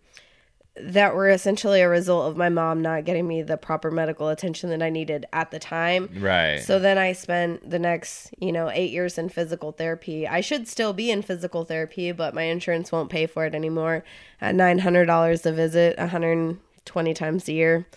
that 0.79 1.15
were 1.15 1.29
essentially 1.29 1.81
a 1.81 1.89
result 1.89 2.29
of 2.29 2.37
my 2.37 2.49
mom 2.49 2.81
not 2.81 3.05
getting 3.05 3.27
me 3.27 3.41
the 3.41 3.57
proper 3.57 3.89
medical 3.89 4.29
attention 4.29 4.69
that 4.69 4.81
I 4.83 4.89
needed 4.89 5.25
at 5.33 5.49
the 5.51 5.59
time. 5.59 6.09
Right. 6.19 6.59
So 6.59 6.77
then 6.77 6.97
I 6.97 7.13
spent 7.13 7.69
the 7.69 7.79
next, 7.79 8.33
you 8.39 8.51
know, 8.51 8.69
eight 8.69 8.91
years 8.91 9.17
in 9.17 9.29
physical 9.29 9.71
therapy. 9.71 10.27
I 10.27 10.41
should 10.41 10.67
still 10.67 10.93
be 10.93 11.09
in 11.09 11.21
physical 11.21 11.65
therapy, 11.65 12.11
but 12.11 12.33
my 12.35 12.43
insurance 12.43 12.91
won't 12.91 13.09
pay 13.09 13.25
for 13.25 13.45
it 13.45 13.55
anymore 13.55 14.03
at 14.39 14.53
$900 14.55 15.45
a 15.45 15.51
visit, 15.51 15.97
120 15.97 17.13
times 17.13 17.47
a 17.47 17.53
year. 17.53 17.87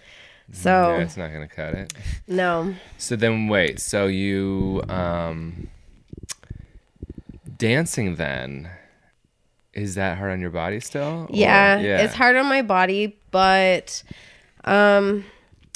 So, 0.52 0.96
yeah, 0.96 1.02
it's 1.02 1.16
not 1.16 1.32
gonna 1.32 1.46
cut 1.46 1.74
it. 1.74 1.92
no. 2.26 2.74
So 2.98 3.14
then 3.14 3.46
wait, 3.46 3.78
so 3.78 4.06
you 4.08 4.82
um 4.88 5.68
dancing 7.56 8.16
then 8.16 8.68
is 9.74 9.94
that 9.94 10.18
hard 10.18 10.32
on 10.32 10.40
your 10.40 10.50
body 10.50 10.80
still? 10.80 11.26
Or- 11.28 11.28
Yeah, 11.30 11.78
it's 11.78 12.14
hard 12.14 12.36
on 12.36 12.46
my 12.46 12.62
body, 12.62 13.16
but 13.30 14.02
um 14.64 15.24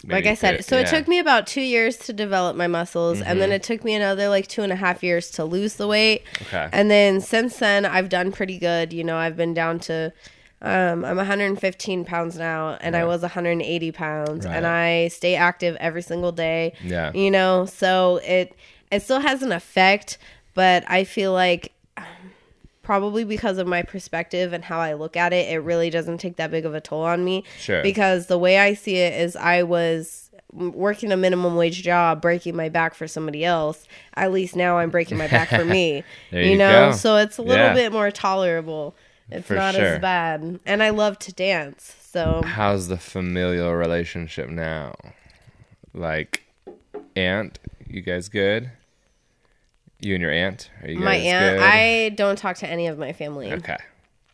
Maybe 0.06 0.14
like 0.16 0.26
I 0.26 0.34
said, 0.34 0.64
so 0.66 0.76
it 0.76 0.80
yeah. 0.80 0.86
Mm-hmm. 0.86 0.96
took 0.96 1.08
me 1.08 1.18
about 1.18 1.46
two 1.46 1.62
years 1.62 1.96
to 1.96 2.12
develop 2.12 2.56
my 2.56 2.66
muscles, 2.66 3.22
and 3.22 3.40
then 3.40 3.50
it 3.50 3.62
took 3.62 3.82
me 3.84 3.94
another 3.94 4.28
like 4.28 4.46
two 4.48 4.62
and 4.62 4.70
a 4.70 4.76
half 4.76 5.02
years 5.02 5.30
to 5.30 5.46
lose 5.46 5.76
the 5.76 5.86
weight. 5.88 6.24
Okay. 6.42 6.68
And 6.72 6.90
then 6.90 7.22
since 7.22 7.56
then, 7.56 7.86
I've 7.86 8.10
done 8.10 8.30
pretty 8.30 8.58
good. 8.58 8.92
You 8.92 9.02
know, 9.02 9.16
I've 9.16 9.34
been 9.34 9.54
down 9.54 9.78
to, 9.80 10.12
um, 10.60 11.06
I'm 11.06 11.16
115 11.16 12.04
pounds 12.04 12.36
now, 12.36 12.76
and 12.82 12.94
I 12.94 13.06
was 13.06 13.22
180 13.22 13.92
pounds, 13.92 14.44
and 14.44 14.66
I 14.66 15.08
stay 15.08 15.36
active 15.36 15.74
every 15.76 16.02
single 16.02 16.32
day. 16.32 16.74
Yeah. 16.84 17.10
You 17.14 17.30
know, 17.30 17.64
so 17.64 18.16
it 18.24 18.54
it 18.90 19.00
still 19.02 19.20
has 19.20 19.42
an 19.42 19.52
effect, 19.52 20.18
but 20.52 20.84
I 20.86 21.04
feel 21.04 21.32
like 21.32 21.72
um, 21.96 22.04
probably 22.84 23.24
because 23.24 23.58
of 23.58 23.66
my 23.66 23.82
perspective 23.82 24.52
and 24.52 24.64
how 24.64 24.78
I 24.78 24.92
look 24.94 25.16
at 25.16 25.32
it, 25.32 25.48
it 25.52 25.58
really 25.58 25.90
doesn't 25.90 26.18
take 26.18 26.36
that 26.36 26.50
big 26.50 26.64
of 26.64 26.74
a 26.74 26.80
toll 26.80 27.02
on 27.02 27.24
me. 27.24 27.42
Sure. 27.58 27.82
Because 27.82 28.26
the 28.28 28.38
way 28.38 28.58
I 28.58 28.74
see 28.74 28.96
it 28.96 29.20
is 29.20 29.34
I 29.34 29.62
was 29.64 30.30
working 30.52 31.10
a 31.10 31.16
minimum 31.16 31.56
wage 31.56 31.82
job, 31.82 32.22
breaking 32.22 32.54
my 32.54 32.68
back 32.68 32.94
for 32.94 33.08
somebody 33.08 33.44
else. 33.44 33.88
At 34.14 34.30
least 34.30 34.54
now 34.54 34.78
I'm 34.78 34.90
breaking 34.90 35.18
my 35.18 35.26
back 35.26 35.48
for 35.48 35.64
me. 35.64 36.04
There 36.30 36.42
you 36.42 36.52
you 36.52 36.56
know, 36.58 36.90
go. 36.90 36.96
so 36.96 37.16
it's 37.16 37.38
a 37.38 37.42
little 37.42 37.66
Yeah. 37.66 37.74
bit 37.74 37.90
more 37.92 38.10
tolerable. 38.12 38.94
It's 39.30 39.46
For 39.48 39.54
not 39.54 39.74
sure. 39.74 39.84
as 39.84 39.98
bad. 40.00 40.60
And 40.66 40.82
I 40.82 40.90
love 40.90 41.18
to 41.20 41.32
dance. 41.32 41.96
So 42.12 42.42
How's 42.44 42.86
the 42.86 42.98
familial 42.98 43.72
relationship 43.74 44.48
now? 44.48 44.94
Like 45.92 46.44
aunt, 47.16 47.58
you 47.88 48.00
guys 48.02 48.28
good? 48.28 48.70
You 50.00 50.14
and 50.14 50.22
your 50.22 50.30
aunt? 50.32 50.70
Are 50.82 50.88
you 50.88 50.96
guys 50.96 51.04
my 51.04 51.14
aunt, 51.16 51.56
good? 51.58 51.64
I 51.64 52.08
don't 52.10 52.36
talk 52.36 52.56
to 52.58 52.68
any 52.68 52.86
of 52.88 52.98
my 52.98 53.12
family. 53.12 53.52
Okay. 53.52 53.76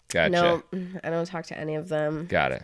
Gotcha. 0.09 0.31
No, 0.31 0.62
I 1.05 1.11
don't 1.11 1.27
talk 1.27 1.46
to 1.46 1.59
any 1.59 1.77
of 1.77 1.88
them. 1.88 2.27
Got 2.27 2.53
it. 2.53 2.62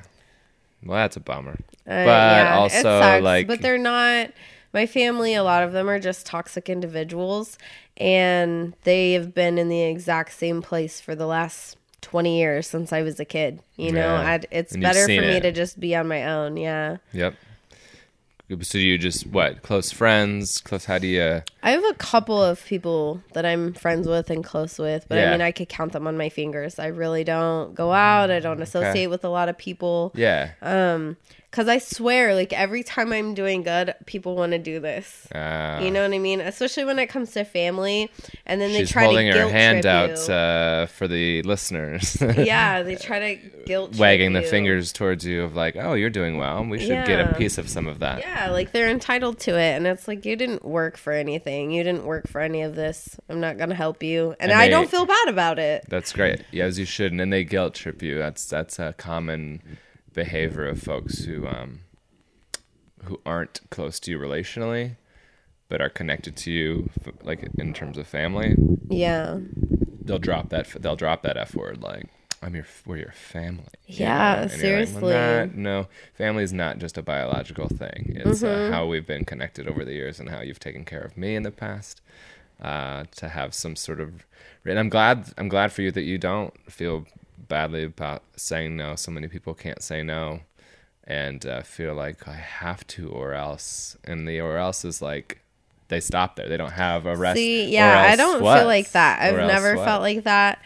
Well, 0.84 0.96
that's 0.96 1.16
a 1.16 1.20
bummer. 1.20 1.52
Uh, 1.86 2.04
But 2.04 2.06
yeah, 2.06 2.54
it 2.54 2.56
also, 2.58 2.82
sucks, 2.82 3.22
like- 3.22 3.46
but 3.46 3.62
they're 3.62 3.78
not. 3.78 4.30
My 4.72 4.86
family, 4.86 5.34
a 5.34 5.42
lot 5.44 5.62
of 5.62 5.72
them 5.72 5.88
are 5.88 5.98
just 6.00 6.26
toxic 6.26 6.68
individuals, 6.68 7.56
and 7.96 8.74
they 8.82 9.12
have 9.12 9.32
been 9.34 9.58
in 9.58 9.68
the 9.68 9.82
exact 9.82 10.32
same 10.32 10.60
place 10.60 11.00
for 11.00 11.14
the 11.14 11.26
last 11.26 11.76
twenty 12.02 12.38
years 12.38 12.66
since 12.66 12.92
I 12.92 13.02
was 13.02 13.18
a 13.18 13.24
kid. 13.24 13.60
You 13.76 13.92
know, 13.92 14.00
Yeah. 14.20 14.30
I'd, 14.32 14.46
it's 14.50 14.72
And 14.74 14.82
better 14.82 15.00
for 15.00 15.06
seen 15.06 15.20
me 15.22 15.36
it. 15.36 15.40
to 15.42 15.52
just 15.52 15.80
be 15.80 15.94
on 15.96 16.08
my 16.08 16.26
own. 16.26 16.56
Yeah, 16.56 16.98
Yep. 17.12 17.34
So 18.62 18.78
you 18.78 18.96
just 18.96 19.26
what? 19.26 19.62
Close 19.62 19.90
friends? 19.90 20.60
Close? 20.60 20.84
How 20.84 20.98
do 20.98 21.08
you? 21.08 21.42
I 21.64 21.70
have 21.70 21.84
a 21.84 21.94
couple 21.94 22.40
of 22.40 22.64
people 22.64 23.20
that 23.32 23.44
I'm 23.44 23.72
friends 23.72 24.06
with 24.06 24.30
and 24.30 24.44
close 24.44 24.78
with, 24.78 25.06
but 25.08 25.16
Yeah. 25.16 25.28
I 25.28 25.30
mean, 25.32 25.40
I 25.40 25.50
could 25.50 25.68
count 25.68 25.92
them 25.92 26.06
on 26.06 26.16
my 26.16 26.28
fingers. 26.28 26.78
I 26.78 26.86
really 26.86 27.24
don't 27.24 27.74
go 27.74 27.92
out. 27.92 28.30
I 28.30 28.38
don't 28.38 28.62
associate 28.62 29.08
with 29.08 29.24
a 29.24 29.28
lot 29.28 29.48
of 29.48 29.58
people. 29.58 30.12
Yeah. 30.14 30.52
Um, 30.62 31.16
Cause 31.56 31.68
I 31.68 31.78
swear, 31.78 32.34
like 32.34 32.52
every 32.52 32.82
time 32.82 33.14
I'm 33.14 33.32
doing 33.32 33.62
good, 33.62 33.94
people 34.04 34.36
want 34.36 34.52
to 34.52 34.58
do 34.58 34.78
this. 34.78 35.26
Uh, 35.32 35.80
You 35.82 35.90
know 35.90 36.02
what 36.02 36.12
I 36.14 36.18
mean? 36.18 36.42
Especially 36.42 36.84
when 36.84 36.98
it 36.98 37.06
comes 37.06 37.30
to 37.32 37.44
family, 37.44 38.10
and 38.44 38.60
then 38.60 38.74
they 38.74 38.84
try 38.84 39.04
holding 39.04 39.28
to 39.28 39.32
her 39.32 39.38
guilt 39.44 39.52
hand 39.52 39.86
out 39.86 40.28
uh, 40.28 40.84
for 40.84 41.08
the 41.08 41.40
listeners. 41.44 42.18
yeah, 42.36 42.82
they 42.82 42.96
try 42.96 43.36
to 43.36 43.64
guilt 43.64 43.96
wagging 43.96 44.34
the 44.34 44.42
you. 44.42 44.48
fingers 44.48 44.92
towards 44.92 45.24
you 45.24 45.44
of 45.44 45.56
like, 45.56 45.76
oh, 45.76 45.94
you're 45.94 46.10
doing 46.10 46.36
well. 46.36 46.62
We 46.62 46.78
should 46.78 47.06
get 47.06 47.20
a 47.30 47.34
piece 47.36 47.56
of 47.56 47.70
some 47.70 47.86
of 47.86 48.00
that. 48.00 48.20
Yeah, 48.20 48.50
like 48.50 48.72
they're 48.72 48.90
entitled 48.90 49.38
to 49.40 49.52
it, 49.58 49.76
and 49.76 49.86
it's 49.86 50.06
like 50.06 50.26
you 50.26 50.36
didn't 50.36 50.62
work 50.62 50.98
for 50.98 51.14
anything. 51.14 51.70
You 51.70 51.82
didn't 51.84 52.04
work 52.04 52.28
for 52.28 52.42
any 52.42 52.60
of 52.60 52.74
this. 52.74 53.16
I'm 53.30 53.40
not 53.40 53.56
gonna 53.56 53.74
help 53.74 54.02
you, 54.02 54.34
and, 54.40 54.52
And 54.52 54.60
I 54.60 54.66
they- 54.66 54.70
don't 54.72 54.90
feel 54.90 55.06
bad 55.06 55.28
about 55.28 55.58
it. 55.58 55.86
That's 55.88 56.12
great. 56.12 56.42
Yeah, 56.52 56.64
as 56.64 56.78
you 56.78 56.84
shouldn't, 56.84 57.22
And 57.22 57.32
they 57.32 57.44
guilt 57.44 57.72
trip 57.74 58.02
you. 58.02 58.18
That's 58.18 58.44
that's 58.46 58.78
a 58.78 58.92
common 58.98 59.62
behavior 60.16 60.66
of 60.66 60.82
folks 60.82 61.24
who 61.24 61.46
um 61.46 61.80
who 63.04 63.20
aren't 63.24 63.60
close 63.70 64.00
to 64.00 64.10
you 64.10 64.18
relationally, 64.18 64.96
but 65.68 65.80
are 65.80 65.88
connected 65.88 66.36
to 66.38 66.50
you 66.50 66.90
like 67.22 67.48
in 67.58 67.72
terms 67.72 67.96
of 67.98 68.06
family. 68.08 68.56
Yeah, 68.88 69.38
They'll 70.02 70.18
drop 70.18 70.48
that. 70.50 70.66
f- 70.66 70.76
They'll 70.80 70.96
drop 70.96 71.22
that 71.22 71.36
f 71.36 71.54
word 71.54 71.82
like. 71.82 72.06
I'm 72.42 72.54
your, 72.54 72.66
we're 72.84 72.98
your 72.98 73.12
family. 73.12 73.64
Yeah, 73.86 74.34
you're 74.40 74.42
like, 74.48 74.50
seriously. 74.60 75.02
"Well, 75.02 75.46
not- 75.46 75.54
no, 75.56 75.88
family 76.14 76.44
is 76.44 76.52
not 76.52 76.78
just 76.78 76.98
a 76.98 77.02
biological 77.02 77.68
thing. 77.68 78.12
It's 78.16 78.42
Mm-hmm. 78.42 78.72
uh, 78.72 78.76
how 78.76 78.86
we've 78.86 79.06
been 79.06 79.24
connected 79.24 79.66
over 79.68 79.84
the 79.84 79.94
years 79.94 80.20
and 80.20 80.28
how 80.30 80.42
you've 80.42 80.60
taken 80.60 80.84
care 80.84 81.00
of 81.00 81.16
me 81.16 81.34
in 81.34 81.42
the 81.44 81.50
past. 81.50 82.00
Uh, 82.60 83.04
to 83.14 83.28
have 83.28 83.52
some 83.52 83.76
sort 83.76 84.00
of, 84.00 84.24
and 84.64 84.78
I'm 84.78 84.88
glad. 84.88 85.32
I'm 85.36 85.48
glad 85.48 85.72
for 85.72 85.82
you 85.82 85.90
that 85.92 86.02
you 86.04 86.16
don't 86.16 86.54
feel 86.70 87.04
badly 87.38 87.84
about 87.84 88.22
saying 88.36 88.76
no. 88.76 88.96
So 88.96 89.10
many 89.10 89.28
people 89.28 89.54
can't 89.54 89.82
say 89.82 90.02
no, 90.02 90.40
and 91.04 91.44
uh, 91.44 91.62
feel 91.62 91.94
like 91.94 92.26
I 92.28 92.34
have 92.34 92.86
to 92.88 93.08
or 93.08 93.34
else. 93.34 93.96
And 94.04 94.26
the 94.26 94.40
or 94.40 94.56
else 94.56 94.84
is 94.84 95.00
like 95.00 95.40
they 95.88 96.00
stop 96.00 96.36
there. 96.36 96.48
They 96.48 96.56
don't 96.56 96.72
have 96.72 97.06
a 97.06 97.16
rest. 97.16 97.36
See, 97.36 97.70
yeah, 97.70 98.06
I 98.10 98.16
don't 98.16 98.42
what? 98.42 98.58
feel 98.58 98.66
like 98.66 98.90
that. 98.92 99.20
I've 99.22 99.36
never 99.36 99.76
what? 99.76 99.84
felt 99.84 100.02
like 100.02 100.24
that. 100.24 100.60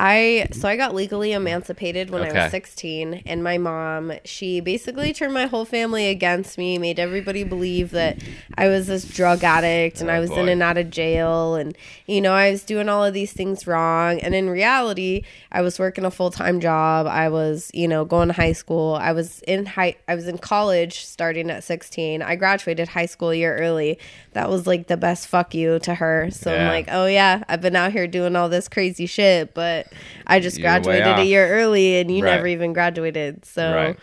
I 0.00 0.46
so 0.52 0.68
I 0.68 0.76
got 0.76 0.94
legally 0.94 1.32
emancipated 1.32 2.10
when 2.10 2.22
I 2.22 2.32
was 2.32 2.52
16 2.52 3.22
and 3.26 3.42
my 3.42 3.58
mom, 3.58 4.12
she 4.24 4.60
basically 4.60 5.12
turned 5.12 5.34
my 5.34 5.46
whole 5.46 5.64
family 5.64 6.06
against 6.08 6.56
me, 6.56 6.78
made 6.78 7.00
everybody 7.00 7.42
believe 7.42 7.90
that 7.90 8.18
I 8.56 8.68
was 8.68 8.86
this 8.86 9.04
drug 9.04 9.42
addict 9.42 10.00
and 10.00 10.08
Oh, 10.08 10.12
I 10.14 10.20
was 10.20 10.30
in 10.30 10.48
and 10.48 10.62
out 10.62 10.78
of 10.78 10.90
jail 10.90 11.56
and 11.56 11.76
you 12.06 12.20
know, 12.20 12.32
I 12.32 12.52
was 12.52 12.62
doing 12.62 12.88
all 12.88 13.04
of 13.04 13.12
these 13.12 13.32
things 13.32 13.66
wrong 13.66 14.20
and 14.20 14.36
in 14.36 14.48
reality, 14.48 15.24
I 15.50 15.62
was 15.62 15.80
working 15.80 16.04
a 16.04 16.12
full-time 16.12 16.60
job. 16.60 17.08
I 17.08 17.28
was, 17.28 17.68
you 17.74 17.88
know, 17.88 18.04
going 18.04 18.28
to 18.28 18.34
high 18.34 18.52
school. 18.52 18.94
I 18.94 19.10
was 19.10 19.40
in 19.48 19.66
high 19.66 19.96
I 20.06 20.14
was 20.14 20.28
in 20.28 20.38
college 20.38 21.04
starting 21.04 21.50
at 21.50 21.64
16. 21.64 22.22
I 22.22 22.36
graduated 22.36 22.86
high 22.86 23.06
school 23.06 23.30
a 23.30 23.34
year 23.34 23.56
early. 23.56 23.98
That 24.38 24.48
was 24.50 24.68
like 24.68 24.86
the 24.86 24.96
best 24.96 25.26
fuck 25.26 25.52
you 25.52 25.80
to 25.80 25.96
her. 25.96 26.28
So 26.30 26.54
I'm 26.56 26.68
like, 26.68 26.86
"Oh 26.92 27.06
yeah, 27.06 27.42
I've 27.48 27.60
been 27.60 27.74
out 27.74 27.90
here 27.90 28.06
doing 28.06 28.36
all 28.36 28.48
this 28.48 28.68
crazy 28.68 29.06
shit, 29.06 29.52
but 29.52 29.92
I 30.28 30.38
just 30.38 30.58
You're 30.58 30.62
graduated 30.68 31.18
a 31.18 31.24
year 31.24 31.48
early 31.48 31.98
and 31.98 32.08
you 32.08 32.22
Right. 32.22 32.36
never 32.36 32.46
even 32.46 32.72
graduated. 32.72 33.44
So 33.44 33.74
Right. 33.74 33.98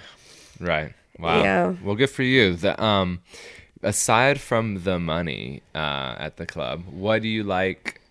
Right. 0.60 0.94
Wow. 1.18 1.42
Yeah. 1.42 1.74
Well, 1.82 1.96
good 1.96 2.10
for 2.10 2.24
you. 2.24 2.54
The 2.54 2.84
um, 2.84 3.22
aside 3.82 4.42
from 4.42 4.84
the 4.84 5.00
money 5.00 5.62
uh, 5.74 6.16
at 6.20 6.36
the 6.36 6.46
club, 6.46 6.84
what 6.90 7.22
do 7.22 7.30
you 7.30 7.44
like? 7.46 8.02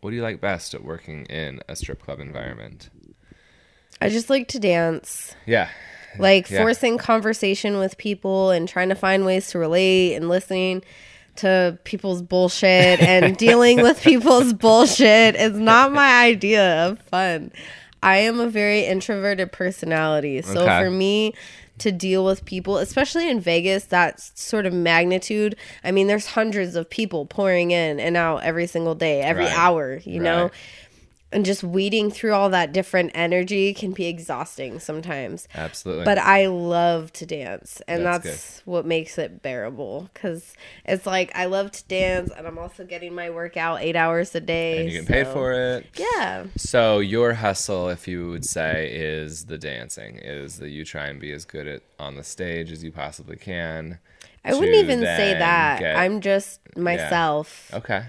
What 0.00 0.10
do 0.10 0.16
you 0.16 0.22
like 0.22 0.40
best 0.40 0.74
at 0.74 0.82
working 0.82 1.26
in 1.26 1.60
a 1.68 1.76
strip 1.76 2.02
club 2.02 2.18
environment? 2.18 2.90
I 4.02 4.08
just 4.08 4.28
like 4.30 4.48
to 4.48 4.58
dance. 4.58 5.36
Yeah. 5.46 5.68
Like 6.18 6.50
Yeah. 6.50 6.62
forcing 6.62 6.98
conversation 6.98 7.78
with 7.78 7.98
people 7.98 8.50
and 8.50 8.68
trying 8.68 8.88
to 8.88 8.96
find 8.96 9.24
ways 9.24 9.50
to 9.50 9.60
relate 9.60 10.16
and 10.16 10.28
listening 10.28 10.82
to 11.38 11.78
people's 11.84 12.22
bullshit 12.22 13.00
and 13.00 13.36
dealing 13.38 13.80
with 13.82 14.02
people's 14.02 14.52
bullshit 14.52 15.34
is 15.36 15.58
not 15.58 15.92
my 15.92 16.22
idea 16.24 16.86
of 16.86 16.98
fun. 17.00 17.50
I 18.02 18.18
am 18.18 18.38
a 18.38 18.48
very 18.48 18.84
introverted 18.84 19.50
personality. 19.50 20.40
So 20.42 20.62
Okay. 20.62 20.78
for 20.84 20.90
me 20.90 21.34
to 21.78 21.92
deal 21.92 22.24
with 22.24 22.44
people, 22.44 22.78
especially 22.78 23.28
in 23.30 23.40
Vegas, 23.40 23.84
that 23.86 24.20
sort 24.20 24.66
of 24.66 24.72
magnitude, 24.72 25.54
I 25.84 25.92
mean, 25.92 26.08
there's 26.08 26.26
hundreds 26.26 26.74
of 26.74 26.90
people 26.90 27.24
pouring 27.26 27.70
in 27.70 28.00
and 28.00 28.16
out 28.16 28.42
every 28.42 28.66
single 28.66 28.94
day, 28.96 29.20
every 29.22 29.44
Right. 29.44 29.56
hour, 29.56 30.00
you 30.04 30.18
know? 30.20 30.50
And 31.30 31.44
just 31.44 31.62
weeding 31.62 32.10
through 32.10 32.32
all 32.32 32.48
that 32.50 32.72
different 32.72 33.10
energy 33.14 33.74
can 33.74 33.92
be 33.92 34.06
exhausting 34.06 34.80
sometimes 34.80 35.46
Absolutely. 35.54 36.06
but 36.06 36.16
I 36.16 36.46
love 36.46 37.12
to 37.14 37.26
dance, 37.26 37.82
and 37.86 38.06
That's 38.06 38.24
that's, 38.24 38.62
what 38.64 38.86
makes 38.86 39.18
it 39.18 39.42
bearable. 39.42 40.08
Because 40.14 40.54
it's 40.86 41.04
like 41.04 41.30
I 41.36 41.44
love 41.44 41.70
to 41.72 41.84
dance, 41.84 42.30
and 42.34 42.46
I'm 42.46 42.58
also 42.58 42.86
getting 42.86 43.14
my 43.14 43.28
workout 43.28 43.82
eight 43.82 43.94
hours 43.94 44.34
a 44.34 44.40
day. 44.40 44.80
and 44.80 44.90
you 44.90 45.00
get 45.02 45.08
paid 45.08 45.26
for 45.26 45.52
it. 45.52 45.86
Yeah, 45.98 46.46
So 46.56 47.00
your 47.00 47.34
hustle, 47.34 47.90
if 47.90 48.08
you 48.08 48.30
would 48.30 48.46
say, 48.46 48.90
is 48.90 49.44
the 49.44 49.58
dancing. 49.58 50.16
Is 50.16 50.58
that 50.60 50.70
you 50.70 50.82
try 50.86 51.08
and 51.08 51.20
be 51.20 51.32
as 51.32 51.44
good 51.44 51.66
at 51.66 51.82
on 51.98 52.14
the 52.16 52.24
stage 52.24 52.72
as 52.72 52.82
you 52.82 52.90
possibly 52.90 53.36
can. 53.36 53.98
I 54.46 54.54
wouldn't 54.54 54.76
even 54.76 55.00
say 55.00 55.34
that. 55.38 55.80
get- 55.80 55.96
I'm 55.96 56.22
just 56.22 56.60
myself. 56.74 57.70
okay. 57.74 58.06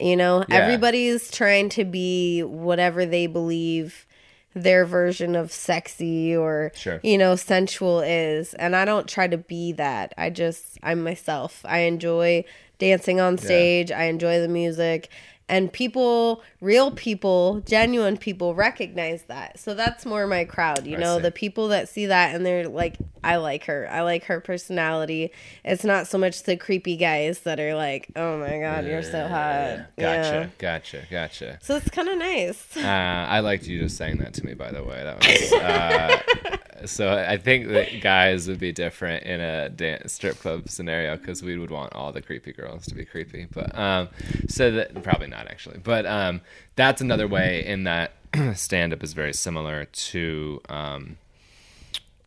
You 0.00 0.16
know, 0.16 0.44
Yeah. 0.48 0.56
everybody's 0.56 1.30
trying 1.30 1.68
to 1.70 1.84
be 1.84 2.42
whatever 2.42 3.04
they 3.06 3.26
believe 3.26 4.06
their 4.54 4.84
version 4.84 5.36
of 5.36 5.52
sexy 5.52 6.34
or 6.34 6.72
Sure. 6.74 6.98
you 7.04 7.16
know 7.16 7.36
sensual 7.36 8.00
is. 8.00 8.52
And 8.54 8.74
i 8.74 8.84
don't 8.84 9.06
try 9.06 9.28
to 9.28 9.36
be 9.38 9.72
that. 9.72 10.12
I 10.18 10.30
just 10.30 10.78
i'm 10.82 11.02
myself. 11.04 11.60
I 11.64 11.80
enjoy 11.80 12.44
dancing 12.78 13.20
on 13.20 13.36
stage. 13.38 13.92
I 13.92 14.04
enjoy 14.04 14.40
the 14.40 14.48
music 14.48 15.08
and 15.50 15.72
people 15.72 16.42
real 16.60 16.90
people 16.92 17.60
genuine 17.66 18.16
people 18.16 18.54
recognize 18.54 19.22
that 19.24 19.58
so 19.58 19.74
that's 19.74 20.06
more 20.06 20.26
my 20.26 20.44
crowd 20.44 20.86
you 20.86 20.96
I 20.96 21.00
know 21.00 21.16
see. 21.16 21.22
the 21.22 21.30
people 21.30 21.68
that 21.68 21.88
see 21.88 22.06
that 22.06 22.34
and 22.34 22.46
they're 22.46 22.68
like 22.68 22.96
i 23.22 23.36
like 23.36 23.64
her 23.64 23.86
i 23.90 24.00
like 24.02 24.24
her 24.24 24.40
personality 24.40 25.30
it's 25.64 25.84
not 25.84 26.06
so 26.06 26.16
much 26.16 26.44
the 26.44 26.56
creepy 26.56 26.96
guys 26.96 27.40
that 27.40 27.60
are 27.60 27.74
like 27.74 28.08
oh 28.16 28.38
my 28.38 28.58
god 28.58 28.86
you're 28.86 29.02
so 29.02 29.26
hot 29.28 29.86
Gotcha. 29.96 29.96
yeah 29.98 30.46
Gotcha. 30.58 31.02
Gotcha. 31.10 31.58
so 31.60 31.76
it's 31.76 31.90
kind 31.90 32.08
of 32.08 32.16
nice 32.18 32.76
Uh, 32.76 32.80
I 33.28 33.40
liked 33.40 33.66
you 33.66 33.80
just 33.80 33.96
saying 33.96 34.18
that 34.18 34.32
to 34.34 34.46
me, 34.46 34.54
by 34.54 34.70
the 34.70 34.82
way. 34.84 35.02
That 35.02 35.18
was 35.26 35.52
uh, 35.52 36.18
so. 36.86 37.12
I 37.12 37.36
think 37.36 37.68
that 37.68 38.00
guys 38.00 38.48
would 38.48 38.58
be 38.60 38.72
different 38.72 39.24
in 39.24 39.40
a 39.40 39.68
dance, 39.68 40.12
strip 40.12 40.38
club 40.38 40.68
scenario 40.68 41.16
because 41.16 41.42
we 41.42 41.58
would 41.58 41.70
want 41.70 41.92
all 41.94 42.12
the 42.12 42.22
creepy 42.22 42.52
girls 42.52 42.86
to 42.86 42.94
be 42.94 43.04
creepy. 43.04 43.46
But 43.52 43.76
um, 43.76 44.08
so 44.48 44.70
that 44.72 45.02
probably 45.02 45.26
not 45.26 45.39
actually. 45.48 45.78
But 45.78 46.06
um, 46.06 46.40
that's 46.76 47.00
another 47.00 47.28
way 47.28 47.64
in 47.64 47.84
that 47.84 48.12
stand 48.54 48.92
up 48.92 49.02
is 49.02 49.12
very 49.12 49.32
similar 49.32 49.84
to 49.84 50.60
um, 50.68 51.18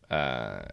uh, 0.09 0.63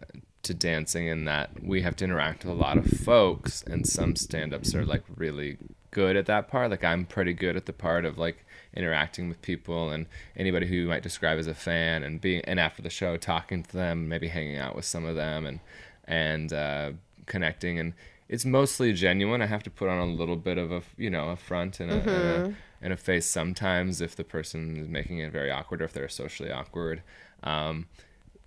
to 0.43 0.53
dancing 0.53 1.07
in 1.07 1.25
that 1.25 1.51
we 1.63 1.81
have 1.81 1.95
to 1.97 2.03
interact 2.03 2.43
with 2.43 2.53
a 2.53 2.57
lot 2.57 2.77
of 2.77 2.85
folks, 2.87 3.63
and 3.63 3.87
some 3.87 4.15
stand 4.15 4.53
ups 4.53 4.73
are 4.73 4.85
like 4.85 5.03
really 5.15 5.57
good 5.91 6.15
at 6.15 6.25
that 6.25 6.47
part. 6.47 6.71
Like 6.71 6.83
I'm 6.83 7.05
pretty 7.05 7.33
good 7.33 7.55
at 7.55 7.65
the 7.65 7.73
part 7.73 8.05
of 8.05 8.17
like 8.17 8.45
interacting 8.73 9.27
with 9.27 9.41
people 9.41 9.89
and 9.89 10.05
anybody 10.35 10.65
who 10.65 10.75
you 10.75 10.87
might 10.87 11.03
describe 11.03 11.37
as 11.37 11.47
a 11.47 11.53
fan 11.53 12.03
and 12.03 12.21
being 12.21 12.41
and 12.45 12.59
after 12.59 12.81
the 12.81 12.89
show 12.89 13.17
talking 13.17 13.63
to 13.63 13.73
them, 13.73 14.07
maybe 14.07 14.29
hanging 14.29 14.57
out 14.57 14.75
with 14.75 14.85
some 14.85 15.05
of 15.05 15.15
them 15.15 15.45
and 15.45 15.59
and 16.05 16.53
uh, 16.53 16.91
connecting 17.25 17.79
and 17.79 17.93
it's 18.31 18.45
mostly 18.45 18.93
genuine. 18.93 19.41
I 19.41 19.45
have 19.45 19.61
to 19.63 19.69
put 19.69 19.89
on 19.89 19.99
a 19.99 20.05
little 20.05 20.37
bit 20.37 20.57
of 20.57 20.71
a 20.71 20.81
you 20.97 21.09
know 21.09 21.29
a 21.29 21.35
front 21.35 21.81
and 21.81 21.91
a, 21.91 21.95
and 21.95 22.07
a, 22.07 22.55
and 22.81 22.93
a 22.93 22.97
face 22.97 23.25
sometimes 23.27 23.99
if 23.99 24.15
the 24.15 24.23
person 24.23 24.77
is 24.77 24.87
making 24.87 25.19
it 25.19 25.31
very 25.31 25.51
awkward 25.51 25.81
or 25.81 25.85
if 25.85 25.93
they're 25.93 26.09
socially 26.09 26.49
awkward. 26.49 27.03
Um, 27.43 27.87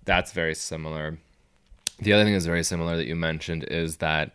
that's 0.03 0.31
very 0.33 0.55
similar. 0.55 1.19
The 1.99 2.13
other 2.13 2.23
thing 2.23 2.33
that's 2.33 2.47
very 2.47 2.63
similar 2.63 2.97
that 2.97 3.05
you 3.05 3.15
mentioned 3.15 3.63
is 3.65 3.97
that 3.97 4.31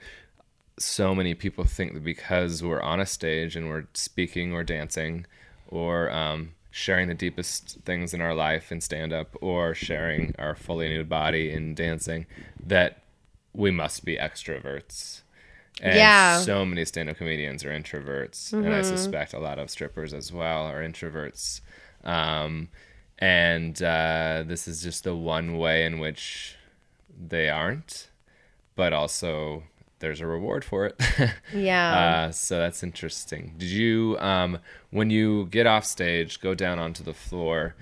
so 0.78 1.14
many 1.14 1.34
people 1.34 1.64
think 1.64 1.94
that 1.94 2.04
because 2.04 2.62
we're 2.62 2.80
on 2.80 3.00
a 3.00 3.06
stage 3.06 3.56
and 3.56 3.68
we're 3.68 3.86
speaking 3.92 4.54
or 4.54 4.62
dancing 4.62 5.26
or 5.68 6.10
um, 6.10 6.52
sharing 6.70 7.08
the 7.08 7.14
deepest 7.14 7.80
things 7.84 8.14
in 8.14 8.20
our 8.20 8.34
life 8.34 8.70
in 8.70 8.80
stand 8.80 9.12
up 9.12 9.36
or 9.40 9.74
sharing 9.74 10.32
our 10.38 10.54
fully 10.54 10.88
nude 10.88 11.08
body 11.08 11.50
in 11.50 11.74
dancing, 11.74 12.26
that 12.64 13.02
we 13.52 13.70
must 13.70 14.04
be 14.04 14.16
extroverts. 14.16 15.22
And 15.80 15.96
Yeah. 15.96 16.38
so 16.40 16.64
many 16.66 16.84
stand 16.84 17.08
up 17.08 17.16
comedians 17.16 17.64
are 17.64 17.70
introverts. 17.70 18.52
And 18.52 18.74
I 18.74 18.82
suspect 18.82 19.32
a 19.32 19.38
lot 19.38 19.58
of 19.58 19.70
strippers 19.70 20.12
as 20.12 20.32
well 20.32 20.66
are 20.66 20.82
introverts. 20.82 21.60
Um, 22.04 22.68
and 23.18 23.82
uh, 23.82 24.44
this 24.46 24.68
is 24.68 24.82
just 24.82 25.04
the 25.04 25.14
one 25.14 25.56
way 25.58 25.84
in 25.84 25.98
which 25.98 26.56
they 27.28 27.48
aren't, 27.48 28.08
but 28.76 28.92
also 28.92 29.62
there's 30.00 30.20
a 30.20 30.26
reward 30.26 30.64
for 30.64 30.86
it. 30.86 31.00
yeah 31.54 32.26
uh, 32.28 32.32
so 32.32 32.58
that's 32.58 32.82
interesting. 32.82 33.54
Did 33.58 33.68
you, 33.70 34.16
um, 34.20 34.58
when 34.90 35.10
you 35.10 35.46
get 35.46 35.66
off 35.66 35.84
stage, 35.84 36.40
go 36.40 36.54
down 36.54 36.78
onto 36.78 37.02
the 37.02 37.12
floor? 37.14 37.74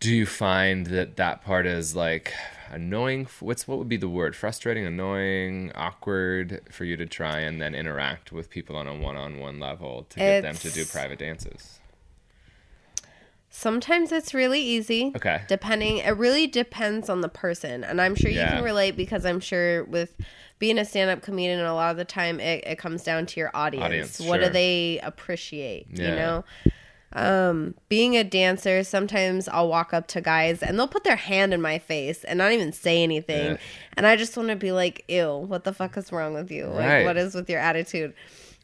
Do 0.00 0.14
you 0.14 0.26
find 0.26 0.86
that 0.88 1.16
that 1.16 1.42
part 1.44 1.66
is 1.66 1.94
like 1.96 2.32
annoying? 2.70 3.28
What's 3.40 3.66
what 3.68 3.78
would 3.78 3.88
be 3.88 3.96
the 3.96 4.08
word? 4.08 4.34
Frustrating, 4.36 4.84
annoying, 4.84 5.72
awkward 5.74 6.60
for 6.70 6.84
you 6.84 6.96
to 6.96 7.06
try 7.06 7.40
and 7.40 7.60
then 7.60 7.74
interact 7.74 8.32
with 8.32 8.50
people 8.50 8.76
on 8.76 8.86
a 8.86 8.94
one-on-one 8.94 9.60
level 9.60 10.06
to 10.10 10.18
get 10.18 10.42
them 10.42 10.54
to 10.56 10.70
do 10.70 10.84
private 10.84 11.18
dances. 11.18 11.80
Sometimes 13.50 14.10
it's 14.10 14.34
really 14.34 14.60
easy. 14.60 15.12
Okay. 15.14 15.42
Depending, 15.46 15.98
it 15.98 16.16
really 16.16 16.48
depends 16.48 17.08
on 17.08 17.20
the 17.20 17.28
person. 17.28 17.84
And 17.84 18.00
I'm 18.00 18.16
sure 18.16 18.28
you 18.28 18.38
Yeah. 18.38 18.56
can 18.56 18.64
relate 18.64 18.96
because 18.96 19.24
I'm 19.24 19.38
sure 19.38 19.84
with 19.84 20.16
being 20.58 20.76
a 20.76 20.84
stand 20.84 21.08
up 21.10 21.22
comedian, 21.22 21.60
a 21.60 21.72
lot 21.72 21.92
of 21.92 21.96
the 21.96 22.04
time 22.04 22.40
it, 22.40 22.64
it 22.66 22.78
comes 22.78 23.04
down 23.04 23.26
to 23.26 23.38
your 23.38 23.52
audience. 23.54 23.84
Audience, 23.84 24.20
what 24.20 24.40
sure. 24.40 24.48
do 24.48 24.52
they 24.52 24.98
appreciate? 25.04 25.86
Yeah. 25.92 26.08
You 26.08 26.16
know? 26.16 26.44
Um, 27.14 27.74
being 27.88 28.16
a 28.16 28.24
dancer, 28.24 28.82
sometimes 28.82 29.48
I'll 29.48 29.68
walk 29.68 29.94
up 29.94 30.08
to 30.08 30.20
guys 30.20 30.62
and 30.62 30.78
they'll 30.78 30.88
put 30.88 31.04
their 31.04 31.16
hand 31.16 31.54
in 31.54 31.60
my 31.60 31.78
face 31.78 32.24
and 32.24 32.38
not 32.38 32.52
even 32.52 32.72
say 32.72 33.02
anything. 33.02 33.52
Yeah. 33.52 33.56
And 33.96 34.06
I 34.06 34.16
just 34.16 34.36
want 34.36 34.48
to 34.48 34.56
be 34.56 34.72
like, 34.72 35.04
ew, 35.08 35.36
what 35.36 35.64
the 35.64 35.72
fuck 35.72 35.96
is 35.96 36.10
wrong 36.10 36.34
with 36.34 36.50
you? 36.50 36.66
Like, 36.66 37.04
what 37.04 37.16
is 37.16 37.34
with 37.34 37.48
your 37.48 37.60
attitude? 37.60 38.14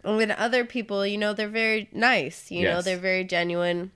And 0.03 0.16
with 0.16 0.30
other 0.30 0.64
people, 0.64 1.07
you 1.07 1.18
know, 1.18 1.32
they're 1.32 1.48
very 1.48 1.88
nice. 1.92 2.51
You 2.51 2.64
know, 2.64 2.82
they're 2.82 2.96
very 2.96 3.22
genuine 3.22 3.92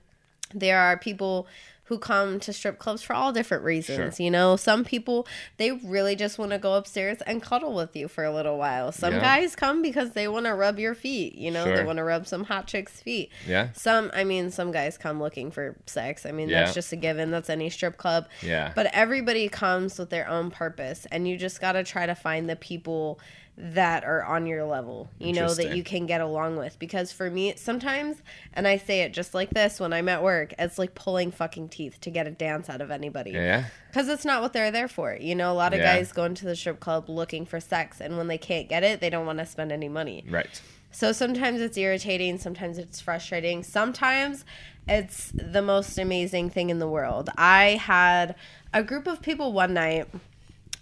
there 0.55 0.79
are 0.79 0.97
people 0.97 1.47
who 1.85 1.99
come 1.99 2.39
to 2.39 2.51
strip 2.51 2.79
clubs 2.79 3.01
for 3.03 3.13
all 3.13 3.31
different 3.31 3.63
reasons. 3.63 4.15
Sure. 4.17 4.23
You 4.25 4.31
know, 4.31 4.55
some 4.55 4.83
people 4.83 5.27
they 5.57 5.71
really 5.71 6.15
just 6.15 6.39
want 6.39 6.51
to 6.51 6.57
go 6.57 6.73
upstairs 6.73 7.19
and 7.27 7.41
cuddle 7.41 7.73
with 7.75 7.95
you 7.95 8.07
for 8.07 8.23
a 8.23 8.33
little 8.33 8.57
while. 8.57 8.91
Some 8.91 9.13
Yeah. 9.13 9.19
guys 9.21 9.55
come 9.55 9.81
because 9.81 10.11
they 10.11 10.27
want 10.27 10.45
to 10.47 10.53
rub 10.55 10.79
your 10.79 10.95
feet. 10.95 11.35
You 11.35 11.51
know, 11.51 11.63
they 11.63 11.83
want 11.83 11.97
to 11.97 12.03
rub 12.03 12.25
some 12.27 12.43
hot 12.45 12.67
chick's 12.67 12.99
feet. 13.01 13.29
Yeah. 13.47 13.69
Some, 13.73 14.09
I 14.13 14.23
mean, 14.23 14.49
some 14.51 14.71
guys 14.71 14.97
come 14.97 15.21
looking 15.21 15.51
for 15.51 15.75
sex. 15.85 16.25
I 16.25 16.31
mean, 16.31 16.49
Yeah. 16.49 16.61
that's 16.61 16.73
just 16.73 16.91
a 16.91 16.95
given. 16.95 17.29
That's 17.31 17.49
any 17.49 17.69
strip 17.69 17.97
club. 17.97 18.27
Yeah. 18.41 18.71
But 18.75 18.87
everybody 18.93 19.47
comes 19.47 19.99
with 19.99 20.09
their 20.09 20.27
own 20.27 20.49
purpose, 20.51 21.05
and 21.11 21.27
you 21.27 21.37
just 21.37 21.61
got 21.61 21.73
to 21.73 21.83
try 21.83 22.05
to 22.07 22.15
find 22.15 22.49
the 22.49 22.55
people 22.55 23.19
that 23.57 24.03
are 24.03 24.21
on 24.23 24.45
your 24.45 24.65
level, 24.65 25.09
you 25.17 25.31
know, 25.31 25.53
that 25.53 25.77
you 25.77 25.83
can 25.83 26.05
get 26.05 26.19
along 26.19 26.57
with. 26.57 26.77
Because 26.77 27.13
for 27.13 27.29
me, 27.29 27.53
sometimes, 27.55 28.17
and 28.53 28.67
I 28.67 28.75
say 28.77 29.01
it 29.01 29.13
just 29.13 29.33
like 29.33 29.49
this 29.51 29.79
when 29.79 29.93
I'm 29.93 30.09
at 30.09 30.21
work, 30.21 30.53
it's 30.59 30.77
like 30.77 30.93
pulling 30.93 31.31
fucking 31.31 31.69
teeth 31.69 32.01
to 32.01 32.09
get 32.09 32.27
a 32.27 32.31
dance 32.31 32.69
out 32.69 32.81
of 32.81 32.91
anybody. 32.91 33.31
Yeah. 33.31 33.65
Because 33.87 34.09
it's 34.09 34.25
not 34.25 34.41
what 34.41 34.51
they're 34.51 34.71
there 34.71 34.89
for. 34.89 35.15
You 35.15 35.35
know, 35.35 35.53
a 35.53 35.55
lot 35.55 35.73
of 35.73 35.79
Yeah. 35.79 35.95
guys 35.95 36.11
go 36.11 36.25
into 36.25 36.45
the 36.45 36.55
strip 36.55 36.81
club 36.81 37.07
looking 37.07 37.45
for 37.45 37.61
sex, 37.61 38.01
and 38.01 38.17
when 38.17 38.27
they 38.27 38.37
can't 38.37 38.67
get 38.67 38.83
it, 38.83 38.99
they 38.99 39.09
don't 39.09 39.25
want 39.25 39.39
to 39.39 39.45
spend 39.45 39.71
any 39.71 39.87
money. 39.87 40.25
Right. 40.29 40.61
So 40.91 41.13
sometimes 41.13 41.61
it's 41.61 41.77
irritating, 41.77 42.37
sometimes 42.37 42.77
it's 42.77 42.99
frustrating, 42.99 43.63
sometimes 43.63 44.43
it's 44.87 45.31
the 45.33 45.61
most 45.61 45.97
amazing 45.97 46.49
thing 46.49 46.69
in 46.69 46.79
the 46.79 46.87
world. 46.87 47.29
I 47.37 47.79
had 47.81 48.35
a 48.73 48.83
group 48.83 49.07
of 49.07 49.21
people 49.21 49.53
one 49.53 49.73
night. 49.73 50.07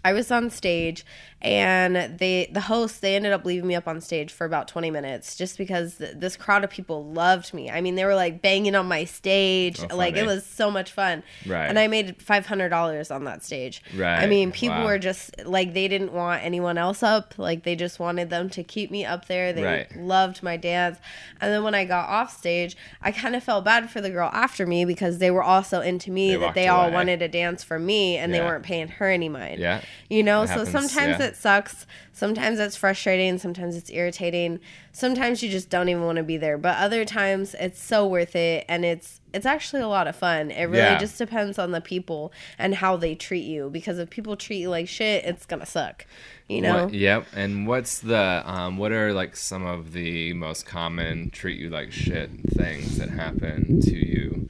I 0.06 0.12
was 0.12 0.32
on 0.32 0.50
stage 0.50 1.06
and 1.44 2.18
they 2.20 2.50
the 2.54 2.62
host 2.62 3.02
they 3.02 3.16
ended 3.16 3.34
up 3.34 3.44
leaving 3.44 3.68
me 3.68 3.76
up 3.76 3.88
on 3.88 4.00
stage 4.00 4.32
for 4.32 4.46
about 4.46 4.68
20 4.70 4.90
minutes 4.92 5.36
just 5.36 5.58
because 5.58 5.96
th- 5.98 6.14
this 6.16 6.38
crowd 6.38 6.64
of 6.64 6.70
people 6.70 7.04
loved 7.06 7.54
me. 7.54 7.70
I 7.70 7.82
mean, 7.82 7.96
they 7.96 8.06
were 8.06 8.16
like 8.16 8.42
banging 8.42 8.76
on 8.76 8.88
my 8.88 9.04
stage. 9.04 9.82
Oh, 9.92 9.96
like 9.96 10.16
it 10.16 10.26
was 10.26 10.46
so 10.46 10.72
much 10.72 10.92
fun. 10.92 11.22
Right. 11.46 11.66
And 11.68 11.78
I 11.78 11.88
made 11.88 12.18
$500 12.20 13.14
on 13.14 13.24
that 13.26 13.44
stage. 13.44 13.82
right 13.96 14.24
I 14.24 14.28
mean, 14.28 14.52
people 14.52 14.78
Wow. 14.78 14.86
were 14.86 14.98
just 15.00 15.46
like 15.46 15.74
they 15.74 15.88
didn't 15.88 16.14
want 16.14 16.44
anyone 16.44 16.78
else 16.78 17.04
up. 17.04 17.34
Like 17.38 17.64
they 17.64 17.76
just 17.76 18.00
wanted 18.00 18.30
them 18.30 18.50
to 18.52 18.64
keep 18.64 18.90
me 18.90 19.04
up 19.06 19.28
there. 19.28 19.52
They 19.54 19.64
Right. 19.64 19.96
loved 19.98 20.42
my 20.44 20.56
dance. 20.58 20.98
And 21.42 21.52
then 21.52 21.64
when 21.64 21.76
I 21.76 21.84
got 21.86 22.08
off 22.08 22.36
stage, 22.38 22.78
I 23.02 23.12
kind 23.12 23.36
of 23.36 23.44
felt 23.44 23.66
bad 23.66 23.90
for 23.90 24.00
the 24.00 24.10
girl 24.10 24.30
after 24.34 24.66
me 24.66 24.86
because 24.86 25.18
they 25.18 25.30
were 25.30 25.44
also 25.44 25.82
into 25.82 26.10
me 26.10 26.32
They 26.32 26.38
that 26.38 26.54
they 26.56 26.68
all 26.70 26.90
wanted 26.90 27.20
to 27.20 27.28
dance 27.28 27.64
for 27.64 27.78
me 27.78 28.18
and 28.18 28.34
they 28.34 28.40
weren't 28.40 28.64
paying 28.64 28.88
her 28.88 29.10
any 29.10 29.28
mind. 29.30 29.60
Yeah. 29.60 29.82
You 30.10 30.24
know, 30.24 30.46
so 30.46 30.64
happens, 30.66 30.72
sometimes 30.72 31.20
yeah. 31.20 31.26
it 31.28 31.33
sucks. 31.36 31.86
Sometimes 32.12 32.60
it's 32.60 32.76
frustrating. 32.76 33.38
Sometimes 33.38 33.76
it's 33.76 33.90
irritating. 33.90 34.60
Sometimes 34.92 35.42
you 35.42 35.50
just 35.50 35.70
don't 35.70 35.90
even 35.90 36.04
want 36.04 36.18
to 36.18 36.24
be 36.24 36.38
there. 36.38 36.58
But 36.58 36.78
other 36.78 37.06
times 37.06 37.56
it's 37.60 37.82
so 37.82 38.06
worth 38.08 38.36
it 38.36 38.66
and 38.70 38.86
it's 38.86 39.20
it's 39.34 39.48
actually 39.48 39.82
a 39.82 39.88
lot 39.88 40.08
of 40.08 40.16
fun. 40.16 40.52
It 40.52 40.66
really 40.66 40.78
Yeah. 40.78 41.00
just 41.00 41.18
depends 41.18 41.58
on 41.58 41.72
the 41.72 41.82
people 41.82 42.32
and 42.60 42.76
how 42.76 42.98
they 42.98 43.16
treat 43.16 43.46
you. 43.46 43.70
Because 43.72 43.98
if 43.98 44.12
people 44.12 44.36
treat 44.36 44.58
you 44.60 44.70
like 44.70 44.88
shit, 44.88 45.26
it's 45.26 45.46
gonna 45.48 45.66
suck. 45.66 46.06
You 46.48 46.62
know? 46.62 46.84
What, 46.86 46.94
yep. 46.94 47.26
And 47.36 47.66
what's 47.68 48.00
the 48.00 48.44
um, 48.46 48.78
what 48.78 48.92
are 48.92 49.12
like 49.14 49.36
some 49.36 49.66
of 49.66 49.94
the 49.94 50.34
most 50.34 50.66
common 50.68 51.32
treat 51.32 51.60
you 51.60 51.70
like 51.70 51.92
shit 51.92 52.30
things 52.50 52.98
that 52.98 53.10
happen 53.10 53.82
to 53.82 53.96
you? 53.96 54.50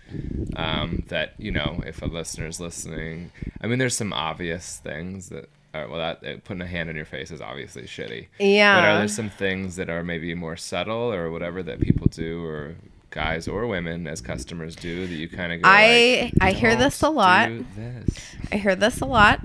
Um, 0.56 1.04
that 1.08 1.34
you 1.40 1.52
know, 1.52 1.82
if 1.86 2.02
a 2.02 2.06
listener's 2.06 2.60
listening, 2.60 3.32
I 3.62 3.68
mean, 3.68 3.80
there's 3.80 3.96
some 3.96 4.12
obvious 4.14 4.78
things 4.84 5.30
that. 5.30 5.50
Are, 5.74 5.88
well, 5.88 6.00
that 6.00 6.24
uh, 6.24 6.38
putting 6.44 6.62
a 6.62 6.68
hand 6.68 6.90
in 6.90 6.96
your 6.96 7.06
face 7.06 7.32
is 7.32 7.42
obviously 7.42 7.84
shitty. 7.84 8.28
Yeah. 8.40 8.80
But 8.80 8.88
are 8.90 8.98
there 9.00 9.08
some 9.08 9.30
things 9.30 9.76
that 9.78 9.90
are 9.90 10.04
maybe 10.04 10.34
more 10.36 10.56
subtle 10.56 11.12
or 11.12 11.32
whatever 11.32 11.64
that 11.64 11.80
people 11.80 12.08
do, 12.08 12.46
or 12.46 12.76
guys 13.14 13.48
or 13.48 13.68
women 13.68 14.08
as 14.08 14.20
customers 14.22 14.76
do 14.76 15.08
that 15.08 15.14
you 15.16 15.30
kind 15.30 15.54
of 15.54 15.62
go? 15.62 15.70
I- 15.70 16.32
like, 16.34 16.34
I 16.42 16.52
hear 16.52 16.76
this 16.76 17.02
a 17.02 17.10
lot." 17.10 17.50
this." 17.76 18.36
I 18.52 18.58
hear 18.58 18.76
this 18.76 19.00
a 19.02 19.06
lot. 19.06 19.40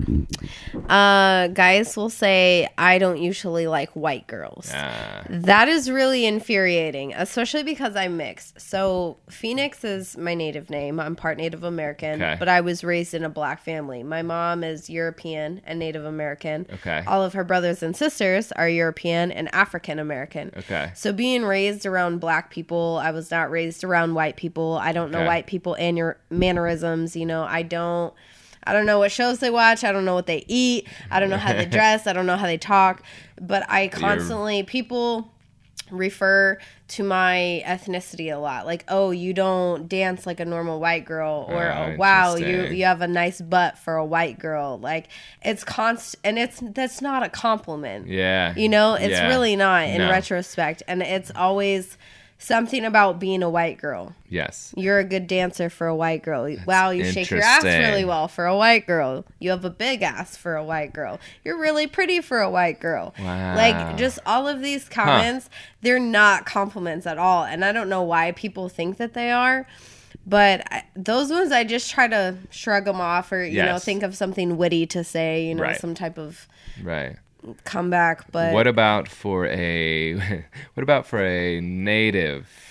Uh, 0.87 1.47
guys 1.47 1.95
will 1.97 2.09
say, 2.09 2.67
I 2.77 2.97
don't 2.97 3.17
usually 3.17 3.67
like 3.67 3.89
white 3.91 4.27
girls. 4.27 4.71
Ah, 4.73 5.23
That 5.29 5.67
is 5.67 5.89
really 5.89 6.25
infuriating, 6.25 7.13
especially 7.15 7.63
because 7.63 7.95
I'm 7.95 8.17
mixed. 8.17 8.59
So, 8.59 9.17
Phoenix 9.29 9.83
is 9.83 10.17
my 10.17 10.33
native 10.35 10.69
name. 10.69 10.99
I'm 10.99 11.15
part 11.15 11.37
Native 11.37 11.63
American, 11.63 12.21
Okay. 12.21 12.35
but 12.39 12.49
I 12.49 12.61
was 12.61 12.83
raised 12.83 13.13
in 13.13 13.23
a 13.23 13.29
black 13.29 13.61
family. 13.61 14.03
My 14.03 14.21
mom 14.21 14.63
is 14.63 14.89
European 14.89 15.61
and 15.65 15.79
Native 15.79 16.05
American. 16.05 16.65
Okay. 16.73 17.03
All 17.07 17.23
of 17.23 17.33
her 17.33 17.43
brothers 17.43 17.81
and 17.83 17.95
sisters 17.95 18.51
are 18.53 18.69
European 18.69 19.31
and 19.31 19.53
African 19.53 19.99
American. 19.99 20.51
okay. 20.57 20.91
So 20.95 21.13
being 21.13 21.43
raised 21.45 21.85
around 21.85 22.19
black 22.19 22.49
people, 22.51 22.99
I 23.01 23.11
was 23.11 23.31
not 23.31 23.49
raised 23.51 23.58
around 23.83 24.13
white 24.13 24.35
people. 24.37 24.79
I 24.81 24.91
don't 24.91 25.11
know 25.11 25.19
Okay. 25.19 25.27
white 25.27 25.47
people 25.47 25.75
and 25.75 25.97
your 25.97 26.17
mannerisms. 26.29 27.15
You 27.15 27.25
know, 27.25 27.43
I 27.43 27.61
don't. 27.63 28.13
I 28.65 28.73
don't 28.73 28.85
know 28.85 28.99
what 28.99 29.11
shows 29.11 29.39
they 29.39 29.49
watch. 29.49 29.83
I 29.83 29.91
don't 29.91 30.05
know 30.05 30.13
what 30.13 30.27
they 30.27 30.43
eat. 30.47 30.87
I 31.09 31.19
don't 31.19 31.29
know 31.29 31.37
how 31.37 31.53
they 31.53 31.65
dress. 31.77 32.05
I 32.07 32.13
don't 32.13 32.25
know 32.25 32.35
how 32.37 32.45
they 32.45 32.57
talk. 32.57 33.01
But 33.41 33.65
I 33.69 33.87
constantly 33.87 34.63
people 34.63 35.31
refer 35.91 36.57
to 36.89 37.03
my 37.03 37.63
ethnicity 37.65 38.31
a 38.33 38.37
lot. 38.37 38.65
Like, 38.65 38.83
oh, 38.89 39.09
you 39.11 39.33
don't 39.33 39.87
dance 39.87 40.25
like 40.27 40.39
a 40.39 40.45
normal 40.45 40.79
white 40.79 41.05
girl, 41.05 41.45
or 41.49 41.71
Oh, 41.71 41.91
oh, 41.93 41.95
wow, 41.97 42.35
you 42.35 42.63
you 42.67 42.85
have 42.85 43.01
a 43.01 43.07
nice 43.07 43.41
butt 43.41 43.77
for 43.77 43.95
a 43.95 44.05
white 44.05 44.37
girl. 44.39 44.77
Like, 44.77 45.07
it's 45.43 45.63
const, 45.63 46.15
and 46.23 46.37
it's 46.37 46.59
that's 46.61 47.01
not 47.01 47.23
a 47.23 47.29
compliment. 47.29 48.07
Yeah. 48.07 48.53
You 48.55 48.69
know, 48.69 48.95
it's 48.95 49.11
Yeah. 49.13 49.27
really 49.27 49.55
not 49.55 49.87
in 49.87 49.99
No. 49.99 50.09
retrospect. 50.11 50.83
And 50.87 51.01
it's 51.01 51.31
always 51.35 51.97
something 52.41 52.85
about 52.85 53.19
being 53.19 53.43
a 53.43 53.49
white 53.49 53.77
girl. 53.77 54.15
Yes. 54.29 54.73
You're 54.77 54.97
a 54.97 55.03
good 55.03 55.27
dancer 55.27 55.69
for 55.69 55.87
a 55.87 55.95
white 55.95 56.23
girl. 56.23 56.49
wow, 56.65 56.89
you 56.89 57.03
shake 57.03 57.29
your 57.29 57.41
ass 57.41 57.63
really 57.63 58.05
well 58.05 58.27
for 58.29 58.45
a 58.45 58.55
white 58.55 58.87
girl. 58.87 59.25
You 59.39 59.49
have 59.51 59.65
a 59.65 59.69
big 59.69 60.01
ass 60.01 60.37
for 60.37 60.55
a 60.55 60.63
white 60.63 60.93
girl. 60.93 61.19
You're 61.43 61.59
really 61.59 61.85
pretty 61.85 62.21
for 62.21 62.39
a 62.39 62.49
white 62.49 62.79
girl. 62.79 63.13
Wow. 63.19 63.55
Like 63.55 63.97
just 63.97 64.19
all 64.25 64.47
of 64.47 64.61
these 64.61 64.87
comments, 64.87 65.49
they're 65.81 65.99
not 65.99 66.45
compliments 66.45 67.05
at 67.05 67.17
all. 67.17 67.43
And 67.43 67.63
I 67.65 67.71
don't 67.73 67.89
know 67.89 68.03
why 68.03 68.31
people 68.31 68.69
think 68.69 68.97
that 68.97 69.13
they 69.13 69.31
are. 69.31 69.67
But 70.25 70.61
I, 70.71 70.83
those 70.95 71.31
ones, 71.31 71.51
I 71.51 71.63
just 71.63 71.91
try 71.91 72.07
to 72.07 72.37
shrug 72.51 72.85
them 72.85 73.01
off, 73.01 73.31
or 73.31 73.43
you 73.43 73.63
know, 73.63 73.79
think 73.79 74.03
of 74.03 74.15
something 74.15 74.57
witty 74.57 74.85
to 74.87 75.03
say, 75.03 75.45
you 75.47 75.55
know, 75.55 75.63
Right. 75.63 75.79
some 75.79 75.93
type 75.95 76.17
of 76.17 76.47
Right. 76.83 77.17
Comeback. 77.63 78.31
But 78.31 78.53
What 78.53 78.67
about 78.67 79.07
for 79.07 79.47
a 79.47 80.15
what 80.73 80.83
about 80.83 81.05
for 81.05 81.23
a 81.23 81.59
native 81.61 82.68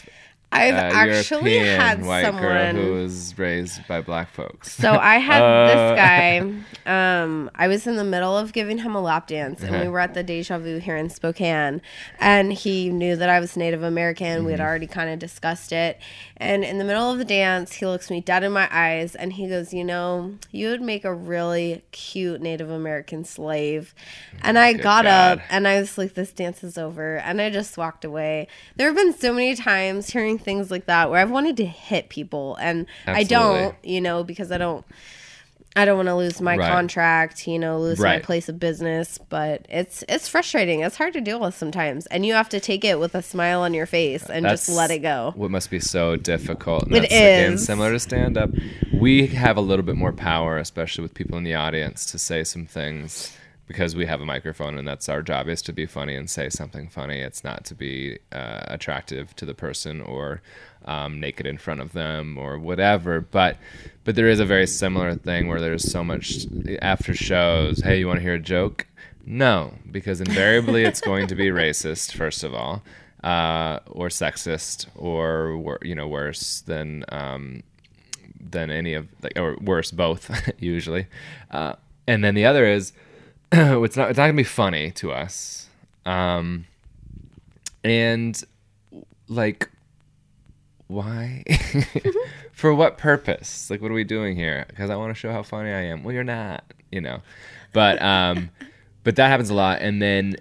I've 0.51 0.75
uh, 0.75 0.79
actually 0.79 1.55
European 1.57 1.81
had 1.81 2.05
white 2.07 2.23
girl 2.23 2.33
someone. 2.33 2.75
who 2.77 2.93
was 2.95 3.37
raised 3.39 3.87
by 3.87 4.01
black 4.01 4.31
folks? 4.31 4.73
So 4.73 4.95
I 4.95 5.17
had 5.19 5.43
Uh. 5.43 5.67
this 5.67 5.97
guy. 5.99 6.53
Um, 6.89 7.51
I 7.55 7.69
was 7.69 7.87
in 7.87 7.97
the 7.97 8.05
middle 8.05 8.35
of 8.39 8.55
giving 8.55 8.79
him 8.79 8.95
a 8.95 9.01
lap 9.03 9.27
dance, 9.27 9.61
and 9.63 9.73
we 9.73 9.81
Uh-huh. 9.83 9.91
were 9.91 10.01
at 10.01 10.15
the 10.15 10.23
Deja 10.23 10.57
Vu 10.59 10.79
here 10.79 10.97
in 10.97 11.11
Spokane, 11.11 11.83
and 12.19 12.51
he 12.51 12.89
knew 12.89 13.15
that 13.15 13.29
I 13.29 13.41
was 13.41 13.59
Native 13.59 13.83
American. 13.83 14.47
We 14.47 14.53
had 14.53 14.61
Mm-hmm. 14.61 14.67
already 14.67 14.87
kind 14.87 15.11
of 15.11 15.19
discussed 15.19 15.71
it, 15.71 15.99
and 16.39 16.65
in 16.65 16.79
the 16.79 16.85
middle 16.85 17.11
of 17.13 17.19
the 17.19 17.27
dance, 17.27 17.75
he 17.75 17.85
looks 17.85 18.11
me 18.11 18.23
dead 18.23 18.43
in 18.43 18.53
my 18.53 18.69
eyes, 18.73 19.15
and 19.15 19.35
he 19.35 19.49
goes, 19.49 19.75
"You 19.75 19.85
know, 19.85 20.37
you 20.51 20.69
would 20.71 20.81
make 20.81 21.05
a 21.05 21.13
really 21.13 21.83
cute 21.93 22.41
Native 22.41 22.71
American 22.71 23.23
slave." 23.23 23.95
And 24.43 24.59
I 24.59 24.73
got 24.73 25.05
God. 25.05 25.39
up, 25.39 25.41
and 25.51 25.69
I 25.69 25.81
was 25.81 25.99
like, 25.99 26.15
"This 26.15 26.33
dance 26.33 26.65
is 26.65 26.79
over," 26.79 27.17
and 27.19 27.39
I 27.43 27.51
just 27.51 27.77
walked 27.77 28.07
away. 28.07 28.49
There 28.77 28.87
have 28.87 28.97
been 28.97 29.13
so 29.13 29.35
many 29.35 29.55
times 29.57 30.09
hearing 30.09 30.38
things 30.39 30.71
like 30.71 30.87
that 30.87 31.11
where 31.11 31.21
I've 31.21 31.31
wanted 31.31 31.57
to 31.59 31.67
hit 31.67 32.09
people, 32.09 32.57
and 32.61 32.87
I 33.07 33.25
don't 33.25 33.75
you 33.83 34.01
know, 34.01 34.25
because 34.25 34.51
I 34.53 34.59
don't 34.59 34.85
I 35.77 35.85
don't 35.85 35.97
want 35.97 36.09
to 36.09 36.17
lose 36.17 36.41
my 36.41 36.57
Right. 36.57 36.69
contract, 36.69 37.47
you 37.47 37.59
know, 37.59 37.79
lose 37.79 38.01
my 38.01 38.19
place 38.19 38.49
of 38.49 38.59
business, 38.59 39.19
but 39.29 39.65
it's 39.69 40.03
it's 40.09 40.27
frustrating. 40.27 40.81
It's 40.81 40.97
hard 40.97 41.13
to 41.13 41.21
deal 41.21 41.39
with 41.39 41.55
sometimes. 41.55 42.07
And 42.07 42.27
you 42.27 42.35
have 42.35 42.49
to 42.49 42.59
take 42.59 42.85
it 42.85 42.99
with 42.99 43.15
a 43.15 43.23
smile 43.23 43.61
on 43.61 43.75
your 43.75 43.87
face 43.87 44.29
and 44.29 44.45
just 44.47 44.69
let 44.69 44.91
it 44.91 45.01
go. 45.01 45.35
What 45.37 45.53
must 45.53 45.71
be 45.71 45.79
so 45.79 46.17
difficult. 46.17 46.87
And 46.87 46.97
It 46.97 47.01
that's, 47.03 47.15
Again, 47.15 47.59
similar 47.59 47.93
to 47.93 48.01
stand 48.01 48.37
up. 48.37 48.51
We 48.93 49.29
have 49.29 49.57
a 49.57 49.61
little 49.61 49.85
bit 49.85 49.95
more 49.95 50.13
power, 50.13 50.59
especially 50.59 51.03
with 51.03 51.15
people 51.15 51.39
in 51.39 51.45
the 51.45 51.55
audience, 51.55 52.07
to 52.07 52.19
say 52.19 52.43
some 52.43 52.67
things 52.67 53.38
because 53.69 53.95
we 53.95 54.07
have 54.07 54.23
a 54.23 54.27
microphone 54.27 54.79
and 54.79 54.89
that's 54.89 55.09
our 55.11 55.23
job 55.23 55.47
is 55.47 55.61
to 55.63 55.73
be 55.75 55.85
funny 55.85 56.17
and 56.17 56.29
say 56.29 56.49
something 56.49 56.89
funny. 56.89 57.21
It's 57.21 57.45
not 57.45 57.67
to 57.67 57.75
be 57.75 58.19
uh, 58.33 58.61
attractive 58.63 59.37
to 59.37 59.45
the 59.45 59.55
person 59.55 60.01
or 60.01 60.41
um, 60.87 61.21
naked 61.21 61.47
in 61.47 61.59
front 61.59 61.83
of 61.83 61.93
them 61.93 62.39
or 62.39 62.59
whatever. 62.59 63.21
But 63.21 63.59
but 64.05 64.17
there 64.17 64.27
is 64.27 64.41
a 64.41 64.47
very 64.47 64.67
similar 64.67 65.15
thing 65.15 65.49
where 65.49 65.61
there's 65.61 65.89
so 65.89 66.03
much 66.03 66.47
after 66.81 67.15
shows. 67.15 67.81
Hey, 67.81 67.99
you 67.99 68.07
want 68.07 68.19
to 68.19 68.23
hear 68.23 68.35
a 68.35 68.41
joke? 68.41 68.87
No, 69.27 69.75
because 69.91 70.23
invariably 70.23 70.85
it's 70.85 71.03
going 71.03 71.27
to 71.27 71.35
be 71.35 71.47
racist. 71.49 72.15
First 72.17 72.45
of 72.45 72.55
all, 72.55 72.83
uh, 73.23 73.81
or 73.91 74.09
sexist, 74.09 74.87
or 74.97 75.79
you 75.83 75.95
know 75.95 76.09
worse 76.09 76.63
than 76.63 77.05
um, 77.11 77.63
than 78.41 78.71
any 78.71 78.95
of 78.95 79.09
like 79.23 79.39
or 79.39 79.59
worse 79.61 79.91
both 79.91 80.31
usually. 80.59 81.07
Uh, 81.51 81.75
and 82.07 82.25
then 82.25 82.35
the 82.35 82.47
other 82.47 82.65
is 82.65 82.95
it's 83.53 83.97
not 83.97 84.11
it's 84.11 84.19
not 84.19 84.25
gonna 84.25 84.33
be 84.35 84.45
funny 84.45 84.91
to 84.93 85.13
us. 85.13 85.69
Um, 86.05 86.67
and 87.85 88.43
like 89.29 89.71
why? 90.89 91.45
For 92.53 92.75
what 92.75 92.99
purpose? 92.99 93.71
Like 93.71 93.81
what 93.81 93.91
are 93.91 93.95
we 93.95 94.05
doing 94.05 94.37
here? 94.37 94.65
Because 94.69 94.91
i 94.91 94.97
want 94.97 95.11
to 95.11 95.15
show 95.15 95.31
how 95.31 95.43
funny 95.43 95.71
i 95.71 95.83
am. 95.83 96.03
Well 96.03 96.15
you're 96.15 96.25
not 96.25 96.65
you 96.91 97.01
know. 97.01 97.21
But 97.73 98.01
um 98.03 98.51
but 99.05 99.17
that 99.17 99.29
happens 99.29 99.51
a 99.51 99.55
lot. 99.55 99.81
And 99.81 100.03
then 100.03 100.37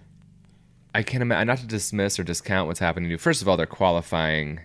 i 0.96 1.04
can't 1.04 1.22
imagine 1.22 1.48
not 1.48 1.60
to 1.60 1.68
dismiss 1.68 2.20
or 2.20 2.24
discount 2.24 2.68
what's 2.68 2.80
happening 2.80 3.10
to 3.10 3.12
you. 3.12 3.18
First 3.18 3.42
of 3.42 3.48
all 3.48 3.58
they're 3.58 3.66
qualifying. 3.66 4.62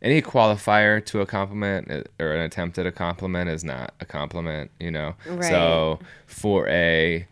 Any 0.00 0.20
qualifier 0.20 1.04
to 1.06 1.20
a 1.20 1.26
compliment 1.26 1.88
uh, 1.88 2.02
or 2.18 2.32
an 2.32 2.40
attempt 2.40 2.76
at 2.76 2.86
a 2.86 2.92
compliment 2.92 3.48
is 3.48 3.62
not 3.62 3.94
a 4.00 4.04
compliment 4.04 4.70
you 4.80 4.90
know? 4.90 5.14
Right. 5.26 5.44
so 5.44 6.00
for 6.26 6.68
a 6.68 7.26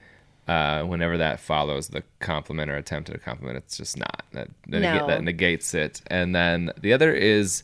uh, 0.50 0.82
whenever 0.82 1.16
that 1.16 1.38
follows 1.38 1.88
the 1.88 2.02
compliment 2.18 2.70
or 2.70 2.76
attempt 2.76 3.08
at 3.10 3.14
a 3.16 3.18
compliment, 3.20 3.56
it's 3.58 3.76
just 3.76 3.96
not 3.96 4.24
that 4.32 4.48
that, 4.68 4.80
No. 4.80 4.88
nega- 4.98 5.06
that 5.06 5.22
negates 5.22 5.74
it. 5.74 6.02
And 6.08 6.34
then 6.34 6.72
the 6.80 6.92
other 6.92 7.12
is 7.12 7.62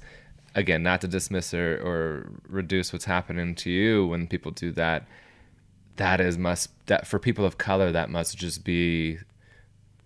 again 0.54 0.82
not 0.82 1.00
to 1.02 1.08
dismiss 1.08 1.52
or, 1.52 1.68
or 1.88 2.30
reduce 2.48 2.92
what's 2.92 3.04
happening 3.06 3.54
to 3.56 3.70
you 3.70 4.06
when 4.06 4.26
people 4.26 4.52
do 4.52 4.70
that. 4.72 5.06
That 5.96 6.20
is 6.20 6.38
must 6.38 6.70
that 6.86 7.06
for 7.06 7.18
people 7.18 7.44
of 7.44 7.58
color 7.58 7.90
that 7.92 8.08
must 8.10 8.36
just 8.38 8.64
be 8.64 9.18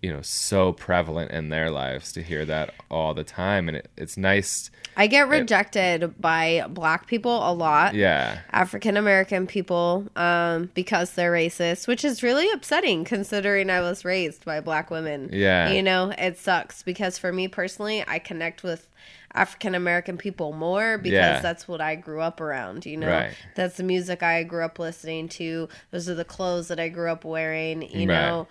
you 0.01 0.11
know 0.11 0.21
so 0.21 0.73
prevalent 0.73 1.29
in 1.31 1.49
their 1.49 1.69
lives 1.69 2.11
to 2.11 2.23
hear 2.23 2.43
that 2.45 2.73
all 2.89 3.13
the 3.13 3.23
time 3.23 3.67
and 3.67 3.77
it, 3.77 3.89
it's 3.97 4.17
nice 4.17 4.71
I 4.97 5.07
get 5.07 5.27
rejected 5.29 6.19
by 6.19 6.65
black 6.69 7.07
people 7.07 7.37
a 7.49 7.53
lot. 7.53 7.93
yeah 7.93 8.39
African 8.51 8.97
American 8.97 9.47
people 9.47 10.07
um, 10.15 10.69
because 10.73 11.11
they're 11.13 11.31
racist, 11.31 11.87
which 11.87 12.03
is 12.03 12.21
really 12.23 12.49
upsetting 12.51 13.05
considering 13.05 13.69
I 13.69 13.79
was 13.81 14.03
raised 14.03 14.43
by 14.43 14.59
black 14.59 14.91
women. 14.91 15.29
Yeah. 15.31 15.69
You 15.71 15.81
know, 15.81 16.13
it 16.17 16.37
sucks 16.37 16.83
because 16.83 17.17
for 17.17 17.31
me 17.31 17.47
personally, 17.47 18.03
I 18.05 18.19
connect 18.19 18.63
with 18.63 18.89
African 19.33 19.75
American 19.75 20.17
people 20.17 20.51
more 20.51 20.97
because 20.97 21.13
Yeah. 21.13 21.39
that's 21.41 21.67
what 21.69 21.79
I 21.79 21.95
grew 21.95 22.19
up 22.19 22.41
around, 22.41 22.85
you 22.85 22.97
know. 22.97 23.07
Right. 23.07 23.31
That's 23.55 23.77
the 23.77 23.83
music 23.83 24.21
I 24.23 24.43
grew 24.43 24.65
up 24.65 24.77
listening 24.77 25.29
to. 25.29 25.69
Those 25.91 26.09
are 26.09 26.15
the 26.15 26.25
clothes 26.25 26.67
that 26.67 26.81
I 26.81 26.89
grew 26.89 27.09
up 27.09 27.23
wearing, 27.23 27.81
you 27.83 27.99
Right. 27.99 28.07
know. 28.07 28.47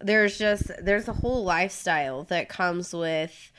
There's 0.00 0.38
just 0.38 0.70
there's 0.80 1.08
a 1.08 1.12
whole 1.12 1.44
lifestyle 1.44 2.24
that 2.24 2.48
comes 2.48 2.92
with 2.92 3.52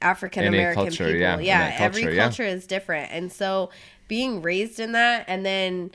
African 0.00 0.44
American 0.46 0.90
people. 0.90 1.14
yeah, 1.14 1.38
yeah 1.38 1.70
that 1.70 1.80
every 1.80 2.02
culture, 2.02 2.14
yeah. 2.16 2.22
culture 2.24 2.42
is 2.44 2.66
different. 2.66 3.10
And 3.12 3.32
so 3.32 3.70
being 4.08 4.42
raised 4.42 4.80
in 4.80 4.92
that 4.92 5.24
and 5.28 5.46
then 5.46 5.90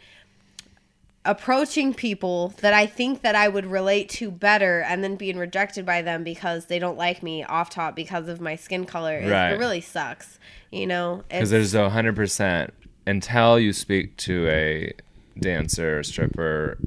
approaching 1.25 1.93
people 1.93 2.53
that 2.61 2.73
I 2.73 2.85
think 2.85 3.21
that 3.21 3.35
I 3.35 3.49
would 3.49 3.65
relate 3.65 4.07
to 4.09 4.31
better 4.31 4.79
and 4.81 5.03
then 5.03 5.17
being 5.17 5.37
rejected 5.37 5.85
by 5.85 6.01
them 6.01 6.23
because 6.23 6.67
they 6.67 6.79
don't 6.79 6.97
like 6.97 7.21
me 7.21 7.43
off 7.43 7.69
top 7.69 7.95
because 7.95 8.29
of 8.29 8.39
my 8.39 8.55
skin 8.55 8.85
color. 8.85 9.17
It, 9.19 9.29
Right. 9.29 9.51
it 9.51 9.59
really 9.59 9.81
sucks. 9.81 10.39
You 10.71 10.87
know, 10.87 11.23
because 11.29 11.49
there's 11.49 11.73
a 11.75 11.89
hundred 11.89 12.15
percent 12.15 12.73
until 13.05 13.57
you 13.59 13.71
speak 13.71 14.17
to 14.17 14.47
a 14.49 14.93
dancer 15.39 16.03
stripper 16.03 16.77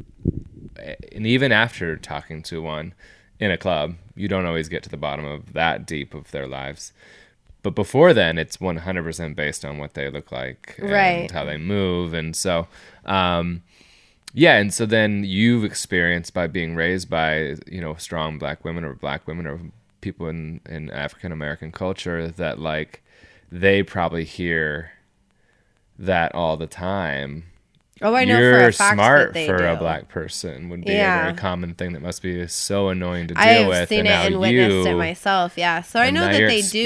and 0.76 1.26
even 1.26 1.52
after 1.52 1.96
talking 1.96 2.42
to 2.44 2.62
one 2.62 2.94
in 3.38 3.50
a 3.50 3.56
club 3.58 3.94
you 4.14 4.28
don't 4.28 4.46
always 4.46 4.68
get 4.68 4.82
to 4.82 4.88
the 4.90 4.96
bottom 4.96 5.24
of 5.24 5.52
that 5.54 5.86
deep 5.86 6.14
of 6.14 6.30
their 6.30 6.46
lives. 6.46 6.92
But 7.62 7.74
before 7.74 8.12
then 8.14 8.38
it's 8.38 8.56
100% 8.58 9.34
based 9.36 9.64
on 9.64 9.78
what 9.78 9.94
they 9.94 10.10
look 10.10 10.30
like 10.32 10.76
and 10.78 10.90
Right. 10.90 11.30
how 11.30 11.44
they 11.44 11.56
move. 11.56 12.14
And 12.14 12.34
so 12.36 12.68
um 13.04 13.62
yeah 14.32 14.56
and 14.58 14.72
so 14.72 14.86
then 14.86 15.24
you've 15.24 15.64
experienced 15.64 16.32
by 16.32 16.46
being 16.46 16.76
raised 16.76 17.10
by 17.10 17.56
you 17.66 17.80
know 17.80 17.94
strong 17.96 18.38
black 18.38 18.64
women 18.64 18.84
or 18.84 18.94
black 18.94 19.26
women 19.26 19.46
or 19.46 19.58
people 20.02 20.28
in 20.28 20.60
in 20.68 20.88
african 20.90 21.32
american 21.32 21.72
culture 21.72 22.28
that 22.28 22.58
like 22.60 23.02
they 23.50 23.82
probably 23.82 24.24
hear 24.24 24.92
that 25.98 26.32
all 26.34 26.56
the 26.56 26.68
time 26.68 27.44
oh, 28.02 28.14
I 28.14 28.24
know 28.24 28.38
you're 28.38 28.58
for 28.60 28.68
a 28.68 28.72
fact 28.72 28.94
smart 28.94 29.28
that 29.28 29.34
they 29.34 29.46
for 29.46 29.66
a 29.66 29.76
black 29.76 30.08
person 30.08 30.68
would 30.70 30.84
be 30.84 30.92
Yeah. 30.92 31.20
a 31.20 31.24
very 31.24 31.36
common 31.36 31.74
thing 31.74 31.92
that 31.92 32.02
must 32.02 32.22
be 32.22 32.46
so 32.48 32.88
annoying 32.88 33.28
to 33.28 33.34
deal 33.34 33.68
with. 33.68 33.76
I 33.76 33.78
have 33.80 33.88
seen 33.88 34.06
and 34.06 34.08
it 34.08 34.32
and 34.32 34.40
witnessed 34.40 34.88
it 34.88 34.94
myself. 34.96 35.52
Yeah, 35.56 35.82
so 35.82 36.00
I 36.00 36.10
know 36.10 36.22
that 36.22 36.32
they 36.32 36.62
do, 36.62 36.84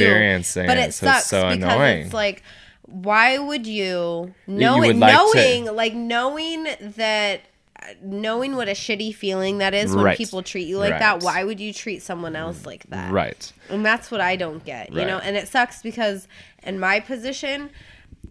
but 0.67 0.77
it, 0.79 0.93
so 0.95 1.07
sucks 1.07 1.27
so 1.27 1.51
because 1.51 1.57
annoying. 1.63 2.07
it's 2.07 2.15
like, 2.15 2.43
why 2.83 3.39
would 3.39 3.67
you 3.67 4.35
you 4.47 4.55
knowing 4.55 4.81
would 4.89 4.97
like 4.99 5.13
to- 5.33 5.37
knowing 5.39 5.75
like 5.75 5.95
knowing 5.95 6.67
that 6.97 7.41
knowing 8.03 8.57
what 8.57 8.69
a 8.69 8.73
shitty 8.73 9.15
feeling 9.15 9.59
that 9.59 9.75
is 9.75 9.95
when 9.95 10.05
Right. 10.05 10.17
people 10.17 10.43
treat 10.43 10.67
you 10.67 10.79
like 10.79 10.99
that? 10.99 11.23
Why 11.23 11.45
would 11.45 11.61
you 11.61 11.73
treat 11.73 12.03
someone 12.03 12.35
else 12.37 12.65
like 12.65 12.85
that? 12.89 13.13
right 13.13 13.53
And 13.69 13.85
that's 13.85 14.11
what 14.11 14.21
I 14.23 14.37
don't 14.37 14.65
get, 14.65 14.93
you 14.93 15.05
know? 15.05 15.19
And 15.19 15.37
it 15.37 15.49
sucks 15.49 15.83
because 15.83 16.27
in 16.63 16.79
my 16.81 17.01
position, 17.01 17.71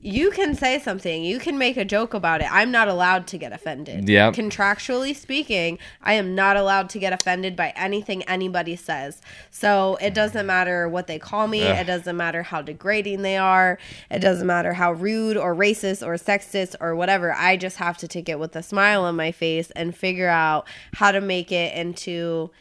you 0.04 0.32
can 0.32 0.54
say 0.54 0.80
something, 0.80 1.24
you 1.24 1.39
can 1.39 1.58
make 1.58 1.78
a 1.78 1.86
joke 1.86 2.14
about 2.14 2.41
it. 2.41 2.47
I'm 2.51 2.72
not 2.72 2.89
allowed 2.89 3.26
to 3.28 3.38
get 3.38 3.54
offended. 3.54 4.10
Yep. 4.10 4.34
Contractually 4.34 5.16
speaking, 5.16 5.80
I 6.01 6.14
am 6.14 6.36
not 6.36 6.58
allowed 6.58 6.89
to 6.89 6.99
get 6.99 7.14
offended 7.14 7.56
by 7.56 7.72
anything 7.78 8.22
anybody 8.24 8.76
says. 8.76 9.22
So 9.49 9.97
it 10.01 10.14
doesn't 10.14 10.45
matter 10.45 10.89
what 10.89 11.08
they 11.08 11.20
call 11.20 11.47
me, 11.47 11.64
Ugh. 11.64 11.78
it 11.80 11.86
doesn't 11.86 12.18
matter 12.18 12.43
how 12.43 12.62
degrading 12.62 13.22
they 13.22 13.38
are, 13.38 13.80
it 14.12 14.20
doesn't 14.20 14.45
matter 14.45 14.74
how 14.74 14.91
rude 14.91 15.38
or 15.38 15.56
racist 15.56 16.06
or 16.06 16.16
sexist 16.16 16.76
or 16.82 16.95
whatever. 16.95 17.34
I 17.34 17.56
just 17.56 17.78
have 17.78 17.97
to 17.99 18.08
take 18.08 18.28
it 18.28 18.39
with 18.39 18.56
a 18.58 18.64
smile 18.64 19.06
on 19.06 19.16
my 19.16 19.32
face 19.32 19.72
and 19.72 19.95
figure 19.95 20.28
out 20.28 20.68
how 20.95 21.14
to 21.14 21.22
make 21.22 21.49
it 21.51 21.74
into 21.78 22.51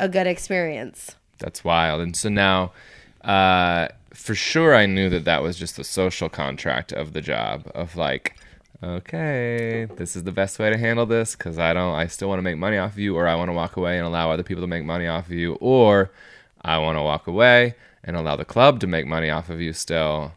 a 0.00 0.08
good 0.08 0.26
experience. 0.26 1.14
That's 1.38 1.62
wild. 1.62 2.00
And 2.00 2.16
so 2.16 2.28
now, 2.28 2.72
uh, 3.22 3.88
for 4.12 4.34
sure, 4.34 4.74
I 4.74 4.86
knew 4.86 5.08
that 5.10 5.24
that 5.24 5.42
was 5.42 5.56
just 5.56 5.76
the 5.76 5.84
social 5.84 6.28
contract 6.28 6.92
of 6.92 7.12
the 7.12 7.20
job 7.20 7.70
of 7.74 7.96
like, 7.96 8.36
okay, 8.82 9.86
this 9.96 10.16
is 10.16 10.24
the 10.24 10.32
best 10.32 10.58
way 10.58 10.70
to 10.70 10.76
handle 10.76 11.06
this 11.06 11.34
because 11.34 11.58
I 11.58 11.72
don't, 11.72 11.94
I 11.94 12.06
still 12.06 12.28
want 12.28 12.38
to 12.38 12.42
make 12.42 12.56
money 12.56 12.78
off 12.78 12.92
of 12.92 12.98
you, 12.98 13.16
or 13.16 13.26
I 13.26 13.34
want 13.34 13.48
to 13.48 13.54
walk 13.54 13.76
away 13.76 13.98
and 13.98 14.06
allow 14.06 14.30
other 14.30 14.42
people 14.42 14.62
to 14.62 14.68
make 14.68 14.84
money 14.84 15.06
off 15.06 15.26
of 15.26 15.32
you, 15.32 15.54
or 15.54 16.10
I 16.62 16.78
want 16.78 16.96
to 16.96 17.02
walk 17.02 17.26
away 17.26 17.74
and 18.04 18.16
allow 18.16 18.36
the 18.36 18.44
club 18.44 18.80
to 18.80 18.86
make 18.86 19.06
money 19.06 19.30
off 19.30 19.50
of 19.50 19.60
you 19.60 19.72
still. 19.72 20.32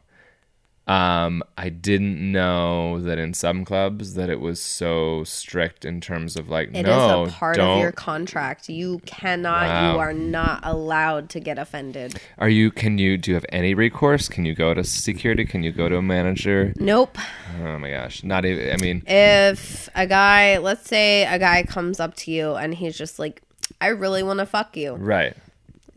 Um, 0.92 1.44
I 1.58 1.70
didn't 1.70 2.20
know 2.32 3.00
that 3.02 3.18
in 3.18 3.34
some 3.34 3.64
clubs 3.66 4.16
that 4.16 4.30
it 4.30 4.40
was 4.42 4.62
so 4.62 5.24
strict 5.24 5.86
in 5.86 6.02
terms 6.02 6.36
of 6.36 6.50
like, 6.50 6.70
It 6.70 6.80
is 6.80 6.84
no, 6.86 7.26
a 7.26 7.30
part 7.30 7.56
don't. 7.58 7.78
of 7.78 7.82
your 7.82 7.92
contract. 7.92 8.68
You 8.70 9.00
cannot, 9.06 9.68
Wow. 9.68 9.94
you 9.94 10.00
are 10.00 10.14
not 10.14 10.60
allowed 10.64 11.30
to 11.30 11.40
get 11.40 11.58
offended. 11.58 12.20
Are 12.40 12.50
you? 12.50 12.72
Can 12.72 12.98
you? 12.98 13.18
Do 13.18 13.32
you 13.32 13.36
have 13.36 13.46
any 13.50 13.74
recourse? 13.74 14.28
Can 14.28 14.44
you 14.46 14.54
go 14.54 14.74
to 14.74 14.84
security? 14.84 15.46
Can 15.46 15.64
you 15.64 15.72
go 15.72 15.88
to 15.88 15.98
a 15.98 16.02
manager? 16.02 16.74
Nope. 16.78 17.18
Oh 17.64 17.78
my 17.80 17.90
gosh! 17.92 18.24
Not 18.24 18.46
even. 18.46 18.74
I 18.74 18.78
mean, 18.78 19.04
If 19.08 19.88
a 19.96 20.06
guy, 20.08 20.58
let's 20.58 20.88
say 20.88 21.26
a 21.26 21.40
guy 21.40 21.64
comes 21.64 22.00
up 22.00 22.16
to 22.16 22.32
you 22.32 22.56
and 22.56 22.74
he's 22.74 22.98
just 22.98 23.18
like, 23.20 23.42
I 23.80 23.88
really 23.88 24.24
want 24.24 24.40
to 24.40 24.46
fuck 24.46 24.76
you. 24.76 24.94
right? 24.96 25.36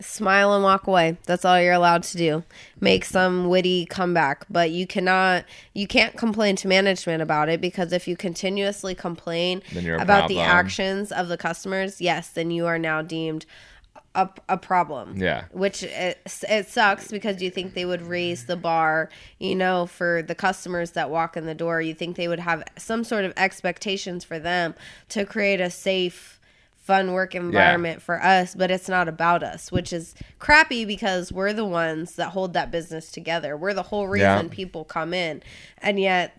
Smile 0.00 0.54
and 0.54 0.64
walk 0.64 0.86
away. 0.86 1.18
That's 1.24 1.44
all 1.44 1.60
you're 1.60 1.72
allowed 1.72 2.02
to 2.04 2.16
do. 2.16 2.42
Make 2.80 3.04
some 3.04 3.48
witty 3.48 3.86
comeback, 3.86 4.44
but 4.50 4.72
you 4.72 4.86
cannot, 4.86 5.44
you 5.72 5.86
can't 5.86 6.16
complain 6.16 6.56
to 6.56 6.68
management 6.68 7.22
about 7.22 7.48
it 7.48 7.60
because 7.60 7.92
if 7.92 8.08
you 8.08 8.16
continuously 8.16 8.94
complain 8.94 9.62
about 10.00 10.28
the 10.28 10.40
actions 10.40 11.12
of 11.12 11.28
the 11.28 11.36
customers, 11.36 12.00
yes, 12.00 12.28
then 12.28 12.50
you 12.50 12.66
are 12.66 12.78
now 12.78 13.02
deemed 13.02 13.46
a, 14.14 14.28
a 14.48 14.56
problem. 14.56 15.16
Yeah. 15.16 15.44
which 15.52 15.82
it, 15.82 16.18
it 16.48 16.68
sucks 16.68 17.08
because 17.10 17.42
you 17.42 17.50
think 17.50 17.74
they 17.74 17.84
would 17.84 18.02
raise 18.02 18.46
the 18.46 18.56
bar 18.56 19.10
you 19.38 19.54
know 19.54 19.86
for 19.86 20.22
the 20.22 20.34
customers 20.34 20.92
that 20.92 21.10
walk 21.10 21.36
in 21.36 21.46
the 21.46 21.54
door 21.54 21.80
you 21.80 21.94
think 21.94 22.16
they 22.16 22.28
would 22.28 22.38
have 22.38 22.62
some 22.76 23.04
sort 23.04 23.24
of 23.24 23.32
expectations 23.36 24.24
for 24.24 24.38
them 24.38 24.74
to 25.08 25.24
create 25.24 25.60
a 25.60 25.70
safe 25.70 26.40
fun 26.84 27.12
work 27.12 27.34
environment 27.34 28.00
for 28.02 28.22
us 28.22 28.54
but 28.54 28.70
it's 28.70 28.88
not 28.90 29.08
about 29.08 29.42
us 29.42 29.72
which 29.72 29.90
is 29.90 30.14
crappy 30.38 30.84
because 30.84 31.32
we're 31.32 31.52
the 31.54 31.64
ones 31.64 32.16
that 32.16 32.28
hold 32.28 32.52
that 32.52 32.70
business 32.70 33.10
together. 33.10 33.56
We're 33.56 33.72
the 33.72 33.82
whole 33.82 34.06
reason 34.06 34.46
Yeah. 34.46 34.48
people 34.50 34.84
come 34.84 35.14
in. 35.14 35.42
And 35.78 35.98
yet 35.98 36.38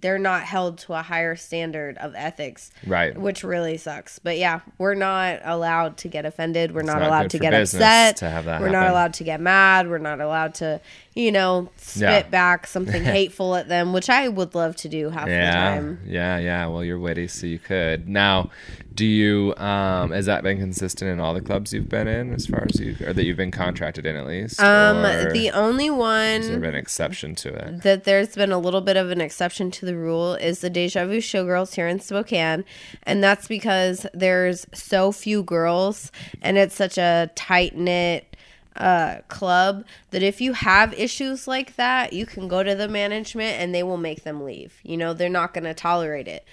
they're 0.00 0.18
not 0.18 0.42
held 0.42 0.78
to 0.78 0.92
a 0.94 1.02
higher 1.02 1.36
standard 1.36 1.96
of 1.98 2.14
ethics 2.16 2.70
Right. 2.86 3.16
which 3.16 3.44
really 3.44 3.76
sucks 3.76 4.18
but 4.18 4.36
yeah 4.38 4.60
we're 4.78 4.94
not 4.94 5.40
allowed 5.44 5.96
to 5.98 6.08
get 6.08 6.24
offended 6.26 6.74
we're 6.74 6.82
not, 6.82 6.98
not 7.00 7.08
allowed 7.08 7.30
to 7.30 7.38
get 7.38 7.54
upset 7.54 8.16
to 8.18 8.30
have 8.30 8.44
that 8.46 8.60
we're 8.60 8.68
not 8.70 8.88
allowed 8.88 9.14
to 9.14 9.24
get 9.24 9.40
mad 9.40 9.88
we're 9.88 9.98
not 9.98 10.20
allowed 10.20 10.54
to 10.56 10.80
you 11.14 11.30
know 11.32 11.68
spit 11.76 12.02
Yeah. 12.02 12.22
back 12.28 12.66
something 12.66 13.02
hateful 13.18 13.54
at 13.56 13.68
them 13.68 13.92
which 13.92 14.08
i 14.10 14.28
would 14.28 14.54
love 14.54 14.76
to 14.76 14.88
do 14.88 15.10
half 15.10 15.26
the 15.26 15.32
time 15.36 16.00
Yeah. 16.06 16.38
Yeah. 16.38 16.66
Well, 16.66 16.82
you're 16.84 16.98
witty, 16.98 17.28
so 17.28 17.46
you 17.46 17.58
could. 17.58 18.08
Now, 18.08 18.50
do 18.94 19.04
you? 19.06 19.54
Um, 19.56 20.10
has 20.12 20.26
that 20.26 20.42
been 20.42 20.58
consistent 20.58 21.10
in 21.10 21.20
all 21.20 21.34
the 21.34 21.40
clubs 21.40 21.72
you've 21.72 21.88
been 21.88 22.06
in, 22.06 22.32
as 22.34 22.46
far 22.46 22.64
as 22.68 22.78
you, 22.80 22.96
or 23.06 23.12
that 23.12 23.24
you've 23.24 23.36
been 23.36 23.50
contracted 23.50 24.06
in 24.06 24.16
at 24.16 24.26
least? 24.26 24.60
um 24.60 25.02
the 25.32 25.50
only 25.52 25.86
has 25.86 26.46
there 26.46 26.52
one 26.52 26.60
been 26.60 26.70
an 26.70 26.74
exception 26.74 27.34
to 27.36 27.48
it? 27.54 27.82
that 27.82 28.04
there's 28.04 28.34
been 28.34 28.52
a 28.52 28.58
little 28.58 28.80
bit 28.80 28.96
of 28.96 29.10
an 29.10 29.20
exception 29.20 29.70
to 29.72 29.83
the 29.84 29.96
rule 29.96 30.34
is 30.34 30.60
the 30.60 30.70
Deja 30.70 31.06
Vu 31.06 31.18
Showgirls 31.18 31.74
here 31.74 31.86
in 31.88 32.00
Spokane. 32.00 32.64
And 33.04 33.22
that's 33.22 33.46
because 33.46 34.06
there's 34.12 34.66
so 34.74 35.12
few 35.12 35.42
girls 35.42 36.10
and 36.42 36.58
it's 36.58 36.74
such 36.74 36.98
a 36.98 37.30
tight 37.34 37.76
knit 37.76 38.36
uh, 38.76 39.18
club 39.28 39.84
that 40.10 40.22
if 40.22 40.40
you 40.40 40.52
have 40.52 40.92
issues 40.94 41.46
like 41.46 41.76
that, 41.76 42.12
you 42.12 42.26
can 42.26 42.48
go 42.48 42.62
to 42.62 42.74
the 42.74 42.88
management 42.88 43.60
and 43.60 43.74
they 43.74 43.82
will 43.82 43.96
make 43.96 44.24
them 44.24 44.42
leave. 44.44 44.80
You 44.82 44.96
know, 44.96 45.14
they're 45.14 45.28
not 45.28 45.54
going 45.54 45.64
to 45.64 45.74
tolerate 45.74 46.28
it. 46.28 46.44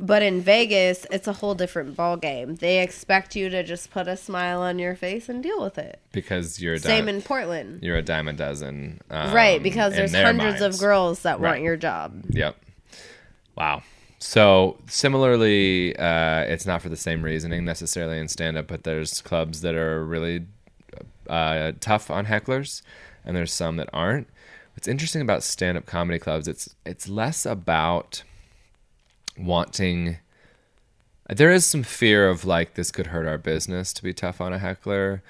But 0.00 0.22
in 0.22 0.40
Vegas, 0.40 1.06
it's 1.10 1.26
a 1.26 1.32
whole 1.32 1.56
different 1.56 1.96
ball 1.96 2.16
game. 2.16 2.54
They 2.54 2.80
expect 2.82 3.34
you 3.34 3.50
to 3.50 3.64
just 3.64 3.90
put 3.90 4.06
a 4.06 4.16
smile 4.16 4.60
on 4.60 4.78
your 4.78 4.94
face 4.94 5.28
and 5.28 5.42
deal 5.42 5.60
with 5.60 5.76
it. 5.76 6.00
Because 6.12 6.60
you're 6.60 6.74
a 6.74 6.78
Same 6.78 7.08
in 7.08 7.20
Portland. 7.20 7.82
you're 7.82 7.96
a 7.96 8.02
dime 8.02 8.28
a 8.28 8.32
dozen. 8.32 9.00
Um, 9.10 9.34
right, 9.34 9.60
because 9.60 9.94
there's 9.94 10.14
hundreds 10.14 10.60
minds. 10.60 10.76
of 10.76 10.80
girls 10.80 11.22
that 11.22 11.40
want 11.40 11.62
your 11.62 11.76
job. 11.76 12.22
Yep. 12.30 12.56
Wow. 13.58 13.82
So 14.20 14.78
similarly, 14.86 15.96
uh, 15.96 16.42
it's 16.42 16.64
not 16.64 16.80
for 16.80 16.88
the 16.88 16.96
same 16.96 17.22
reasoning 17.22 17.64
necessarily 17.64 18.18
in 18.18 18.28
stand 18.28 18.56
up, 18.56 18.68
but 18.68 18.84
there's 18.84 19.20
clubs 19.20 19.62
that 19.62 19.74
are 19.74 20.04
really 20.04 20.46
uh, 21.28 21.72
tough 21.80 22.10
on 22.10 22.26
hecklers, 22.26 22.82
and 23.24 23.36
there's 23.36 23.52
some 23.52 23.76
that 23.76 23.88
aren't. 23.92 24.28
What's 24.74 24.86
interesting 24.86 25.22
about 25.22 25.42
stand 25.42 25.76
up 25.76 25.86
comedy 25.86 26.20
clubs, 26.20 26.46
it's 26.46 26.74
it's 26.86 27.08
less 27.08 27.44
about 27.44 28.22
wanting. 29.36 30.18
There 31.28 31.50
is 31.50 31.66
some 31.66 31.82
fear 31.82 32.28
of 32.28 32.44
like 32.44 32.74
this 32.74 32.92
could 32.92 33.08
hurt 33.08 33.26
our 33.26 33.38
business 33.38 33.92
to 33.94 34.02
be 34.04 34.14
tough 34.14 34.40
on 34.40 34.52
a 34.52 34.58
heckler. 34.58 35.22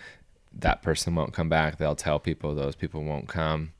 That 0.52 0.82
person 0.82 1.14
won't 1.14 1.32
come 1.32 1.48
back. 1.48 1.78
They'll 1.78 1.96
tell 1.96 2.18
people 2.18 2.54
those 2.54 2.76
people 2.76 3.04
won't 3.04 3.28
come. 3.28 3.72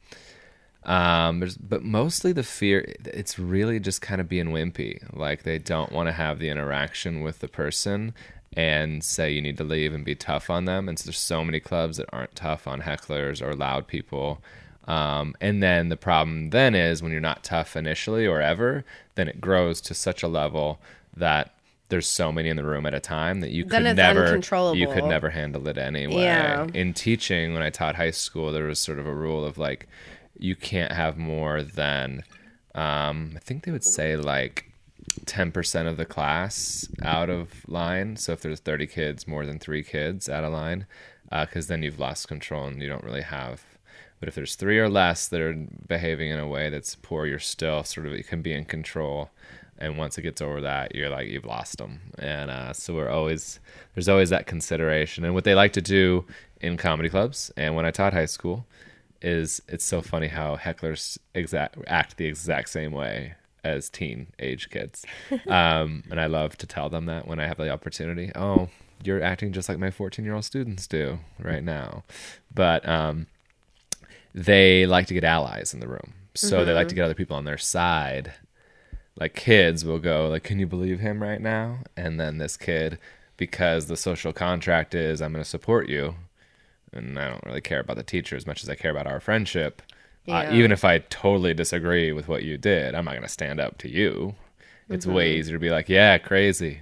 Um, 0.89 1.41
there's, 1.41 1.57
but 1.59 1.85
mostly 1.85 2.33
the 2.33 2.43
fear, 2.43 2.95
it's 3.05 3.39
really 3.39 3.79
just 3.79 4.01
kind 4.01 4.21
of 4.23 4.29
being 4.29 4.47
wimpy. 4.47 5.03
Like 5.15 5.43
they 5.43 5.59
don't 5.59 5.93
want 5.93 6.09
to 6.09 6.13
have 6.13 6.39
the 6.39 6.49
interaction 6.49 7.21
with 7.21 7.41
the 7.41 7.49
person 7.49 8.15
and 8.55 9.05
say 9.05 9.31
you 9.31 9.43
need 9.43 9.59
to 9.59 9.65
leave 9.65 9.93
and 9.93 10.03
be 10.03 10.15
tough 10.15 10.49
on 10.49 10.65
them. 10.65 10.89
And 10.89 10.99
so 10.99 11.05
there's 11.05 11.19
so 11.19 11.45
many 11.45 11.61
clubs 11.61 11.99
that 11.99 12.09
aren't 12.11 12.35
tough 12.35 12.67
on 12.67 12.81
hecklers 12.81 13.43
or 13.43 13.55
loud 13.55 13.87
people. 13.87 14.41
Um, 14.87 15.35
and 15.43 15.63
then 15.63 15.91
the 15.91 15.99
problem 15.99 16.51
then 16.51 16.75
is 16.75 17.03
when 17.03 17.13
you're 17.13 17.21
not 17.21 17.45
tough 17.45 17.77
initially 17.77 18.27
or 18.27 18.41
ever, 18.41 18.87
then 19.15 19.29
it 19.29 19.43
grows 19.43 19.83
to 19.83 19.95
such 19.95 20.23
a 20.23 20.29
level 20.29 20.81
that 21.15 21.53
there's 21.91 22.07
so 22.07 22.33
many 22.33 22.49
in 22.49 22.57
the 22.57 22.65
room 22.65 22.87
at 22.87 22.95
a 22.95 23.01
time 23.01 23.41
that 23.41 23.51
you 23.51 23.65
Then 23.65 23.85
could 23.85 23.97
never 23.97 24.41
you 24.75 24.87
could 24.89 25.05
never 25.05 25.31
handle 25.31 25.69
it 25.69 25.77
anyway. 25.77 26.23
Yeah. 26.23 26.67
In 26.73 26.95
teaching, 26.95 27.53
when 27.53 27.63
I 27.63 27.69
taught 27.71 27.97
high 27.97 28.11
school, 28.11 28.53
there 28.53 28.65
was 28.65 28.79
sort 28.79 28.99
of 28.99 29.07
a 29.07 29.15
rule 29.15 29.45
of 29.45 29.59
like 29.59 29.87
you 30.39 30.57
can't 30.57 30.93
have 30.93 31.17
more 31.17 31.63
than 31.63 32.23
um, 32.75 33.33
I 33.37 33.41
think 33.41 33.65
they 33.65 33.73
would 33.73 33.85
say 33.85 34.17
like 34.17 34.71
ten 35.27 35.51
percent 35.53 35.89
of 35.89 35.97
the 35.97 36.05
class 36.05 36.89
out 37.03 37.31
of 37.31 37.69
line. 37.69 38.17
So 38.17 38.33
if 38.33 38.41
there's 38.41 38.61
thirty 38.61 38.87
kids, 38.87 39.27
more 39.27 39.45
than 39.45 39.59
three 39.59 39.83
kids 39.83 40.29
out 40.29 40.45
of 40.45 40.53
line, 40.53 40.87
because 41.31 41.67
then 41.67 41.83
you've 41.83 41.99
lost 41.99 42.29
control 42.29 42.67
and 42.67 42.81
you 42.83 42.89
don't 42.89 43.05
really 43.05 43.23
have. 43.23 43.63
But 44.21 44.29
if 44.29 44.35
there's 44.35 44.57
three 44.57 44.79
or 44.79 44.89
less 44.89 45.29
that 45.29 45.41
are 45.41 45.55
behaving 45.87 46.31
in 46.31 46.41
a 46.41 46.49
way 46.49 46.71
that's 46.71 46.97
poor, 46.97 47.27
you're 47.27 47.39
still 47.39 47.85
sort 47.85 48.07
of 48.07 48.13
you 48.13 48.25
can 48.25 48.43
be 48.43 48.53
in 48.53 48.65
control. 48.65 49.31
And 49.81 49.97
once 49.97 50.19
it 50.19 50.23
gets 50.23 50.43
over 50.43 50.61
that, 50.63 50.97
you're 50.97 51.09
like 51.09 51.29
you've 51.29 51.45
lost 51.45 51.79
them. 51.79 52.01
And 52.19 52.51
uh, 52.51 52.73
so 52.73 52.95
we're 52.95 53.11
always 53.11 53.61
there's 53.95 54.09
always 54.09 54.31
that 54.31 54.47
consideration. 54.47 55.25
And 55.25 55.35
what 55.35 55.45
they 55.45 55.55
like 55.55 55.73
to 55.75 55.83
do 55.83 56.25
in 56.61 56.77
comedy 56.77 57.09
clubs 57.09 57.53
and 57.57 57.77
when 57.77 57.87
I 57.87 57.93
taught 57.93 58.13
high 58.13 58.27
school 58.27 58.67
is 59.21 59.61
it's 59.69 59.85
so 59.85 60.01
funny 60.01 60.29
how 60.29 60.57
hecklers 60.57 61.19
exact 61.35 61.77
act 61.87 62.17
the 62.17 62.27
exact 62.27 62.69
same 62.69 62.93
way 62.93 63.35
as 63.65 63.89
teen 63.89 64.29
age 64.39 64.71
kids. 64.71 65.05
Um, 65.49 66.05
and 66.11 66.21
I 66.21 66.27
love 66.27 66.57
to 66.59 66.67
tell 66.67 66.89
them 66.89 67.07
that 67.07 67.27
when 67.27 67.41
I 67.41 67.47
have 67.47 67.57
the 67.57 67.71
opportunity. 67.71 68.31
Oh, 68.35 68.69
you're 69.03 69.23
acting 69.23 69.53
just 69.53 69.69
like 69.69 69.79
my 69.79 69.91
14 69.91 70.25
year 70.25 70.35
old 70.35 70.45
students 70.45 70.87
do 70.87 71.19
right 71.39 71.63
now. 71.63 72.05
But 72.55 72.87
um, 72.89 73.27
they 74.35 74.87
like 74.87 75.07
to 75.07 75.15
get 75.15 75.25
allies 75.25 75.75
in 75.75 75.81
the 75.81 75.89
room. 75.89 76.15
So 76.35 76.65
they 76.65 76.73
like 76.73 76.89
to 76.89 76.95
get 76.95 77.05
other 77.05 77.15
people 77.15 77.37
on 77.37 77.45
their 77.45 77.59
side. 77.59 78.33
Like 79.19 79.35
kids 79.35 79.85
will 79.85 79.99
go 79.99 80.29
like, 80.29 80.45
"Can 80.45 80.61
you 80.61 80.67
believe 80.67 81.01
him 81.01 81.21
right 81.21 81.41
now?" 81.41 81.81
And 81.97 82.21
then 82.21 82.39
this 82.39 82.57
kid, 82.57 82.99
because 83.37 83.87
the 83.87 83.97
social 83.97 84.33
contract 84.33 84.95
is, 84.95 85.21
"I'm 85.21 85.33
going 85.33 85.43
to 85.43 85.49
support 85.49 85.89
you," 85.89 86.15
and 86.93 87.19
I 87.19 87.29
don't 87.29 87.45
really 87.45 87.61
care 87.61 87.81
about 87.81 87.97
the 87.97 88.03
teacher 88.03 88.37
as 88.37 88.47
much 88.47 88.63
as 88.63 88.69
I 88.69 88.75
care 88.75 88.91
about 88.91 89.07
our 89.07 89.21
friendship. 89.21 89.83
Uh, 90.27 90.47
even 90.53 90.73
if 90.73 90.85
I 90.85 90.99
totally 90.99 91.55
disagree 91.55 92.13
with 92.13 92.29
what 92.29 92.43
you 92.43 92.59
did, 92.59 92.95
I'm 92.95 93.07
not 93.07 93.13
going 93.13 93.23
to 93.23 93.29
stand 93.29 93.61
up 93.61 93.79
to 93.79 93.89
you. 93.89 94.35
It's 94.91 95.07
way 95.07 95.37
easier 95.37 95.57
to 95.57 95.61
be 95.61 95.71
like, 95.71 95.89
"Yeah, 95.89 96.19
crazy." 96.19 96.81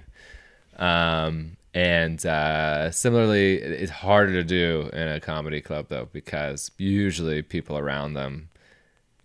Um, 0.77 1.57
and 1.73 2.25
uh, 2.25 2.91
similarly, 2.91 3.55
it's 3.55 3.91
harder 3.91 4.33
to 4.33 4.43
do 4.43 4.89
in 4.93 5.07
a 5.07 5.19
comedy 5.19 5.61
club 5.61 5.87
though 5.89 6.09
because 6.11 6.71
usually 6.77 7.41
people 7.41 7.77
around 7.77 8.15
them 8.15 8.49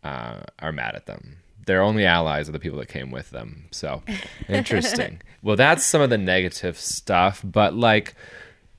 uh, 0.05 0.41
are 0.59 0.73
mad 0.73 0.95
at 0.95 1.07
them. 1.07 1.39
Their 1.65 1.81
only 1.81 2.05
allies 2.05 2.49
are 2.49 2.53
the 2.53 2.59
people 2.59 2.79
that 2.81 2.89
came 2.89 3.11
with 3.11 3.31
them. 3.31 3.69
So 3.71 4.03
interesting. 4.49 5.23
well, 5.43 5.57
that's 5.57 5.85
some 5.85 6.03
of 6.03 6.11
the 6.11 6.19
negative 6.19 6.79
stuff, 6.79 7.41
but 7.45 7.75
like 7.75 8.15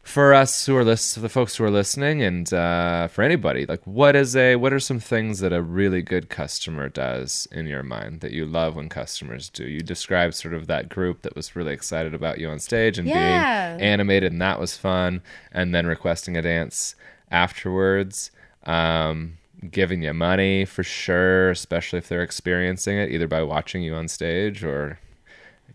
for 0.04 0.34
us 0.34 0.66
who 0.66 0.76
are 0.76 0.84
lis- 0.84 1.16
the 1.16 1.30
folks 1.30 1.56
who 1.56 1.64
are 1.64 1.72
listening, 1.72 2.22
and 2.22 2.54
uh, 2.54 3.08
for 3.08 3.22
anybody, 3.24 3.66
like 3.66 3.82
what 3.88 4.16
is 4.16 4.36
a 4.36 4.58
what 4.58 4.74
are 4.74 4.80
some 4.80 5.00
things 5.00 5.40
that 5.40 5.54
a 5.54 5.62
really 5.62 6.02
good 6.02 6.30
customer 6.30 6.90
does 6.90 7.48
in 7.52 7.66
your 7.68 7.84
mind 7.84 8.20
that 8.22 8.32
you 8.32 8.46
love 8.46 8.76
when 8.76 8.90
customers 8.90 9.50
do? 9.50 9.64
You 9.66 9.80
described 9.80 10.36
sort 10.36 10.54
of 10.54 10.68
that 10.68 10.90
group 10.90 11.22
that 11.22 11.36
was 11.36 11.56
really 11.56 11.74
excited 11.74 12.14
about 12.14 12.38
you 12.38 12.50
on 12.50 12.60
stage 12.60 12.98
and 13.00 13.08
Yeah. 13.08 13.78
being 13.78 13.82
animated, 13.90 14.32
and 14.34 14.42
that 14.42 14.60
was 14.60 14.78
fun, 14.78 15.22
and 15.52 15.74
then 15.74 15.86
requesting 15.88 16.36
a 16.38 16.42
dance 16.42 16.96
afterwards. 17.32 18.30
Um, 18.66 19.38
giving 19.72 20.04
you 20.04 20.14
money 20.14 20.66
for 20.66 20.84
sure, 20.84 21.50
especially 21.52 21.98
if 22.00 22.10
they're 22.10 22.22
experiencing 22.24 22.98
it 22.98 23.10
either 23.10 23.28
by 23.28 23.42
watching 23.42 23.82
you 23.82 23.94
on 23.96 24.10
stage 24.10 24.62
or 24.64 25.00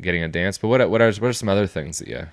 getting 0.02 0.22
a 0.22 0.28
dance. 0.28 0.58
But 0.58 0.68
what 0.68 0.90
what 0.90 1.00
are 1.00 1.10
what 1.12 1.28
are 1.28 1.32
some 1.32 1.48
other 1.48 1.66
things 1.66 1.98
that 1.98 2.08
you 2.08 2.26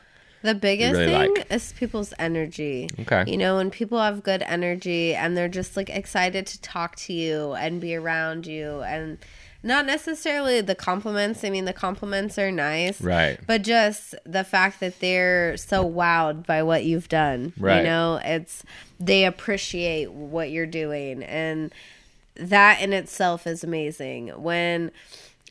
The 0.45 0.53
biggest 0.53 0.93
really 0.93 1.11
thing 1.11 1.33
like. 1.35 1.51
is 1.51 1.73
people's 1.73 2.13
energy. 2.19 2.87
Okay. 2.99 3.23
You 3.25 3.37
know, 3.37 3.57
when 3.57 3.71
people 3.71 3.99
have 3.99 4.21
good 4.21 4.43
energy 4.43 5.15
and 5.15 5.35
they're 5.35 5.49
just 5.49 5.75
like 5.75 5.89
excited 5.89 6.45
to 6.47 6.61
talk 6.61 6.95
to 6.97 7.13
you 7.13 7.53
and 7.53 7.81
be 7.81 7.95
around 7.95 8.45
you 8.45 8.81
and 8.83 9.17
not 9.63 9.87
necessarily 9.87 10.61
the 10.61 10.75
compliments. 10.75 11.43
I 11.43 11.49
mean, 11.49 11.65
the 11.65 11.73
compliments 11.73 12.37
are 12.37 12.51
nice. 12.51 13.01
Right. 13.01 13.39
But 13.47 13.63
just 13.63 14.13
the 14.23 14.43
fact 14.43 14.79
that 14.81 14.99
they're 14.99 15.57
so 15.57 15.83
wowed 15.83 16.45
by 16.45 16.61
what 16.61 16.85
you've 16.85 17.09
done. 17.09 17.51
Right. 17.57 17.79
You 17.79 17.83
know, 17.83 18.21
it's 18.23 18.63
they 18.99 19.25
appreciate 19.25 20.11
what 20.11 20.51
you're 20.51 20.67
doing 20.67 21.23
and 21.23 21.73
that 22.35 22.81
in 22.81 22.93
itself 22.93 23.47
is 23.47 23.63
amazing. 23.63 24.27
When 24.27 24.91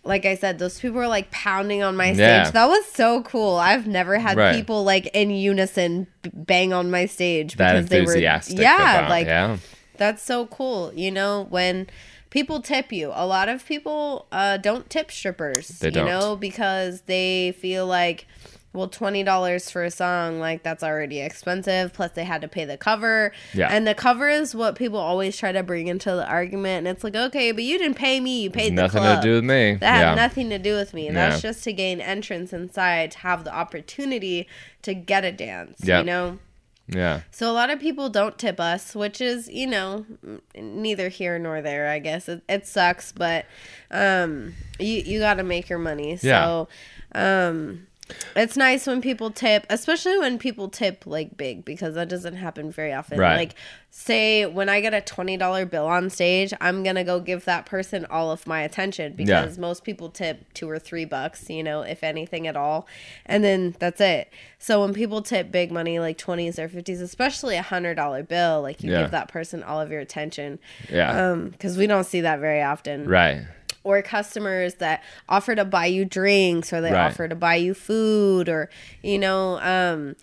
like 0.05 0.26
I 0.26 0.34
said, 0.36 0.59
those 0.59 0.78
people 0.80 0.98
were 0.98 1.09
like 1.09 1.30
pounding 1.30 1.82
on 1.82 1.96
my 1.96 2.12
stage. 2.12 2.18
Yeah. 2.18 2.50
That 2.50 2.66
was 2.66 2.84
so 2.86 3.22
cool. 3.22 3.57
I've 3.57 3.86
never 3.86 4.18
had 4.18 4.36
Right. 4.36 4.55
people 4.55 4.84
like 4.84 5.07
in 5.14 5.30
unison 5.30 6.07
bang 6.32 6.72
on 6.72 6.90
my 6.90 7.07
stage 7.07 7.57
that 7.57 7.72
because 7.72 7.88
they 7.88 8.02
were 8.02 8.16
yeah, 8.16 8.40
about 8.48 9.11
like 9.11 9.26
yeah 9.26 9.57
that's 9.96 10.22
so 10.22 10.46
cool. 10.46 10.92
You 10.94 11.11
know, 11.11 11.46
when 11.50 11.86
people 12.30 12.61
tip 12.61 12.92
you, 12.92 13.12
a 13.14 13.26
lot 13.26 13.48
of 13.48 13.64
people 13.64 14.26
uh, 14.32 14.57
don't 14.57 14.88
tip 14.90 15.11
strippers. 15.11 15.68
They 15.68 15.88
you 15.88 15.92
don't. 15.92 16.07
know, 16.07 16.36
because 16.36 17.02
they 17.02 17.52
feel 17.59 17.86
like, 17.86 18.26
well, 18.74 18.88
twenty 18.88 19.22
dollars 19.22 19.70
for 19.70 19.84
a 19.84 19.90
song, 19.90 20.40
like 20.40 20.62
that's 20.62 20.82
already 20.82 21.20
expensive. 21.20 21.92
Plus, 21.94 22.10
they 22.10 22.24
had 22.24 22.42
to 22.42 22.48
pay 22.48 22.64
the 22.66 22.76
cover. 22.76 23.32
Yeah. 23.54 23.68
and 23.70 23.86
the 23.86 23.94
cover 23.94 24.28
is 24.28 24.54
what 24.54 24.74
people 24.74 24.98
always 24.98 25.36
try 25.36 25.52
to 25.52 25.62
bring 25.62 25.86
into 25.86 26.10
the 26.10 26.26
argument. 26.28 26.86
And 26.86 26.88
it's 26.88 27.04
like, 27.04 27.14
okay, 27.14 27.52
but 27.52 27.64
you 27.64 27.78
didn't 27.78 27.96
pay 27.96 28.20
me. 28.20 28.42
You 28.42 28.50
paid 28.50 28.70
the 28.76 28.82
nothing 28.82 29.02
to 29.02 29.20
do 29.22 29.34
with 29.36 29.44
me 29.44 29.74
That 29.74 30.00
yeah 30.00 30.08
had 30.10 30.16
nothing 30.16 30.50
to 30.50 30.58
do 30.58 30.74
with 30.74 30.92
me. 30.92 31.06
And 31.08 31.16
that's 31.16 31.40
just 31.40 31.64
to 31.64 31.72
gain 31.72 32.00
entrance 32.00 32.52
inside, 32.52 33.12
to 33.12 33.18
have 33.18 33.44
the 33.44 33.54
opportunity 33.54 34.48
to 34.82 34.92
get 34.92 35.24
a 35.24 35.32
dance. 35.32 35.78
Yep. 35.82 36.00
You 36.00 36.06
know. 36.06 36.38
yeah 36.88 37.20
So 37.30 37.50
a 37.50 37.54
lot 37.54 37.70
of 37.70 37.78
people 37.78 38.10
don't 38.10 38.36
tip 38.36 38.58
us, 38.60 38.94
which 38.94 39.20
is, 39.20 39.48
you 39.48 39.66
know, 39.68 40.04
neither 40.56 41.08
here 41.08 41.38
nor 41.38 41.62
there, 41.62 41.88
I 41.88 42.00
guess. 42.00 42.28
It, 42.28 42.42
it 42.48 42.66
sucks, 42.66 43.12
but 43.12 43.46
um 43.90 44.54
you 44.80 44.96
you 44.96 45.20
got 45.20 45.34
to 45.34 45.44
make 45.44 45.68
your 45.68 45.78
money. 45.78 46.16
So 46.16 46.68
um 47.14 47.86
it's 48.36 48.57
nice 48.57 48.86
when 48.86 49.00
people 49.00 49.30
tip, 49.30 49.64
especially 49.70 50.18
when 50.18 50.38
people 50.38 50.68
tip 50.68 51.05
like 51.07 51.36
big 51.36 51.64
because 51.64 51.94
that 51.94 52.09
doesn't 52.09 52.36
happen 52.36 52.70
very 52.70 52.92
often. 52.92 53.18
Right. 53.18 53.36
Like 53.36 53.55
say 53.90 54.44
when 54.44 54.68
I 54.68 54.80
get 54.80 54.92
a 54.92 55.00
$20 55.00 55.70
bill 55.70 55.86
on 55.86 56.11
stage, 56.11 56.52
I'm 56.61 56.82
going 56.82 56.96
to 56.96 57.05
go 57.05 57.18
give 57.20 57.44
that 57.46 57.64
person 57.64 58.05
all 58.11 58.30
of 58.30 58.46
my 58.46 58.61
attention 58.62 59.14
because 59.14 59.57
most 59.57 59.84
people 59.84 60.11
tip 60.11 60.52
2 60.55 60.68
or 60.68 60.78
3 60.78 61.05
bucks, 61.07 61.48
you 61.48 61.62
know, 61.62 61.80
if 61.82 62.02
anything 62.05 62.46
at 62.46 62.57
all. 62.57 62.86
And 63.24 63.42
then 63.42 63.74
that's 63.78 64.00
it. 64.00 64.30
So 64.59 64.80
when 64.82 64.92
people 64.92 65.22
tip 65.22 65.50
big 65.50 65.70
money 65.72 65.98
like 65.98 66.18
20s 66.18 66.59
or 66.59 66.68
50s, 66.68 67.00
especially 67.00 67.57
a 67.57 67.62
$100 67.62 68.28
bill, 68.28 68.61
like 68.62 68.82
you 68.82 68.90
Yeah. 68.92 69.02
give 69.02 69.12
that 69.12 69.28
person 69.28 69.62
all 69.62 69.80
of 69.80 69.90
your 69.90 70.00
attention. 70.00 70.59
yeah 70.90 71.30
Um 71.30 71.55
cuz 71.59 71.78
we 71.78 71.86
don't 71.86 72.05
see 72.05 72.20
that 72.22 72.38
very 72.40 72.61
often 72.62 73.09
right 73.09 73.42
or 73.85 74.03
customers 74.03 74.74
that 74.76 75.03
offer 75.28 75.55
to 75.55 75.64
buy 75.64 75.87
you 75.87 76.05
drinks 76.05 76.72
or 76.72 76.80
they 76.80 76.91
Right. 76.93 77.07
offer 77.07 77.28
to 77.28 77.35
buy 77.37 77.55
you 77.57 77.74
food 77.74 78.49
or 78.49 78.68
you 79.03 79.18
know 79.18 79.59
um 79.61 80.16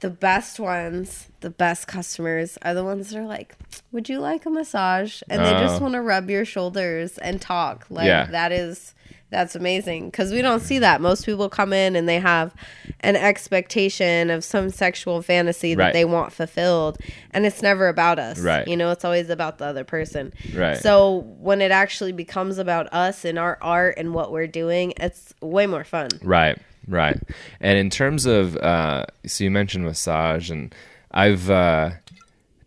the 0.00 0.10
best 0.10 0.58
ones 0.60 1.28
the 1.40 1.50
best 1.50 1.86
customers 1.86 2.56
are 2.62 2.74
the 2.74 2.84
ones 2.84 3.10
that 3.10 3.18
are 3.18 3.26
like 3.26 3.54
would 3.92 4.08
you 4.08 4.18
like 4.18 4.46
a 4.46 4.50
massage 4.50 5.22
and 5.28 5.44
they 5.44 5.52
just 5.52 5.80
Oh. 5.80 5.84
want 5.84 5.94
to 5.94 6.00
rub 6.00 6.30
your 6.30 6.44
shoulders 6.44 7.18
and 7.18 7.40
talk 7.40 7.86
like 7.90 8.06
Yeah. 8.06 8.26
that 8.26 8.52
is 8.52 8.94
That's 9.34 9.56
amazing 9.56 10.10
because 10.10 10.30
we 10.30 10.42
don't 10.42 10.60
see 10.60 10.78
that. 10.78 11.00
Most 11.00 11.26
people 11.26 11.48
come 11.48 11.72
in 11.72 11.96
and 11.96 12.08
they 12.08 12.20
have 12.20 12.54
an 13.00 13.16
expectation 13.16 14.30
of 14.30 14.44
some 14.44 14.70
sexual 14.70 15.22
fantasy 15.22 15.74
that 15.74 15.82
Right. 15.82 15.92
they 15.92 16.04
want 16.04 16.32
fulfilled, 16.32 16.98
and 17.32 17.44
it's 17.44 17.60
never 17.60 17.88
about 17.88 18.20
us. 18.20 18.38
Right. 18.38 18.66
You 18.68 18.76
know, 18.76 18.92
it's 18.92 19.04
always 19.04 19.30
about 19.30 19.58
the 19.58 19.64
other 19.64 19.82
person. 19.82 20.32
Right. 20.54 20.76
So 20.78 21.24
when 21.40 21.60
it 21.60 21.72
actually 21.72 22.12
becomes 22.12 22.58
about 22.58 22.92
us 22.92 23.24
and 23.24 23.36
our 23.36 23.58
art 23.60 23.96
and 23.98 24.14
what 24.14 24.30
we're 24.30 24.46
doing, 24.46 24.92
it's 24.98 25.34
way 25.40 25.66
more 25.66 25.82
fun. 25.82 26.10
Right, 26.22 26.56
right. 26.86 27.18
And 27.60 27.76
in 27.76 27.90
terms 27.90 28.26
of, 28.26 28.56
uh, 28.58 29.06
so 29.26 29.42
you 29.42 29.50
mentioned 29.50 29.84
massage, 29.84 30.48
and 30.48 30.72
I've 31.10 31.50
uh, 31.50 31.90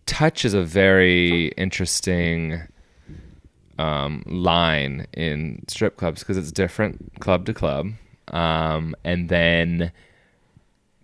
touch 0.06 0.44
is 0.44 0.54
a 0.54 0.64
very 0.64 1.48
interesting 1.58 2.62
um, 3.78 4.24
line 4.26 5.08
in 5.14 5.64
strip 5.68 5.98
clubs 5.98 6.22
because 6.22 6.38
it's 6.38 6.52
different 6.52 7.20
club 7.20 7.46
to 7.46 7.54
club, 7.54 7.92
um, 8.30 8.96
and 9.04 9.30
then 9.30 9.92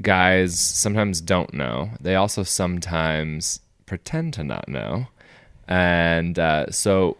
guys 0.01 0.59
sometimes 0.59 1.21
don't 1.21 1.53
know. 1.53 1.91
They 1.99 2.15
also 2.15 2.43
sometimes 2.43 3.61
pretend 3.85 4.33
to 4.35 4.43
not 4.43 4.67
know, 4.67 5.07
and 5.67 6.37
uh, 6.37 6.71
so. 6.71 7.17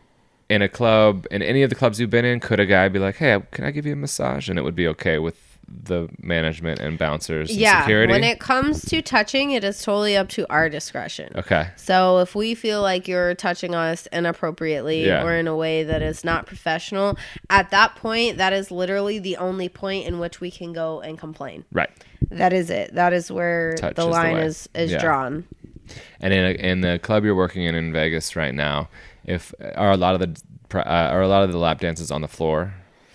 In 0.50 0.62
a 0.62 0.70
club, 0.70 1.26
in 1.32 1.42
any 1.42 1.64
of 1.64 1.72
the 1.72 1.76
clubs 1.76 2.00
you've 2.00 2.12
been 2.12 2.26
in, 2.26 2.40
could 2.40 2.60
a 2.60 2.66
guy 2.68 2.88
be 2.90 3.00
like, 3.00 3.16
"Hey, 3.16 3.42
can 3.52 3.64
I 3.64 3.72
give 3.72 3.88
you 3.88 3.94
a 3.94 3.96
massage?" 3.96 4.50
and 4.50 4.60
it 4.60 4.62
would 4.62 4.76
be 4.76 4.88
okay 4.90 5.18
with 5.18 5.53
the 5.68 6.08
management 6.22 6.80
and 6.80 6.98
bouncers 6.98 7.50
and 7.50 7.60
yeah. 7.60 7.82
security? 7.82 8.12
When 8.12 8.24
it 8.24 8.40
comes 8.40 8.84
to 8.86 9.02
touching, 9.02 9.52
it 9.52 9.64
is 9.64 9.82
totally 9.82 10.16
up 10.18 10.30
to 10.30 10.46
our 10.52 10.70
discretion. 10.70 11.32
okay, 11.36 11.70
So 11.76 12.20
if 12.20 12.36
we 12.36 12.54
feel 12.56 12.82
like 12.82 13.08
you're 13.08 13.34
touching 13.36 13.74
us 13.76 14.08
inappropriately 14.12 15.06
Yeah. 15.06 15.24
or 15.24 15.34
in 15.36 15.48
a 15.48 15.56
way 15.56 15.84
that 15.84 16.02
is 16.02 16.24
not 16.24 16.46
professional, 16.46 17.18
at 17.50 17.70
that 17.72 17.96
point, 17.96 18.38
that 18.38 18.54
is 18.54 18.72
literally 18.72 19.20
the 19.20 19.38
only 19.38 19.70
point 19.70 20.06
in 20.08 20.20
which 20.20 20.40
we 20.42 20.52
can 20.52 20.74
go 20.74 21.02
and 21.02 21.18
complain. 21.18 21.66
right. 21.72 21.90
That 22.32 22.54
is 22.54 22.70
it. 22.70 22.96
That 22.96 23.14
is 23.14 23.32
where 23.32 23.74
Touch 23.76 23.96
the 23.96 24.02
is 24.02 24.06
the 24.08 24.12
line 24.12 24.38
is 24.38 24.70
is 24.74 24.92
Yeah. 24.92 25.00
drawn. 25.00 25.44
And 26.22 26.34
in 26.34 26.44
a, 26.46 26.50
in 26.52 26.82
the 26.82 26.98
club 27.04 27.26
you're 27.26 27.36
working 27.36 27.64
in 27.66 27.76
in 27.76 27.92
Vegas 27.92 28.36
right 28.36 28.56
now, 28.56 28.90
if 29.26 29.54
are 29.76 29.92
a 29.92 29.98
lot 29.98 30.16
of 30.16 30.22
the 30.22 30.42
uh, 30.80 30.80
are 31.12 31.22
a 31.22 31.28
lot 31.28 31.44
of 31.44 31.52
the 31.52 31.58
lap 31.58 31.80
dances 31.82 32.10
on 32.10 32.22
the 32.22 32.28
floor, 32.28 32.74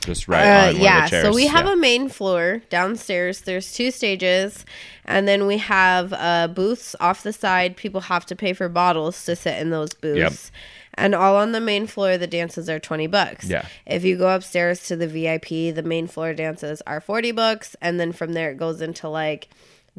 just 0.09 0.27
right 0.29 0.69
Uh, 0.69 0.71
yeah, 0.71 1.05
of 1.05 1.05
the 1.05 1.11
chairs? 1.11 1.25
so 1.25 1.33
we 1.35 1.47
have 1.47 1.67
Yeah. 1.67 1.73
a 1.75 1.77
main 1.77 2.09
floor 2.09 2.63
downstairs. 2.71 3.43
There's 3.43 3.73
two 3.73 3.91
stages, 3.91 4.65
and 5.05 5.29
then 5.29 5.47
we 5.47 5.59
have 5.59 6.13
uh, 6.17 6.49
booths 6.49 6.97
off 7.01 7.23
the 7.23 7.33
side. 7.33 7.77
People 7.77 8.01
have 8.03 8.25
to 8.27 8.35
pay 8.37 8.53
for 8.53 8.69
bottles 8.69 9.25
to 9.27 9.37
sit 9.37 9.59
in 9.59 9.71
those 9.71 9.93
booths. 9.95 10.51
And 10.95 11.15
all 11.15 11.37
on 11.37 11.53
the 11.53 11.61
main 11.61 11.87
floor, 11.87 12.19
the 12.19 12.27
dances 12.27 12.69
are 12.69 12.81
twenty 12.81 13.07
bucks. 13.07 13.45
Yeah. 13.49 13.67
If 13.87 14.03
you 14.05 14.17
go 14.17 14.35
upstairs 14.35 14.85
to 14.89 14.97
the 14.97 15.07
VIP, 15.07 15.71
the 15.71 15.85
main 15.85 16.09
floor 16.09 16.35
dances 16.35 16.83
are 16.89 17.01
forty 17.01 17.31
bucks, 17.31 17.77
and 17.81 18.01
then 18.01 18.11
from 18.13 18.33
there 18.33 18.51
it 18.51 18.57
goes 18.57 18.81
into 18.81 19.09
like 19.09 19.49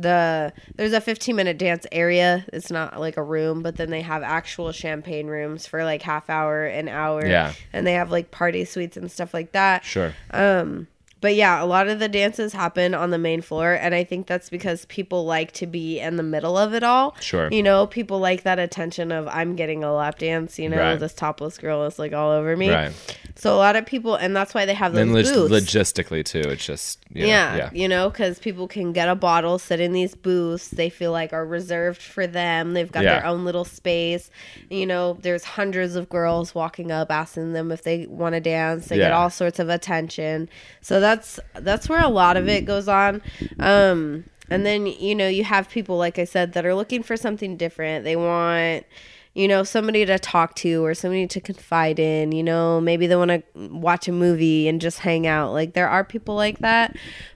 the 0.02 0.54
there's 0.76 0.93
a 0.93 1.02
15 1.02 1.36
minute 1.36 1.58
dance 1.58 1.86
area 1.91 2.45
it's 2.54 2.72
not 2.72 3.00
like 3.00 3.18
a 3.18 3.24
room 3.24 3.62
but 3.62 3.76
then 3.76 3.89
they 3.89 4.02
have 4.02 4.24
actual 4.24 4.72
champagne 4.72 5.28
rooms 5.28 5.66
for 5.68 5.84
like 5.84 6.02
half 6.02 6.30
hour 6.30 6.66
an 6.66 6.88
hour 6.88 7.26
Yeah. 7.26 7.54
and 7.74 7.86
they 7.86 7.93
have 7.93 8.10
like 8.12 8.32
party 8.32 8.64
suites 8.66 8.95
and 8.97 9.12
stuff 9.12 9.34
like 9.34 9.52
that 9.52 9.84
sure. 9.84 10.14
um, 10.32 10.88
but 11.22 11.36
yeah, 11.36 11.61
a 11.61 11.65
lot 11.65 11.88
of 11.88 11.99
the 11.99 12.07
dances 12.07 12.53
happen 12.53 12.93
on 12.93 13.09
the 13.09 13.17
main 13.17 13.41
floor, 13.41 13.74
and 13.74 13.93
I 13.93 14.03
think 14.03 14.28
that's 14.28 14.49
because 14.49 14.86
people 14.86 15.26
like 15.26 15.51
to 15.53 15.67
be 15.67 15.99
in 15.99 16.15
the 16.15 16.24
middle 16.24 16.57
of 16.57 16.74
it 16.74 16.84
all. 16.84 17.15
Sure. 17.20 17.49
You 17.51 17.61
know, 17.63 17.88
people 17.88 18.20
like 18.20 18.43
that 18.43 18.59
attention 18.59 19.11
of 19.11 19.28
I'm 19.28 19.55
getting 19.55 19.84
a 19.84 19.93
lap 19.93 20.20
dance. 20.20 20.57
You 20.57 20.70
know, 20.70 20.78
Right. 20.78 20.99
this 20.99 21.13
topless 21.13 21.57
girl 21.57 21.86
is 21.86 21.99
like 21.99 22.13
all 22.13 22.32
over 22.32 22.55
me. 22.55 22.72
Right. 22.72 22.91
So 23.36 23.53
a 23.55 23.57
lot 23.57 23.76
of 23.78 23.86
people, 23.86 24.15
and 24.15 24.36
that's 24.36 24.53
why 24.53 24.65
they 24.65 24.74
have 24.74 24.93
those 24.93 25.07
log- 25.07 25.49
booths. 25.49 25.74
logistically 25.74 26.26
too, 26.26 26.39
it's 26.49 26.65
just 26.65 26.99
you 27.11 27.22
know, 27.22 27.28
yeah, 27.28 27.55
yeah, 27.55 27.70
you 27.74 27.88
know, 27.88 28.09
because 28.09 28.38
people 28.38 28.67
can 28.67 28.91
get 28.93 29.07
a 29.09 29.15
bottle, 29.15 29.57
sit 29.59 29.80
in 29.80 29.93
these 29.93 30.13
booths. 30.13 30.67
They 30.70 30.89
feel 30.89 31.11
like 31.11 31.34
are 31.34 31.45
reserved 31.45 32.01
for 32.01 32.28
them. 32.28 32.74
They've 32.74 32.91
got 32.91 33.03
Yeah. 33.03 33.15
their 33.20 33.26
own 33.26 33.45
little 33.45 33.65
space. 33.65 34.30
You 34.70 34.86
know, 34.86 35.17
there's 35.22 35.43
hundreds 35.43 35.95
of 35.95 36.07
girls 36.09 36.53
walking 36.53 36.91
up 36.91 37.09
asking 37.11 37.53
them 37.53 37.72
if 37.72 37.84
they 37.84 38.05
want 38.07 38.36
to 38.36 38.41
dance. 38.41 38.88
They 38.88 38.97
get 38.97 39.11
all 39.11 39.30
sorts 39.30 39.57
of 39.59 39.70
attention. 39.70 40.49
So 40.82 40.99
that's 40.99 41.09
that's 41.10 41.39
that's 41.55 41.89
where 41.89 42.03
a 42.03 42.10
lot 42.10 42.38
of 42.38 42.47
it 42.47 42.66
goes 42.66 42.88
on. 42.88 43.22
Um, 43.60 44.26
and 44.49 44.66
then 44.66 44.86
you 44.86 45.16
know 45.16 45.28
you 45.28 45.43
have 45.43 45.70
people 45.70 45.97
like 45.97 46.20
I 46.20 46.26
said 46.26 46.53
that 46.53 46.66
are 46.66 46.76
looking 46.76 47.03
for 47.03 47.18
something 47.18 47.57
different. 47.57 48.03
They 48.05 48.16
want 48.16 48.86
you 49.34 49.47
know 49.47 49.64
somebody 49.64 50.05
to 50.05 50.20
talk 50.20 50.55
to 50.55 50.84
or 50.84 50.93
somebody 50.93 51.28
to 51.28 51.39
confide 51.39 51.99
in 51.99 52.32
you 52.32 52.43
know 52.43 52.82
maybe 52.82 53.07
they 53.07 53.16
want 53.16 53.30
to 53.30 53.43
watch 53.55 54.07
a 54.07 54.12
movie 54.12 54.68
and 54.68 54.82
just 54.82 54.99
hang 54.99 55.28
out 55.28 55.53
like 55.53 55.74
there 55.74 55.88
are 55.88 56.03
people 56.03 56.36
like 56.36 56.57
that 56.60 56.95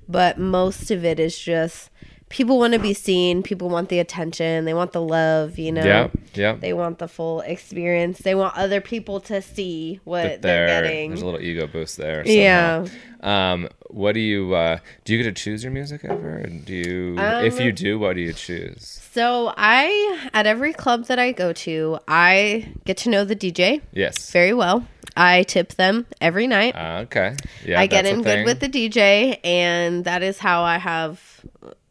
but 0.09 0.39
most 0.39 0.89
of 0.89 1.05
it 1.05 1.19
is 1.19 1.37
just 1.37 1.91
people 2.33 2.57
want 2.57 2.73
to 2.73 2.79
be 2.79 2.93
seen 2.95 3.43
people 3.43 3.69
want 3.69 3.89
the 3.89 3.99
attention 3.99 4.65
they 4.65 4.73
want 4.73 4.91
the 4.91 4.99
love 5.01 5.59
you 5.59 5.71
know 5.71 5.83
yeah, 5.85 6.07
yeah. 6.33 6.53
they 6.53 6.73
want 6.73 6.97
the 6.97 7.07
full 7.07 7.41
experience 7.41 8.17
they 8.19 8.33
want 8.33 8.57
other 8.57 8.81
people 8.81 9.19
to 9.19 9.39
see 9.41 9.99
what 10.03 10.41
they're 10.41 10.67
there- 10.67 10.81
getting 10.83 11.09
There's 11.11 11.21
a 11.21 11.25
little 11.25 11.39
ego 11.41 11.67
boost 11.67 11.97
there. 11.97 12.23
Yeah. 12.25 12.87
Um, 13.21 13.69
what 13.89 14.13
do 14.13 14.19
you 14.19 14.53
uh, 14.53 14.79
do? 15.05 15.13
You 15.13 15.23
get 15.23 15.33
to 15.35 15.43
choose 15.43 15.63
your 15.63 15.71
music 15.71 16.03
ever? 16.03 16.43
Do 16.65 16.73
you? 16.73 17.15
Um, 17.17 17.45
if 17.45 17.59
you 17.59 17.71
do, 17.71 17.97
what 17.99 18.15
do 18.15 18.21
you 18.21 18.33
choose? 18.33 18.99
so 19.13 19.53
i 19.55 20.27
at 20.33 20.47
every 20.47 20.73
club 20.73 21.05
that 21.05 21.19
i 21.19 21.31
go 21.31 21.53
to 21.53 21.99
i 22.07 22.67
get 22.83 22.97
to 22.97 23.09
know 23.09 23.23
the 23.23 23.35
dj 23.35 23.79
Yes. 23.91 24.31
very 24.31 24.53
well 24.55 24.87
i 25.15 25.43
tip 25.43 25.75
them 25.75 26.07
every 26.19 26.47
night 26.47 26.75
Uh, 26.75 27.01
okay. 27.05 27.35
Yeah. 27.63 27.79
I 27.79 27.85
get 27.85 28.07
in 28.07 28.23
good 28.23 28.43
with 28.45 28.59
the 28.59 28.67
DJ, 28.69 29.37
and 29.43 30.05
that 30.05 30.23
is 30.23 30.39
how 30.39 30.63
I 30.63 30.77
have 30.79 31.21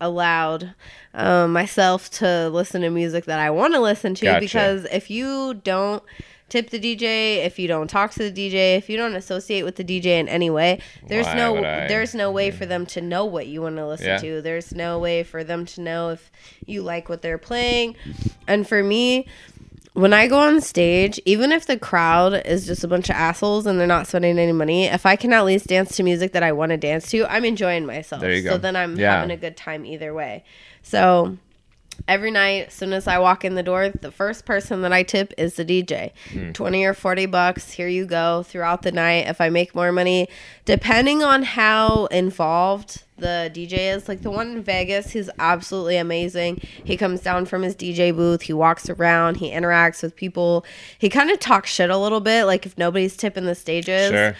allowed 0.02 0.74
um, 1.14 1.52
myself 1.52 2.10
to 2.10 2.48
listen 2.50 2.82
to 2.82 2.90
music 2.90 3.24
that 3.26 3.38
I 3.38 3.50
want 3.50 3.72
to 3.74 3.80
listen 3.80 4.14
to. 4.16 4.24
Gotcha. 4.26 4.40
Because 4.40 4.84
if 4.92 5.08
you 5.10 5.54
don't 5.54 6.02
tip 6.48 6.68
the 6.68 6.78
DJ, 6.78 7.46
if 7.46 7.58
you 7.58 7.66
don't 7.66 7.88
talk 7.88 8.10
to 8.12 8.30
the 8.30 8.30
DJ, 8.30 8.76
if 8.76 8.90
you 8.90 8.98
don't 8.98 9.14
associate 9.14 9.62
with 9.62 9.76
the 9.76 9.84
DJ 9.84 10.18
in 10.20 10.28
any 10.28 10.50
way, 10.50 10.80
there's 11.08 11.26
Why 11.26 11.34
no 11.34 11.54
there's 11.62 12.14
no 12.14 12.30
way 12.30 12.50
for 12.50 12.66
them 12.66 12.84
to 12.86 13.00
know 13.00 13.24
what 13.24 13.46
you 13.46 13.62
want 13.62 13.76
to 13.76 13.86
listen 13.86 14.06
Yeah. 14.08 14.18
to. 14.18 14.42
There's 14.42 14.74
no 14.74 14.98
way 14.98 15.22
for 15.22 15.42
them 15.44 15.64
to 15.66 15.80
know 15.80 16.10
if 16.10 16.30
you 16.66 16.82
like 16.82 17.08
what 17.08 17.22
they're 17.22 17.38
playing. 17.38 17.96
And 18.46 18.68
for 18.68 18.82
me, 18.82 19.26
when 19.94 20.12
I 20.12 20.26
go 20.26 20.38
on 20.38 20.60
stage, 20.60 21.20
even 21.26 21.52
if 21.52 21.66
the 21.66 21.78
crowd 21.78 22.34
is 22.46 22.66
just 22.66 22.82
a 22.82 22.88
bunch 22.88 23.10
of 23.10 23.16
assholes 23.16 23.66
and 23.66 23.78
they're 23.78 23.86
not 23.86 24.06
spending 24.06 24.38
any 24.38 24.52
money, 24.52 24.86
if 24.86 25.04
I 25.04 25.16
can 25.16 25.32
at 25.32 25.44
least 25.44 25.66
dance 25.66 25.96
to 25.96 26.02
music 26.02 26.32
that 26.32 26.42
I 26.42 26.52
want 26.52 26.70
to 26.70 26.76
dance 26.78 27.10
to, 27.10 27.26
I'm 27.30 27.44
enjoying 27.44 27.84
myself. 27.84 28.22
There 28.22 28.32
you 28.32 28.42
go. 28.42 28.50
So 28.50 28.58
then 28.58 28.74
I'm 28.76 28.96
Yeah. 28.98 29.16
having 29.16 29.30
a 29.30 29.36
good 29.36 29.56
time 29.56 29.84
either 29.84 30.14
way. 30.14 30.44
So 30.82 31.36
every 32.08 32.30
night, 32.30 32.68
as 32.68 32.74
soon 32.74 32.92
as 32.92 33.06
I 33.06 33.18
walk 33.18 33.44
in 33.44 33.54
the 33.54 33.62
door, 33.62 33.90
the 33.90 34.10
first 34.10 34.44
person 34.44 34.82
that 34.82 34.92
I 34.92 35.02
tip 35.02 35.32
is 35.38 35.54
the 35.54 35.64
DJ. 35.64 36.12
Hmm. 36.32 36.52
20 36.52 36.84
or 36.84 36.94
40 36.94 37.26
bucks, 37.26 37.72
here 37.72 37.88
you 37.88 38.06
go 38.06 38.42
throughout 38.42 38.82
the 38.82 38.92
night. 38.92 39.28
If 39.28 39.40
I 39.40 39.48
make 39.48 39.74
more 39.74 39.92
money, 39.92 40.28
depending 40.64 41.22
on 41.22 41.42
how 41.42 42.06
involved 42.06 43.04
the 43.18 43.50
DJ 43.54 43.94
is, 43.94 44.08
like 44.08 44.22
the 44.22 44.30
one 44.30 44.52
in 44.52 44.62
Vegas, 44.62 45.10
he's 45.10 45.30
absolutely 45.38 45.96
amazing. 45.96 46.60
He 46.84 46.96
comes 46.96 47.20
down 47.20 47.46
from 47.46 47.62
his 47.62 47.76
DJ 47.76 48.14
booth, 48.14 48.42
he 48.42 48.52
walks 48.52 48.88
around, 48.88 49.36
he 49.36 49.50
interacts 49.50 50.02
with 50.02 50.16
people. 50.16 50.64
He 50.98 51.08
kind 51.08 51.30
of 51.30 51.38
talks 51.38 51.70
shit 51.70 51.90
a 51.90 51.96
little 51.96 52.20
bit, 52.20 52.44
like 52.44 52.66
if 52.66 52.76
nobody's 52.76 53.16
tipping 53.16 53.46
the 53.46 53.54
stages. 53.54 54.10
Sure. 54.10 54.36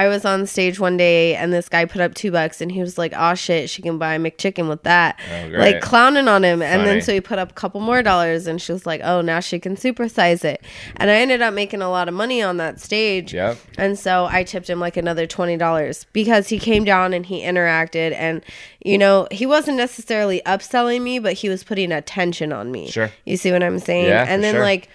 I 0.00 0.08
was 0.08 0.24
on 0.24 0.46
stage 0.46 0.80
one 0.80 0.96
day 0.96 1.34
and 1.34 1.52
this 1.52 1.68
guy 1.68 1.84
put 1.84 2.00
up 2.00 2.14
two 2.14 2.30
bucks 2.30 2.62
and 2.62 2.72
he 2.72 2.80
was 2.80 2.96
like, 2.96 3.12
"Oh 3.14 3.34
shit, 3.34 3.68
she 3.68 3.82
can 3.82 3.98
buy 3.98 4.14
a 4.14 4.18
McChicken 4.18 4.66
with 4.66 4.82
that," 4.84 5.20
Oh, 5.30 5.48
like 5.52 5.82
clowning 5.82 6.26
on 6.26 6.42
him. 6.42 6.62
And 6.62 6.86
then 6.86 7.02
so 7.02 7.12
he 7.12 7.20
put 7.20 7.38
up 7.38 7.50
a 7.50 7.54
couple 7.54 7.82
more 7.82 8.02
dollars 8.02 8.46
and 8.46 8.62
she 8.62 8.72
was 8.72 8.86
like, 8.86 9.02
"Oh, 9.04 9.20
now 9.20 9.40
she 9.40 9.58
can 9.58 9.76
supersize 9.76 10.42
it." 10.42 10.64
And 10.96 11.10
I 11.10 11.16
ended 11.16 11.42
up 11.42 11.52
making 11.52 11.82
a 11.82 11.90
lot 11.90 12.08
of 12.08 12.14
money 12.14 12.40
on 12.40 12.56
that 12.56 12.80
stage. 12.80 13.34
Yep. 13.34 13.58
And 13.76 13.98
so 13.98 14.26
I 14.30 14.42
tipped 14.42 14.70
him 14.70 14.80
like 14.80 14.96
another 14.96 15.26
twenty 15.26 15.58
dollars 15.58 16.06
because 16.14 16.48
he 16.48 16.58
came 16.58 16.84
down 16.84 17.12
and 17.12 17.26
he 17.26 17.42
interacted 17.42 18.14
and 18.14 18.42
you 18.82 18.96
know 18.96 19.28
he 19.30 19.44
wasn't 19.44 19.76
necessarily 19.76 20.40
upselling 20.46 21.02
me, 21.02 21.18
but 21.18 21.34
he 21.34 21.50
was 21.50 21.62
putting 21.62 21.92
attention 21.92 22.54
on 22.54 22.72
me. 22.72 22.90
Sure. 22.90 23.10
You 23.26 23.36
see 23.36 23.52
what 23.52 23.62
I'm 23.62 23.78
saying? 23.78 24.06
Yeah, 24.06 24.24
and 24.26 24.42
then 24.42 24.54
sure. 24.54 24.62
like. 24.62 24.88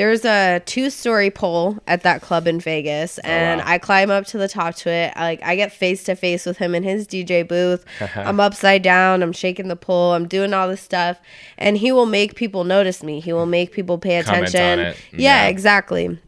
There's 0.00 0.24
a 0.24 0.62
two-story 0.64 1.30
pole 1.30 1.76
at 1.86 2.04
that 2.04 2.22
club 2.22 2.46
in 2.46 2.58
Vegas, 2.58 3.18
and 3.18 3.60
wow. 3.60 3.66
I 3.68 3.76
climb 3.76 4.10
up 4.10 4.24
to 4.28 4.38
the 4.38 4.48
top 4.48 4.74
to 4.76 4.88
it. 4.88 5.12
I, 5.14 5.24
like 5.24 5.42
I 5.42 5.56
get 5.56 5.72
face 5.72 6.04
to 6.04 6.14
face 6.14 6.46
with 6.46 6.56
him 6.56 6.74
in 6.74 6.82
his 6.84 7.06
DJ 7.06 7.46
booth. 7.46 7.84
I'm 8.16 8.40
upside 8.40 8.80
down. 8.80 9.22
I'm 9.22 9.32
shaking 9.32 9.68
the 9.68 9.76
pole. 9.76 10.14
I'm 10.14 10.26
doing 10.26 10.54
all 10.54 10.68
this 10.68 10.80
stuff, 10.80 11.20
and 11.58 11.76
he 11.76 11.92
will 11.92 12.06
make 12.06 12.34
people 12.34 12.64
notice 12.64 13.02
me. 13.02 13.20
He 13.20 13.34
will 13.34 13.44
make 13.44 13.72
people 13.72 13.98
pay 13.98 14.16
attention. 14.16 14.78
Yeah, 14.78 14.94
Yeah. 15.12 15.46
exactly. 15.48 16.18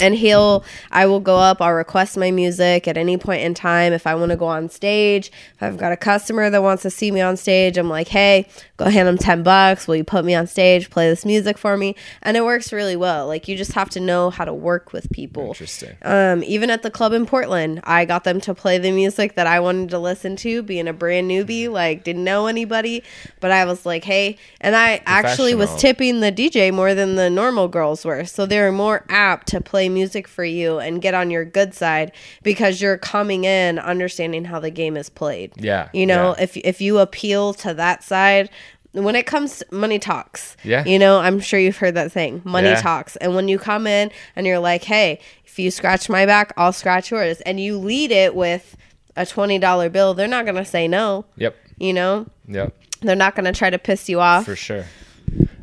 And 0.00 0.14
he'll 0.14 0.64
i 0.90 1.06
will 1.06 1.20
go 1.20 1.36
up 1.36 1.60
i'll 1.60 1.72
request 1.72 2.16
my 2.16 2.30
music 2.30 2.88
at 2.88 2.96
any 2.96 3.16
point 3.16 3.42
in 3.42 3.54
time. 3.54 3.92
If 3.92 4.06
i 4.06 4.14
want 4.14 4.30
to 4.30 4.36
go 4.36 4.46
on 4.46 4.68
stage 4.68 5.28
if 5.54 5.62
i've 5.62 5.76
got 5.76 5.92
a 5.92 5.96
customer 5.96 6.50
that 6.50 6.62
wants 6.62 6.82
to 6.82 6.90
see 6.90 7.10
me 7.10 7.20
on 7.20 7.36
stage 7.36 7.76
i'm 7.76 7.88
like 7.88 8.08
hey 8.08 8.46
go 8.80 8.88
hand 8.88 9.06
them 9.06 9.18
10 9.18 9.42
bucks. 9.42 9.86
Will 9.86 9.96
you 9.96 10.04
put 10.04 10.24
me 10.24 10.34
on 10.34 10.46
stage? 10.46 10.90
Play 10.90 11.08
this 11.08 11.24
music 11.24 11.58
for 11.58 11.76
me. 11.76 11.94
And 12.22 12.36
it 12.36 12.44
works 12.44 12.72
really 12.72 12.96
well. 12.96 13.26
Like 13.26 13.46
you 13.46 13.56
just 13.56 13.72
have 13.72 13.90
to 13.90 14.00
know 14.00 14.30
how 14.30 14.44
to 14.46 14.54
work 14.54 14.92
with 14.92 15.10
people. 15.12 15.48
Interesting. 15.48 15.96
um, 16.02 16.42
even 16.44 16.70
at 16.70 16.82
the 16.82 16.90
club 16.90 17.12
in 17.12 17.26
Portland, 17.26 17.80
I 17.84 18.06
got 18.06 18.24
them 18.24 18.40
to 18.42 18.54
play 18.54 18.78
the 18.78 18.90
music 18.90 19.34
that 19.34 19.46
I 19.46 19.60
wanted 19.60 19.90
to 19.90 19.98
listen 19.98 20.34
to, 20.36 20.62
being 20.62 20.88
a 20.88 20.92
brand 20.94 21.30
newbie, 21.30 21.68
like 21.68 22.04
didn't 22.04 22.24
know 22.24 22.46
anybody. 22.46 23.02
But 23.38 23.50
I 23.50 23.66
was 23.66 23.84
like, 23.84 24.04
hey, 24.04 24.38
and 24.60 24.74
I 24.74 25.02
actually 25.04 25.54
was 25.54 25.74
tipping 25.76 26.20
the 26.20 26.32
DJ 26.32 26.72
more 26.72 26.94
than 26.94 27.16
the 27.16 27.28
normal 27.28 27.68
girls 27.68 28.04
were. 28.04 28.24
So 28.24 28.46
they're 28.46 28.72
more 28.72 29.04
apt 29.10 29.48
to 29.48 29.59
play 29.64 29.88
music 29.88 30.26
for 30.28 30.44
you 30.44 30.78
and 30.78 31.00
get 31.02 31.14
on 31.14 31.30
your 31.30 31.44
good 31.44 31.74
side 31.74 32.12
because 32.42 32.80
you're 32.80 32.98
coming 32.98 33.44
in 33.44 33.78
understanding 33.78 34.44
how 34.44 34.60
the 34.60 34.70
game 34.70 34.96
is 34.96 35.08
played. 35.08 35.52
Yeah, 35.56 35.88
You 35.92 36.06
know, 36.06 36.34
yeah. 36.36 36.44
if 36.44 36.56
if 36.58 36.80
you 36.80 36.98
appeal 36.98 37.54
to 37.54 37.74
that 37.74 38.02
side, 38.02 38.50
when 38.92 39.14
it 39.14 39.24
comes 39.26 39.62
money 39.70 39.98
talks. 40.00 40.56
Yeah. 40.64 40.84
You 40.84 40.98
know, 40.98 41.18
I'm 41.20 41.38
sure 41.38 41.60
you've 41.60 41.76
heard 41.76 41.94
that 41.94 42.10
saying. 42.12 42.42
Money 42.44 42.70
Yeah. 42.70 42.80
talks. 42.80 43.14
And 43.16 43.36
when 43.36 43.46
you 43.48 43.58
come 43.58 43.86
in 43.86 44.10
and 44.34 44.46
you're 44.46 44.58
like, 44.58 44.82
"Hey, 44.82 45.20
if 45.46 45.58
you 45.60 45.70
scratch 45.70 46.08
my 46.08 46.26
back, 46.26 46.52
I'll 46.56 46.72
scratch 46.72 47.10
yours." 47.12 47.40
And 47.42 47.60
you 47.60 47.78
lead 47.78 48.10
it 48.10 48.34
with 48.34 48.76
a 49.16 49.24
$20 49.24 49.88
bill, 49.90 50.14
they're 50.14 50.26
not 50.26 50.44
going 50.44 50.56
to 50.56 50.64
say 50.64 50.88
no, 50.88 51.24
Yep. 51.36 51.54
you 51.78 51.92
know? 51.92 52.26
Yep. 52.48 52.74
They're 53.02 53.14
not 53.16 53.34
going 53.36 53.44
to 53.44 53.52
try 53.52 53.70
to 53.70 53.78
piss 53.78 54.08
you 54.08 54.20
off. 54.20 54.44
For 54.44 54.56
sure. 54.56 54.84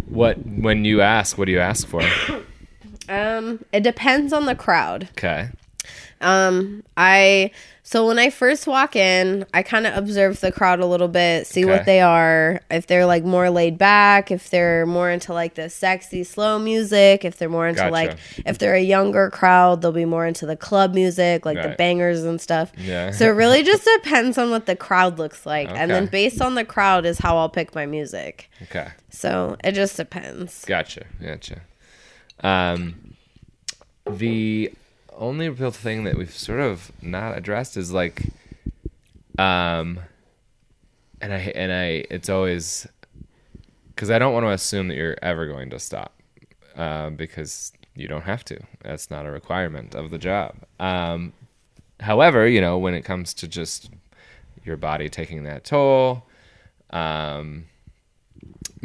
What 0.07 0.37
when 0.47 0.85
you 0.85 1.01
ask, 1.01 1.37
what 1.37 1.45
do 1.45 1.51
you 1.51 1.59
ask 1.59 1.85
for? 1.87 2.01
Um, 3.09 3.63
it 3.71 3.81
depends 3.83 4.33
on 4.33 4.45
the 4.45 4.55
crowd. 4.55 5.09
Okay. 5.17 5.49
Um, 6.19 6.83
I 6.97 7.51
so 7.83 8.05
when 8.07 8.19
I 8.19 8.31
first 8.31 8.67
walk 8.67 8.97
in, 8.97 9.45
I 9.53 9.63
kind 9.63 9.87
of 9.87 9.95
observe 9.95 10.41
the 10.41 10.51
crowd 10.51 10.81
a 10.81 10.85
little 10.85 11.07
bit, 11.07 11.47
see 11.47 11.63
Okay. 11.63 11.71
what 11.71 11.85
they 11.85 12.01
are. 12.01 12.59
If 12.69 12.87
they're 12.87 13.05
like 13.05 13.23
more 13.23 13.49
laid 13.49 13.77
back, 13.77 14.29
if 14.31 14.49
they're 14.49 14.85
more 14.85 15.09
into 15.09 15.31
like 15.31 15.53
the 15.53 15.69
sexy 15.69 16.25
slow 16.25 16.59
music, 16.59 17.23
if 17.23 17.37
they're 17.37 17.47
more 17.47 17.65
into 17.67 17.81
Gotcha. 17.81 17.91
like 17.93 18.17
if 18.45 18.57
they're 18.57 18.73
a 18.73 18.81
younger 18.81 19.29
crowd, 19.29 19.81
they'll 19.81 19.91
be 19.93 20.03
more 20.05 20.25
into 20.25 20.45
the 20.45 20.57
club 20.57 20.93
music, 20.95 21.45
like 21.45 21.61
the 21.61 21.75
bangers 21.77 22.23
and 22.23 22.41
stuff. 22.41 22.73
Yeah. 22.77 23.11
So 23.11 23.25
it 23.27 23.29
really 23.29 23.63
just 23.63 23.87
depends 24.03 24.37
on 24.37 24.49
what 24.49 24.65
the 24.65 24.75
crowd 24.75 25.17
looks 25.19 25.45
like, 25.45 25.69
and 25.71 25.89
then 25.91 26.07
based 26.07 26.41
on 26.41 26.55
the 26.55 26.65
crowd 26.65 27.05
is 27.05 27.19
how 27.19 27.37
I'll 27.37 27.47
pick 27.47 27.73
my 27.75 27.85
music. 27.85 28.49
Okay. 28.63 28.87
So 29.11 29.55
it 29.63 29.73
just 29.73 29.95
depends. 29.95 30.65
Gotcha. 30.65 31.05
Gotcha. 31.23 31.61
Um, 32.43 33.15
the 34.05 34.71
only 35.15 35.49
real 35.49 35.71
thing 35.71 36.03
that 36.03 36.17
we've 36.17 36.31
sort 36.31 36.59
of 36.59 36.91
not 37.01 37.37
addressed 37.37 37.77
is 37.77 37.91
like, 37.91 38.23
um, 39.37 39.99
and 41.21 41.33
I 41.33 41.37
and 41.55 41.71
I, 41.71 42.05
it's 42.09 42.29
always 42.29 42.87
because 43.89 44.11
I 44.11 44.19
don't 44.19 44.33
want 44.33 44.45
to 44.45 44.51
assume 44.51 44.87
that 44.89 44.95
you're 44.95 45.17
ever 45.21 45.47
going 45.47 45.69
to 45.71 45.79
stop, 45.79 46.13
uh, 46.75 47.09
because 47.09 47.73
you 47.95 48.07
don't 48.07 48.21
have 48.21 48.45
to. 48.45 48.59
That's 48.83 49.09
not 49.09 49.25
a 49.25 49.31
requirement 49.31 49.95
of 49.95 50.11
the 50.11 50.19
job. 50.19 50.55
Um, 50.79 51.33
however, 51.99 52.47
you 52.47 52.61
know, 52.61 52.77
when 52.77 52.93
it 52.93 53.01
comes 53.01 53.33
to 53.35 53.47
just 53.47 53.89
your 54.63 54.77
body 54.77 55.09
taking 55.09 55.43
that 55.43 55.63
toll, 55.63 56.23
um, 56.91 57.65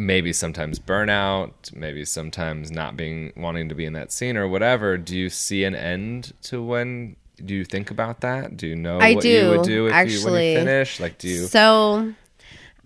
maybe 0.07 0.33
sometimes 0.33 0.79
burnout, 0.79 1.73
maybe 1.73 2.05
sometimes 2.05 2.71
not 2.71 2.97
being 2.97 3.33
wanting 3.37 3.69
to 3.69 3.75
be 3.75 3.85
in 3.85 3.93
that 3.95 4.13
scene 4.13 4.37
or 4.37 4.49
whatever. 4.49 4.99
Do 4.99 5.17
you 5.17 5.31
see 5.31 5.65
an 5.65 5.75
end 5.75 6.33
to 6.43 6.63
when? 6.63 7.17
Do 7.43 7.55
you 7.55 7.65
think 7.65 7.91
about 7.91 8.21
that? 8.21 8.57
Do 8.57 8.67
you 8.67 8.77
know 8.77 8.99
I 8.99 9.15
what 9.15 9.25
you 9.25 9.49
would 9.51 9.63
do, 9.63 9.71
do 9.71 9.87
if 9.87 9.91
you 9.91 9.91
when 9.91 9.95
actually. 9.95 10.53
you 10.53 10.59
finish? 10.59 11.01
Like, 11.01 11.19
do 11.19 11.29
you? 11.29 11.47
So, 11.47 12.15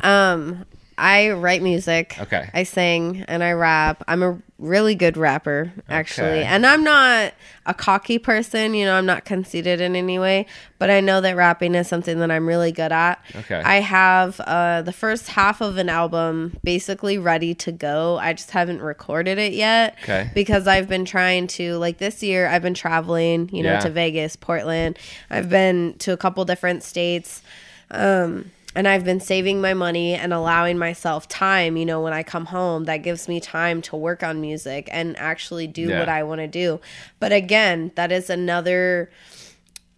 um, 0.00 0.64
I 0.98 1.30
write 1.32 1.62
music. 1.62 2.16
Okay. 2.18 2.48
I 2.54 2.62
sing 2.62 3.24
and 3.28 3.44
I 3.44 3.52
rap. 3.52 4.02
I'm 4.08 4.22
a 4.22 4.38
really 4.58 4.94
good 4.94 5.18
rapper, 5.18 5.70
actually. 5.90 6.26
Okay. 6.40 6.44
And 6.44 6.64
I'm 6.64 6.82
not 6.82 7.34
a 7.66 7.74
cocky 7.74 8.18
person, 8.18 8.72
you 8.72 8.86
know, 8.86 8.94
I'm 8.94 9.04
not 9.04 9.26
conceited 9.26 9.82
in 9.82 9.94
any 9.94 10.18
way, 10.18 10.46
but 10.78 10.88
I 10.88 11.00
know 11.00 11.20
that 11.20 11.36
rapping 11.36 11.74
is 11.74 11.86
something 11.86 12.18
that 12.20 12.30
I'm 12.30 12.46
really 12.48 12.72
good 12.72 12.92
at. 12.92 13.20
Okay. 13.34 13.60
I 13.62 13.80
have 13.80 14.40
uh, 14.40 14.80
the 14.82 14.92
first 14.92 15.28
half 15.28 15.60
of 15.60 15.76
an 15.76 15.90
album 15.90 16.56
basically 16.64 17.18
ready 17.18 17.54
to 17.56 17.72
go. 17.72 18.16
I 18.16 18.32
just 18.32 18.52
haven't 18.52 18.80
recorded 18.80 19.36
it 19.36 19.52
yet. 19.52 19.96
Okay. 20.02 20.30
Because 20.34 20.66
I've 20.66 20.88
been 20.88 21.04
trying 21.04 21.46
to, 21.48 21.76
like 21.76 21.98
this 21.98 22.22
year, 22.22 22.46
I've 22.48 22.62
been 22.62 22.72
traveling, 22.72 23.50
you 23.52 23.62
know, 23.62 23.72
Yeah. 23.72 23.80
to 23.80 23.90
Vegas, 23.90 24.34
Portland. 24.36 24.98
I've 25.28 25.50
been 25.50 25.94
to 25.98 26.12
a 26.12 26.16
couple 26.16 26.42
different 26.46 26.82
states. 26.82 27.42
Um, 27.90 28.50
and 28.76 28.86
I've 28.86 29.04
been 29.04 29.18
saving 29.18 29.60
my 29.60 29.74
money 29.74 30.14
and 30.14 30.32
allowing 30.32 30.78
myself 30.78 31.26
time, 31.26 31.76
you 31.76 31.84
know, 31.84 32.00
when 32.00 32.12
I 32.12 32.22
come 32.22 32.44
home, 32.46 32.84
that 32.84 32.98
gives 32.98 33.26
me 33.26 33.40
time 33.40 33.82
to 33.82 33.96
work 33.96 34.22
on 34.22 34.40
music 34.40 34.88
and 34.92 35.16
actually 35.18 35.66
do 35.66 35.88
Yeah. 35.88 35.98
what 35.98 36.08
I 36.08 36.22
want 36.22 36.40
to 36.42 36.46
do. 36.46 36.80
But 37.18 37.32
again, 37.32 37.90
that 37.96 38.12
is 38.12 38.30
another 38.30 39.10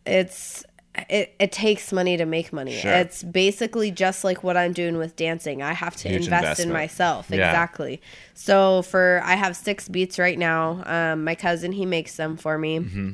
it's 0.07 0.65
it, 1.09 1.33
it 1.39 1.53
takes 1.53 1.93
money 1.93 2.17
to 2.17 2.25
make 2.25 2.53
money. 2.53 2.73
Sure. 2.73 2.91
It's 2.93 3.23
basically 3.23 3.93
just 3.93 4.25
like 4.25 4.43
what 4.43 4.57
I'm 4.57 4.73
doing 4.73 4.97
with 4.97 5.15
dancing. 5.15 5.63
I 5.63 5.73
have 5.73 5.95
to 5.97 6.09
Huge 6.09 6.25
invest 6.25 6.43
investment. 6.45 6.69
in 6.71 6.73
myself. 6.73 7.27
Yeah. 7.31 7.37
Exactly. 7.37 8.01
So 8.35 8.83
for 8.83 9.21
I 9.25 9.35
have 9.35 9.55
six 9.55 9.89
beats 9.89 10.19
right 10.19 10.39
now. 10.39 10.83
Um, 10.87 11.23
my 11.25 11.35
cousin 11.37 11.71
he 11.73 11.87
makes 11.87 12.17
them 12.17 12.37
for 12.37 12.59
me. 12.59 12.81
Mm-hmm. 12.81 13.11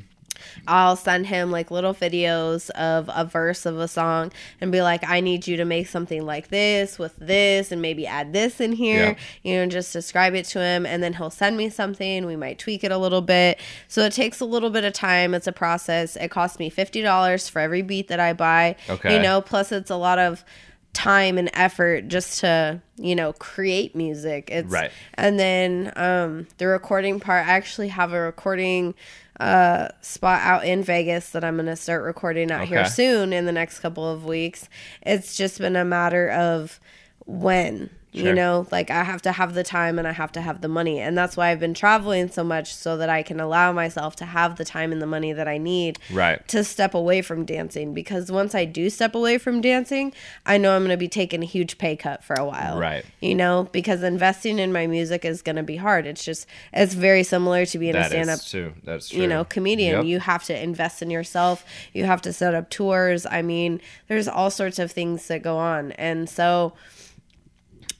I'll 0.66 0.96
send 0.96 1.26
him 1.26 1.50
like 1.50 1.70
little 1.70 1.94
videos 1.94 2.70
of 2.70 3.10
a 3.14 3.24
verse 3.24 3.66
of 3.66 3.78
a 3.78 3.88
song 3.88 4.32
and 4.60 4.70
be 4.72 4.82
like, 4.82 5.08
I 5.08 5.20
need 5.20 5.46
you 5.46 5.56
to 5.56 5.64
make 5.64 5.86
something 5.88 6.24
like 6.24 6.48
this 6.48 6.98
with 6.98 7.16
this 7.16 7.72
and 7.72 7.80
maybe 7.82 8.06
add 8.06 8.32
this 8.32 8.60
in 8.60 8.72
here, 8.72 9.16
you 9.42 9.56
know, 9.56 9.66
just 9.66 9.92
describe 9.92 10.34
it 10.34 10.44
to 10.46 10.60
him. 10.60 10.86
And 10.86 11.02
then 11.02 11.14
he'll 11.14 11.30
send 11.30 11.56
me 11.56 11.68
something. 11.70 12.26
We 12.26 12.36
might 12.36 12.58
tweak 12.58 12.84
it 12.84 12.92
a 12.92 12.98
little 12.98 13.22
bit. 13.22 13.58
So 13.88 14.02
it 14.02 14.12
takes 14.12 14.40
a 14.40 14.44
little 14.44 14.70
bit 14.70 14.84
of 14.84 14.92
time. 14.92 15.34
It's 15.34 15.46
a 15.46 15.52
process. 15.52 16.16
It 16.16 16.30
costs 16.30 16.58
me 16.58 16.70
$50 16.70 17.50
for 17.50 17.60
every 17.60 17.82
beat 17.82 18.08
that 18.08 18.20
I 18.20 18.32
buy. 18.32 18.76
Okay. 18.88 19.16
You 19.16 19.22
know, 19.22 19.40
plus 19.40 19.72
it's 19.72 19.90
a 19.90 19.96
lot 19.96 20.18
of 20.18 20.44
time 20.92 21.38
and 21.38 21.50
effort 21.54 22.06
just 22.06 22.38
to, 22.38 22.80
you 22.96 23.16
know, 23.16 23.32
create 23.32 23.96
music. 23.96 24.48
It's 24.52 24.70
Right. 24.70 24.92
and 25.14 25.38
then 25.40 25.92
um, 25.96 26.46
the 26.58 26.68
recording 26.68 27.18
part, 27.18 27.46
I 27.48 27.50
actually 27.50 27.88
have 27.88 28.12
a 28.12 28.20
recording 28.20 28.94
uh, 29.40 29.88
spot 30.00 30.40
out 30.42 30.64
in 30.64 30.82
Vegas 30.82 31.30
that 31.30 31.44
I'm 31.44 31.56
going 31.56 31.66
to 31.66 31.76
start 31.76 32.02
recording 32.04 32.50
out 32.50 32.68
here 32.68 32.84
soon 32.86 33.32
in 33.32 33.46
the 33.46 33.52
next 33.52 33.80
couple 33.80 34.08
of 34.08 34.24
weeks. 34.24 34.68
It's 35.02 35.36
just 35.36 35.58
been 35.58 35.76
a 35.76 35.84
matter 35.84 36.30
of 36.30 36.80
when. 37.26 37.90
You 38.16 38.32
know, 38.32 38.66
like 38.70 38.90
I 38.92 39.02
have 39.02 39.22
to 39.22 39.32
have 39.32 39.54
the 39.54 39.64
time 39.64 39.98
and 39.98 40.06
I 40.06 40.12
have 40.12 40.30
to 40.32 40.40
have 40.40 40.60
the 40.60 40.68
money. 40.68 41.00
And 41.00 41.18
that's 41.18 41.36
why 41.36 41.50
I've 41.50 41.58
been 41.58 41.74
traveling 41.74 42.30
so 42.30 42.44
much 42.44 42.72
so 42.72 42.96
that 42.98 43.08
I 43.08 43.24
can 43.24 43.40
allow 43.40 43.72
myself 43.72 44.14
to 44.16 44.24
have 44.24 44.54
the 44.56 44.64
time 44.64 44.92
and 44.92 45.02
the 45.02 45.06
money 45.06 45.32
that 45.32 45.48
I 45.48 45.58
need 45.58 45.98
Right. 46.12 46.46
to 46.48 46.62
step 46.62 46.94
away 46.94 47.22
from 47.22 47.44
dancing 47.44 47.92
because 47.92 48.30
once 48.30 48.54
I 48.54 48.66
do 48.66 48.88
step 48.88 49.16
away 49.16 49.36
from 49.38 49.60
dancing, 49.60 50.12
I 50.46 50.58
know 50.58 50.76
I'm 50.76 50.82
going 50.82 50.90
to 50.90 50.96
be 50.96 51.08
taking 51.08 51.42
a 51.42 51.46
huge 51.46 51.76
pay 51.76 51.96
cut 51.96 52.22
for 52.22 52.34
a 52.34 52.44
while. 52.44 52.78
Right. 52.78 53.04
You 53.20 53.34
know, 53.34 53.68
because 53.72 54.04
investing 54.04 54.60
in 54.60 54.72
my 54.72 54.86
music 54.86 55.24
is 55.24 55.42
going 55.42 55.56
to 55.56 55.64
be 55.64 55.76
hard. 55.76 56.06
It's 56.06 56.24
just 56.24 56.46
it's 56.72 56.94
very 56.94 57.24
similar 57.24 57.66
to 57.66 57.78
being 57.78 57.96
a 57.96 57.98
That 57.98 58.10
stand 58.10 58.30
up 58.30 58.40
true. 58.48 58.74
That's 58.84 59.08
true. 59.08 59.22
you 59.22 59.26
know, 59.26 59.42
comedian. 59.44 59.96
Yep. 59.96 60.04
You 60.04 60.20
have 60.20 60.44
to 60.44 60.56
invest 60.62 61.02
in 61.02 61.10
yourself. 61.10 61.64
You 61.92 62.04
have 62.04 62.22
to 62.22 62.32
set 62.32 62.54
up 62.54 62.70
tours. 62.70 63.26
I 63.26 63.42
mean, 63.42 63.80
there's 64.06 64.28
all 64.28 64.50
sorts 64.50 64.78
of 64.78 64.92
things 64.92 65.26
that 65.26 65.42
go 65.42 65.56
on. 65.56 65.90
And 65.92 66.30
so 66.30 66.74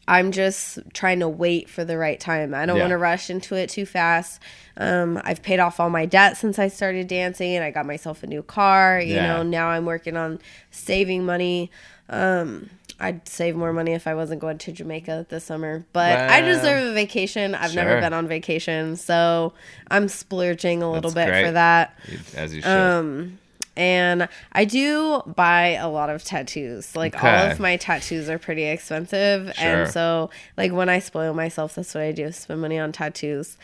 I'm 0.07 0.33
just 0.33 0.79
trying 0.93 1.21
to 1.21 1.29
wait 1.29 1.69
for 1.71 1.85
the 1.85 1.97
right 1.97 2.21
time. 2.21 2.55
I 2.55 2.67
don't 2.67 2.77
Yeah. 2.77 2.83
want 2.83 2.91
to 2.91 2.99
rush 2.99 3.31
into 3.31 3.55
it 3.55 3.71
too 3.71 3.87
fast. 3.87 4.41
Um, 4.77 5.21
I've 5.25 5.43
paid 5.43 5.61
off 5.61 5.81
all 5.81 5.89
my 5.91 6.05
debt 6.07 6.37
since 6.37 6.59
I 6.59 6.69
started 6.69 7.07
dancing. 7.09 7.55
And 7.55 7.65
I 7.65 7.71
got 7.71 7.87
myself 7.87 8.23
a 8.23 8.27
new 8.27 8.43
car. 8.43 9.01
You 9.01 9.15
Yeah. 9.15 9.27
know, 9.27 9.43
now 9.43 9.69
I'm 9.69 9.87
working 9.87 10.17
on 10.17 10.41
saving 10.71 11.25
money. 11.25 11.71
Um, 12.11 12.69
I'd 13.01 13.27
save 13.29 13.57
more 13.57 13.73
money 13.73 13.93
if 13.93 14.07
I 14.07 14.15
wasn't 14.15 14.41
going 14.41 14.59
to 14.59 14.73
Jamaica 14.73 15.27
this 15.29 15.45
summer, 15.45 15.85
but 15.93 16.17
I 16.31 16.43
deserve 16.43 16.91
a 16.91 16.93
vacation. 16.93 17.55
I've 17.55 17.75
never 17.75 18.01
been 18.01 18.13
on 18.13 18.29
vacation, 18.29 18.97
so 18.97 19.53
I'm 19.91 20.07
splurging 20.09 20.81
a 20.83 20.91
little 20.91 21.11
That's 21.11 21.27
bit 21.27 21.33
great. 21.33 21.47
for 21.47 21.53
that. 21.53 21.99
As 22.37 22.55
you 22.55 22.63
should. 22.63 22.69
Um, 22.71 23.39
and 23.77 24.29
I 24.53 24.64
do 24.64 25.22
buy 25.27 25.70
a 25.70 25.89
lot 25.89 26.11
of 26.11 26.22
tattoos. 26.25 26.95
Like 26.95 27.22
all 27.22 27.51
of 27.51 27.61
my 27.61 27.77
tattoos 27.77 28.29
are 28.29 28.39
pretty 28.39 28.64
expensive, 28.64 29.53
Sure. 29.55 29.83
and 29.83 29.91
so 29.91 30.31
like 30.57 30.72
when 30.72 30.89
I 30.89 30.99
spoil 30.99 31.35
myself, 31.35 31.75
that's 31.75 31.95
what 31.95 32.03
I 32.05 32.12
do: 32.12 32.31
spend 32.33 32.61
money 32.61 32.79
on 32.79 32.93
tattoos. 32.93 33.57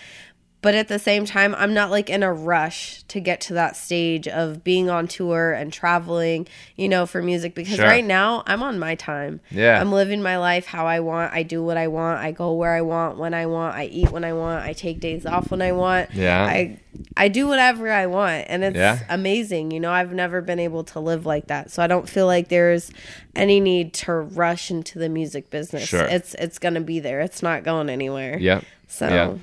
But 0.63 0.75
at 0.75 0.89
the 0.89 0.99
same 0.99 1.25
time 1.25 1.55
i'm 1.59 1.73
not 1.73 1.91
like 1.91 2.11
in 2.11 2.23
a 2.23 2.33
rush 2.33 3.03
to 3.05 3.19
get 3.21 3.41
to 3.41 3.55
that 3.55 3.77
stage 3.77 4.29
of 4.29 4.63
being 4.63 4.91
on 4.91 5.09
tour 5.09 5.53
and 5.53 5.73
traveling 5.73 6.47
you 6.77 6.89
know 6.89 7.07
for 7.07 7.23
music 7.23 7.55
because 7.55 7.77
Sure. 7.77 7.87
right 7.87 8.05
now 8.05 8.43
i'm 8.47 8.63
on 8.63 8.79
my 8.79 8.95
time 8.95 9.41
Yeah. 9.51 9.81
i'm 9.81 9.91
living 9.93 10.23
my 10.23 10.37
life 10.39 10.67
how 10.67 10.87
i 10.87 11.01
want 11.01 11.33
i 11.33 11.43
do 11.43 11.63
what 11.63 11.77
i 11.77 11.89
want 11.89 12.21
i 12.21 12.31
go 12.33 12.53
where 12.53 12.73
i 12.75 12.81
want 12.83 13.19
when 13.19 13.33
i 13.35 13.47
want 13.47 13.75
i 13.77 13.85
eat 13.87 14.11
when 14.11 14.25
i 14.25 14.33
want 14.33 14.65
i 14.65 14.73
take 14.73 15.01
days 15.01 15.25
off 15.27 15.51
when 15.51 15.63
i 15.63 15.73
want 15.73 16.13
Yeah. 16.15 16.45
i 16.45 16.79
i 17.17 17.29
do 17.29 17.47
whatever 17.49 17.91
i 17.91 18.07
want 18.07 18.47
and 18.49 18.63
it's 18.65 18.77
Yeah. 18.77 18.99
amazing 19.09 19.71
you 19.71 19.81
know 19.81 19.91
i've 19.93 20.13
never 20.13 20.41
been 20.41 20.59
able 20.59 20.85
to 20.85 21.01
live 21.01 21.25
like 21.27 21.47
that 21.47 21.71
so 21.71 21.83
i 21.83 21.87
don't 21.87 22.09
feel 22.09 22.27
like 22.27 22.49
there's 22.49 22.91
any 23.35 23.61
need 23.61 23.95
to 23.95 24.13
rush 24.13 24.71
into 24.71 24.99
the 24.99 25.09
music 25.09 25.49
business 25.51 25.85
Sure. 25.89 26.05
it's 26.07 26.35
it's 26.35 26.59
gonna 26.59 26.81
be 26.81 27.01
there 27.01 27.21
it's 27.21 27.43
not 27.43 27.65
going 27.65 27.89
anywhere 27.89 28.39
Yep. 28.39 28.65
So 28.91 29.09
Yeah. 29.09 29.35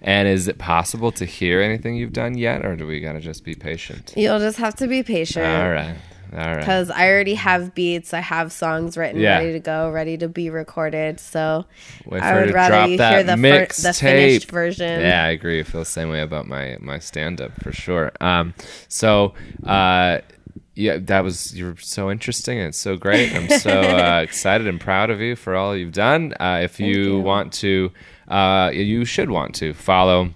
And 0.00 0.26
is 0.26 0.48
it 0.48 0.58
possible 0.58 1.12
to 1.12 1.24
hear 1.24 1.60
anything 1.60 1.94
you've 1.96 2.12
done 2.12 2.36
yet, 2.36 2.64
or 2.64 2.74
do 2.76 2.86
we 2.86 3.00
gotta 3.00 3.20
just 3.20 3.44
be 3.44 3.54
patient? 3.54 4.14
You'll 4.16 4.38
just 4.40 4.58
have 4.58 4.74
to 4.76 4.86
be 4.88 5.02
patient. 5.02 5.46
All 5.46 5.70
right. 5.70 5.96
All 6.32 6.38
right. 6.38 6.58
Because 6.60 6.90
I 6.90 7.08
already 7.10 7.34
have 7.34 7.74
beats, 7.74 8.14
I 8.14 8.20
have 8.20 8.52
songs 8.52 8.96
written, 8.96 9.20
Yeah. 9.20 9.38
ready 9.38 9.52
to 9.52 9.60
go, 9.60 9.90
ready 9.90 10.16
to 10.16 10.28
be 10.28 10.48
recorded. 10.48 11.20
So 11.20 11.66
Wait 12.06 12.22
I 12.22 12.40
would 12.40 12.54
rather 12.54 12.90
you 12.90 12.96
hear 12.96 13.22
the, 13.22 13.36
fir- 13.36 13.66
the 13.88 13.92
finished 13.92 14.50
version. 14.50 15.02
Yeah, 15.02 15.24
I 15.24 15.28
agree. 15.28 15.60
I 15.60 15.62
feel 15.62 15.82
the 15.82 15.84
same 15.84 16.08
way 16.08 16.22
about 16.22 16.48
my 16.48 16.78
my 16.80 16.98
stand 17.00 17.40
up 17.42 17.52
for 17.62 17.70
sure. 17.70 18.12
Um, 18.20 18.54
so 18.88 19.34
uh, 19.66 20.20
yeah, 20.74 20.96
that 21.02 21.22
was 21.22 21.54
you're 21.54 21.76
so 21.76 22.10
interesting 22.10 22.58
and 22.58 22.74
so 22.74 22.96
great. 22.96 23.34
I'm 23.34 23.48
so 23.58 23.80
uh, 23.80 24.20
excited 24.22 24.66
and 24.66 24.80
proud 24.80 25.10
of 25.10 25.20
you 25.20 25.36
for 25.36 25.54
all 25.54 25.76
you've 25.76 25.92
done. 25.92 26.32
Uh, 26.40 26.60
if 26.64 26.80
you, 26.80 26.86
you. 27.16 27.20
want 27.20 27.52
to, 27.54 27.92
uh, 28.32 28.70
you 28.70 29.04
should 29.04 29.30
want 29.30 29.54
to 29.56 29.74
follow 29.74 30.30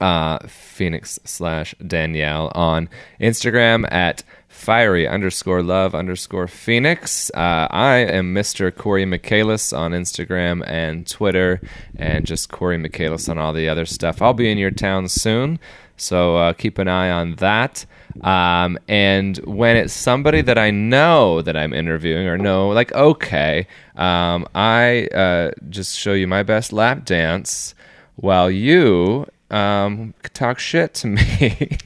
uh, 0.00 0.38
Phoenix 0.46 1.18
slash 1.24 1.74
Danielle 1.84 2.52
on 2.54 2.88
Instagram 3.20 3.90
at 3.92 4.22
fiery 4.48 5.06
underscore 5.06 5.62
love 5.62 5.94
underscore 5.94 6.46
Phoenix. 6.46 7.30
Uh, 7.34 7.66
I 7.70 7.96
am 7.96 8.32
Mr. 8.32 8.74
Corey 8.74 9.04
Michaelis 9.04 9.72
on 9.72 9.90
Instagram 9.90 10.62
and 10.68 11.06
Twitter, 11.06 11.60
and 11.96 12.24
just 12.24 12.50
Corey 12.50 12.78
Michaelis 12.78 13.28
on 13.28 13.38
all 13.38 13.52
the 13.52 13.68
other 13.68 13.86
stuff. 13.86 14.22
I'll 14.22 14.32
be 14.32 14.50
in 14.50 14.58
your 14.58 14.70
town 14.70 15.08
soon, 15.08 15.58
so 15.96 16.36
uh, 16.36 16.52
keep 16.52 16.78
an 16.78 16.88
eye 16.88 17.10
on 17.10 17.34
that. 17.36 17.86
Um, 18.20 18.78
and 18.88 19.36
when 19.38 19.76
it's 19.76 19.92
somebody 19.92 20.40
that 20.42 20.56
I 20.56 20.70
know 20.70 21.42
that 21.42 21.56
I'm 21.56 21.72
interviewing 21.72 22.26
or 22.28 22.38
know, 22.38 22.68
like, 22.68 22.92
okay, 22.92 23.66
um, 23.96 24.46
I 24.54 25.06
uh, 25.08 25.50
just 25.68 25.98
show 25.98 26.12
you 26.12 26.26
my 26.26 26.42
best 26.42 26.72
lap 26.72 27.04
dance 27.04 27.74
while 28.16 28.50
you 28.50 29.26
um, 29.50 30.14
talk 30.32 30.58
shit 30.58 30.94
to 30.94 31.08
me 31.08 31.78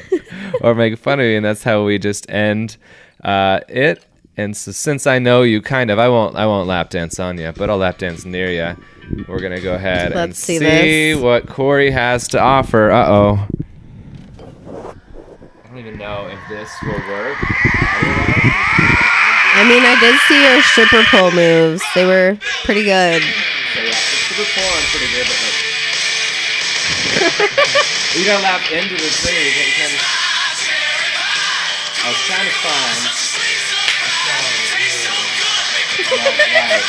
or 0.60 0.74
make 0.74 0.98
fun 0.98 1.20
of 1.20 1.24
me, 1.24 1.36
and 1.36 1.44
that's 1.44 1.62
how 1.62 1.84
we 1.84 1.98
just 1.98 2.28
end 2.30 2.76
uh, 3.24 3.60
it. 3.68 4.04
And 4.36 4.54
so, 4.54 4.70
since 4.72 5.06
I 5.06 5.18
know 5.18 5.42
you, 5.42 5.62
kind 5.62 5.90
of, 5.90 5.98
I 5.98 6.08
won't, 6.08 6.36
I 6.36 6.46
won't 6.46 6.68
lap 6.68 6.90
dance 6.90 7.18
on 7.18 7.38
you, 7.38 7.52
but 7.56 7.70
I'll 7.70 7.78
lap 7.78 7.98
dance 7.98 8.26
near 8.26 8.50
you. 8.50 9.24
We're 9.28 9.40
gonna 9.40 9.60
go 9.60 9.74
ahead 9.74 10.06
and 10.06 10.14
Let's 10.16 10.40
see 10.40 10.58
see 10.58 11.14
what 11.14 11.48
Corey 11.48 11.90
has 11.90 12.28
to 12.28 12.40
offer. 12.40 12.90
Uh 12.90 13.08
oh. 13.08 13.46
I 15.76 15.78
don't 15.78 15.92
even 15.92 16.00
know 16.00 16.24
if 16.32 16.40
this 16.48 16.72
will 16.88 17.04
work. 17.12 17.36
I 19.52 19.60
mean, 19.68 19.84
I 19.84 19.92
did 20.00 20.16
see 20.24 20.40
your 20.40 20.64
stripper 20.72 21.04
pole 21.12 21.28
moves. 21.36 21.84
They 21.92 22.08
were 22.08 22.40
pretty 22.64 22.80
good. 22.80 23.20
So 23.20 23.84
yeah, 23.84 23.92
the 23.92 24.16
super 24.24 24.48
porn 24.56 24.80
pretty 24.88 25.12
good, 25.12 25.28
but 25.28 25.36
like, 25.36 25.60
you 28.16 28.24
gotta 28.24 28.40
lap 28.40 28.64
into 28.72 28.96
the 28.96 29.04
thing. 29.20 29.36
You 29.36 29.52
can't, 29.52 29.68
you 29.68 29.76
can't 29.84 30.00
I 32.00 32.08
was 32.08 32.24
trying 32.24 32.48
to 32.48 32.56
find. 32.64 33.12
Right, 36.08 36.40
right. 36.72 36.88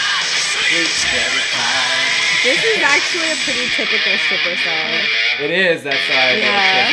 Sweet 0.63 0.87
every 1.27 1.43
time. 1.51 2.07
This 2.47 2.63
is 2.63 2.79
actually 2.79 3.35
a 3.35 3.37
pretty 3.43 3.67
typical 3.75 4.15
stripper 4.15 4.55
song. 4.63 4.95
It 5.43 5.51
is. 5.51 5.83
That's 5.83 5.99
why 6.07 6.31
I 6.31 6.39
did 6.39 6.43
Yeah. 6.45 6.87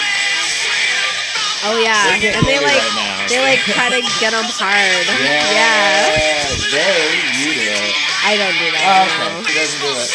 Oh 1.66 1.80
yeah, 1.80 2.18
They 2.20 2.28
and 2.34 2.44
they 2.44 2.58
like 2.60 2.76
right 2.76 2.92
now. 2.92 3.24
they 3.28 3.40
like 3.40 3.58
try 3.64 3.88
to 3.88 4.00
get 4.20 4.32
them 4.36 4.44
hard. 4.44 5.06
Yeah. 5.16 5.48
yeah. 5.48 6.44
They, 6.68 7.16
you 7.40 7.54
do 7.56 7.72
it. 7.72 7.94
I 8.26 8.36
don't 8.36 8.52
do 8.60 8.68
Oh, 8.68 8.76
that. 8.76 9.40
okay. 9.40 9.48
She 9.48 9.56
doesn't 9.56 9.80
do 9.80 9.88
it. 9.96 10.12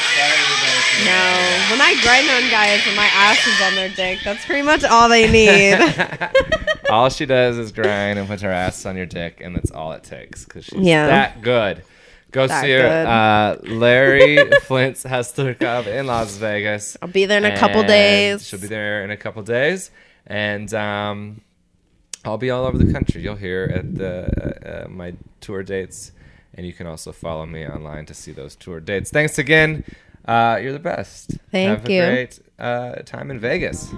No. 1.06 1.10
no, 1.10 1.72
when 1.74 1.82
I 1.82 1.98
grind 2.04 2.30
on 2.30 2.52
guys 2.52 2.82
and 2.86 2.96
my 2.96 3.10
ass 3.14 3.42
is 3.48 3.60
on 3.62 3.74
their 3.74 3.90
dick, 3.90 4.20
that's 4.24 4.46
pretty 4.46 4.62
much 4.62 4.84
all 4.84 5.10
they 5.10 5.26
need. 5.32 5.80
all 6.92 7.10
she 7.10 7.26
does 7.26 7.58
is 7.58 7.72
grind 7.72 8.20
and 8.20 8.28
puts 8.28 8.44
her 8.44 8.52
ass 8.52 8.86
on 8.86 8.96
your 8.96 9.06
dick, 9.08 9.42
and 9.42 9.56
that's 9.56 9.72
all 9.72 9.92
it 9.94 10.04
takes 10.04 10.44
because 10.46 10.66
she's 10.66 10.80
Yeah. 10.82 11.08
that 11.08 11.42
good. 11.42 11.84
Go 12.32 12.46
That 12.48 12.62
see 12.64 12.72
her. 12.72 12.86
Uh, 12.86 13.58
Larry 13.74 14.38
Flynt's 14.62 15.04
Hustler 15.04 15.56
Club 15.56 15.88
in 15.88 16.06
Las 16.06 16.38
Vegas. 16.38 16.96
I'll 17.02 17.10
be 17.10 17.26
there 17.26 17.40
in 17.40 17.46
a 17.46 17.58
couple 17.58 17.84
days. 17.84 18.48
She'll 18.48 18.60
be 18.62 18.68
there 18.68 19.04
in 19.04 19.10
a 19.12 19.18
couple 19.18 19.42
days, 19.42 19.90
and 20.28 20.72
um, 20.74 21.42
I'll 22.24 22.38
be 22.38 22.52
all 22.52 22.66
over 22.66 22.78
the 22.78 22.92
country. 22.92 23.22
You'll 23.24 23.36
hear 23.36 23.72
at 23.74 23.96
the 23.96 24.84
uh, 24.84 24.86
uh, 24.86 24.88
my 24.90 25.16
tour 25.42 25.64
dates, 25.64 26.12
and 26.54 26.68
you 26.68 26.74
can 26.74 26.86
also 26.86 27.12
follow 27.12 27.46
me 27.48 27.66
online 27.66 28.06
to 28.06 28.14
see 28.14 28.32
those 28.32 28.56
tour 28.56 28.80
dates. 28.80 29.10
Thanks 29.10 29.40
again. 29.40 29.84
Uh, 30.26 30.60
you're 30.62 30.74
the 30.74 30.80
best. 30.80 31.38
Thank 31.52 31.80
Have 31.80 31.90
you. 31.90 32.04
a 32.04 32.08
great 32.08 32.40
uh, 32.60 32.96
time 33.06 33.32
in 33.32 33.40
Vegas. 33.40 33.90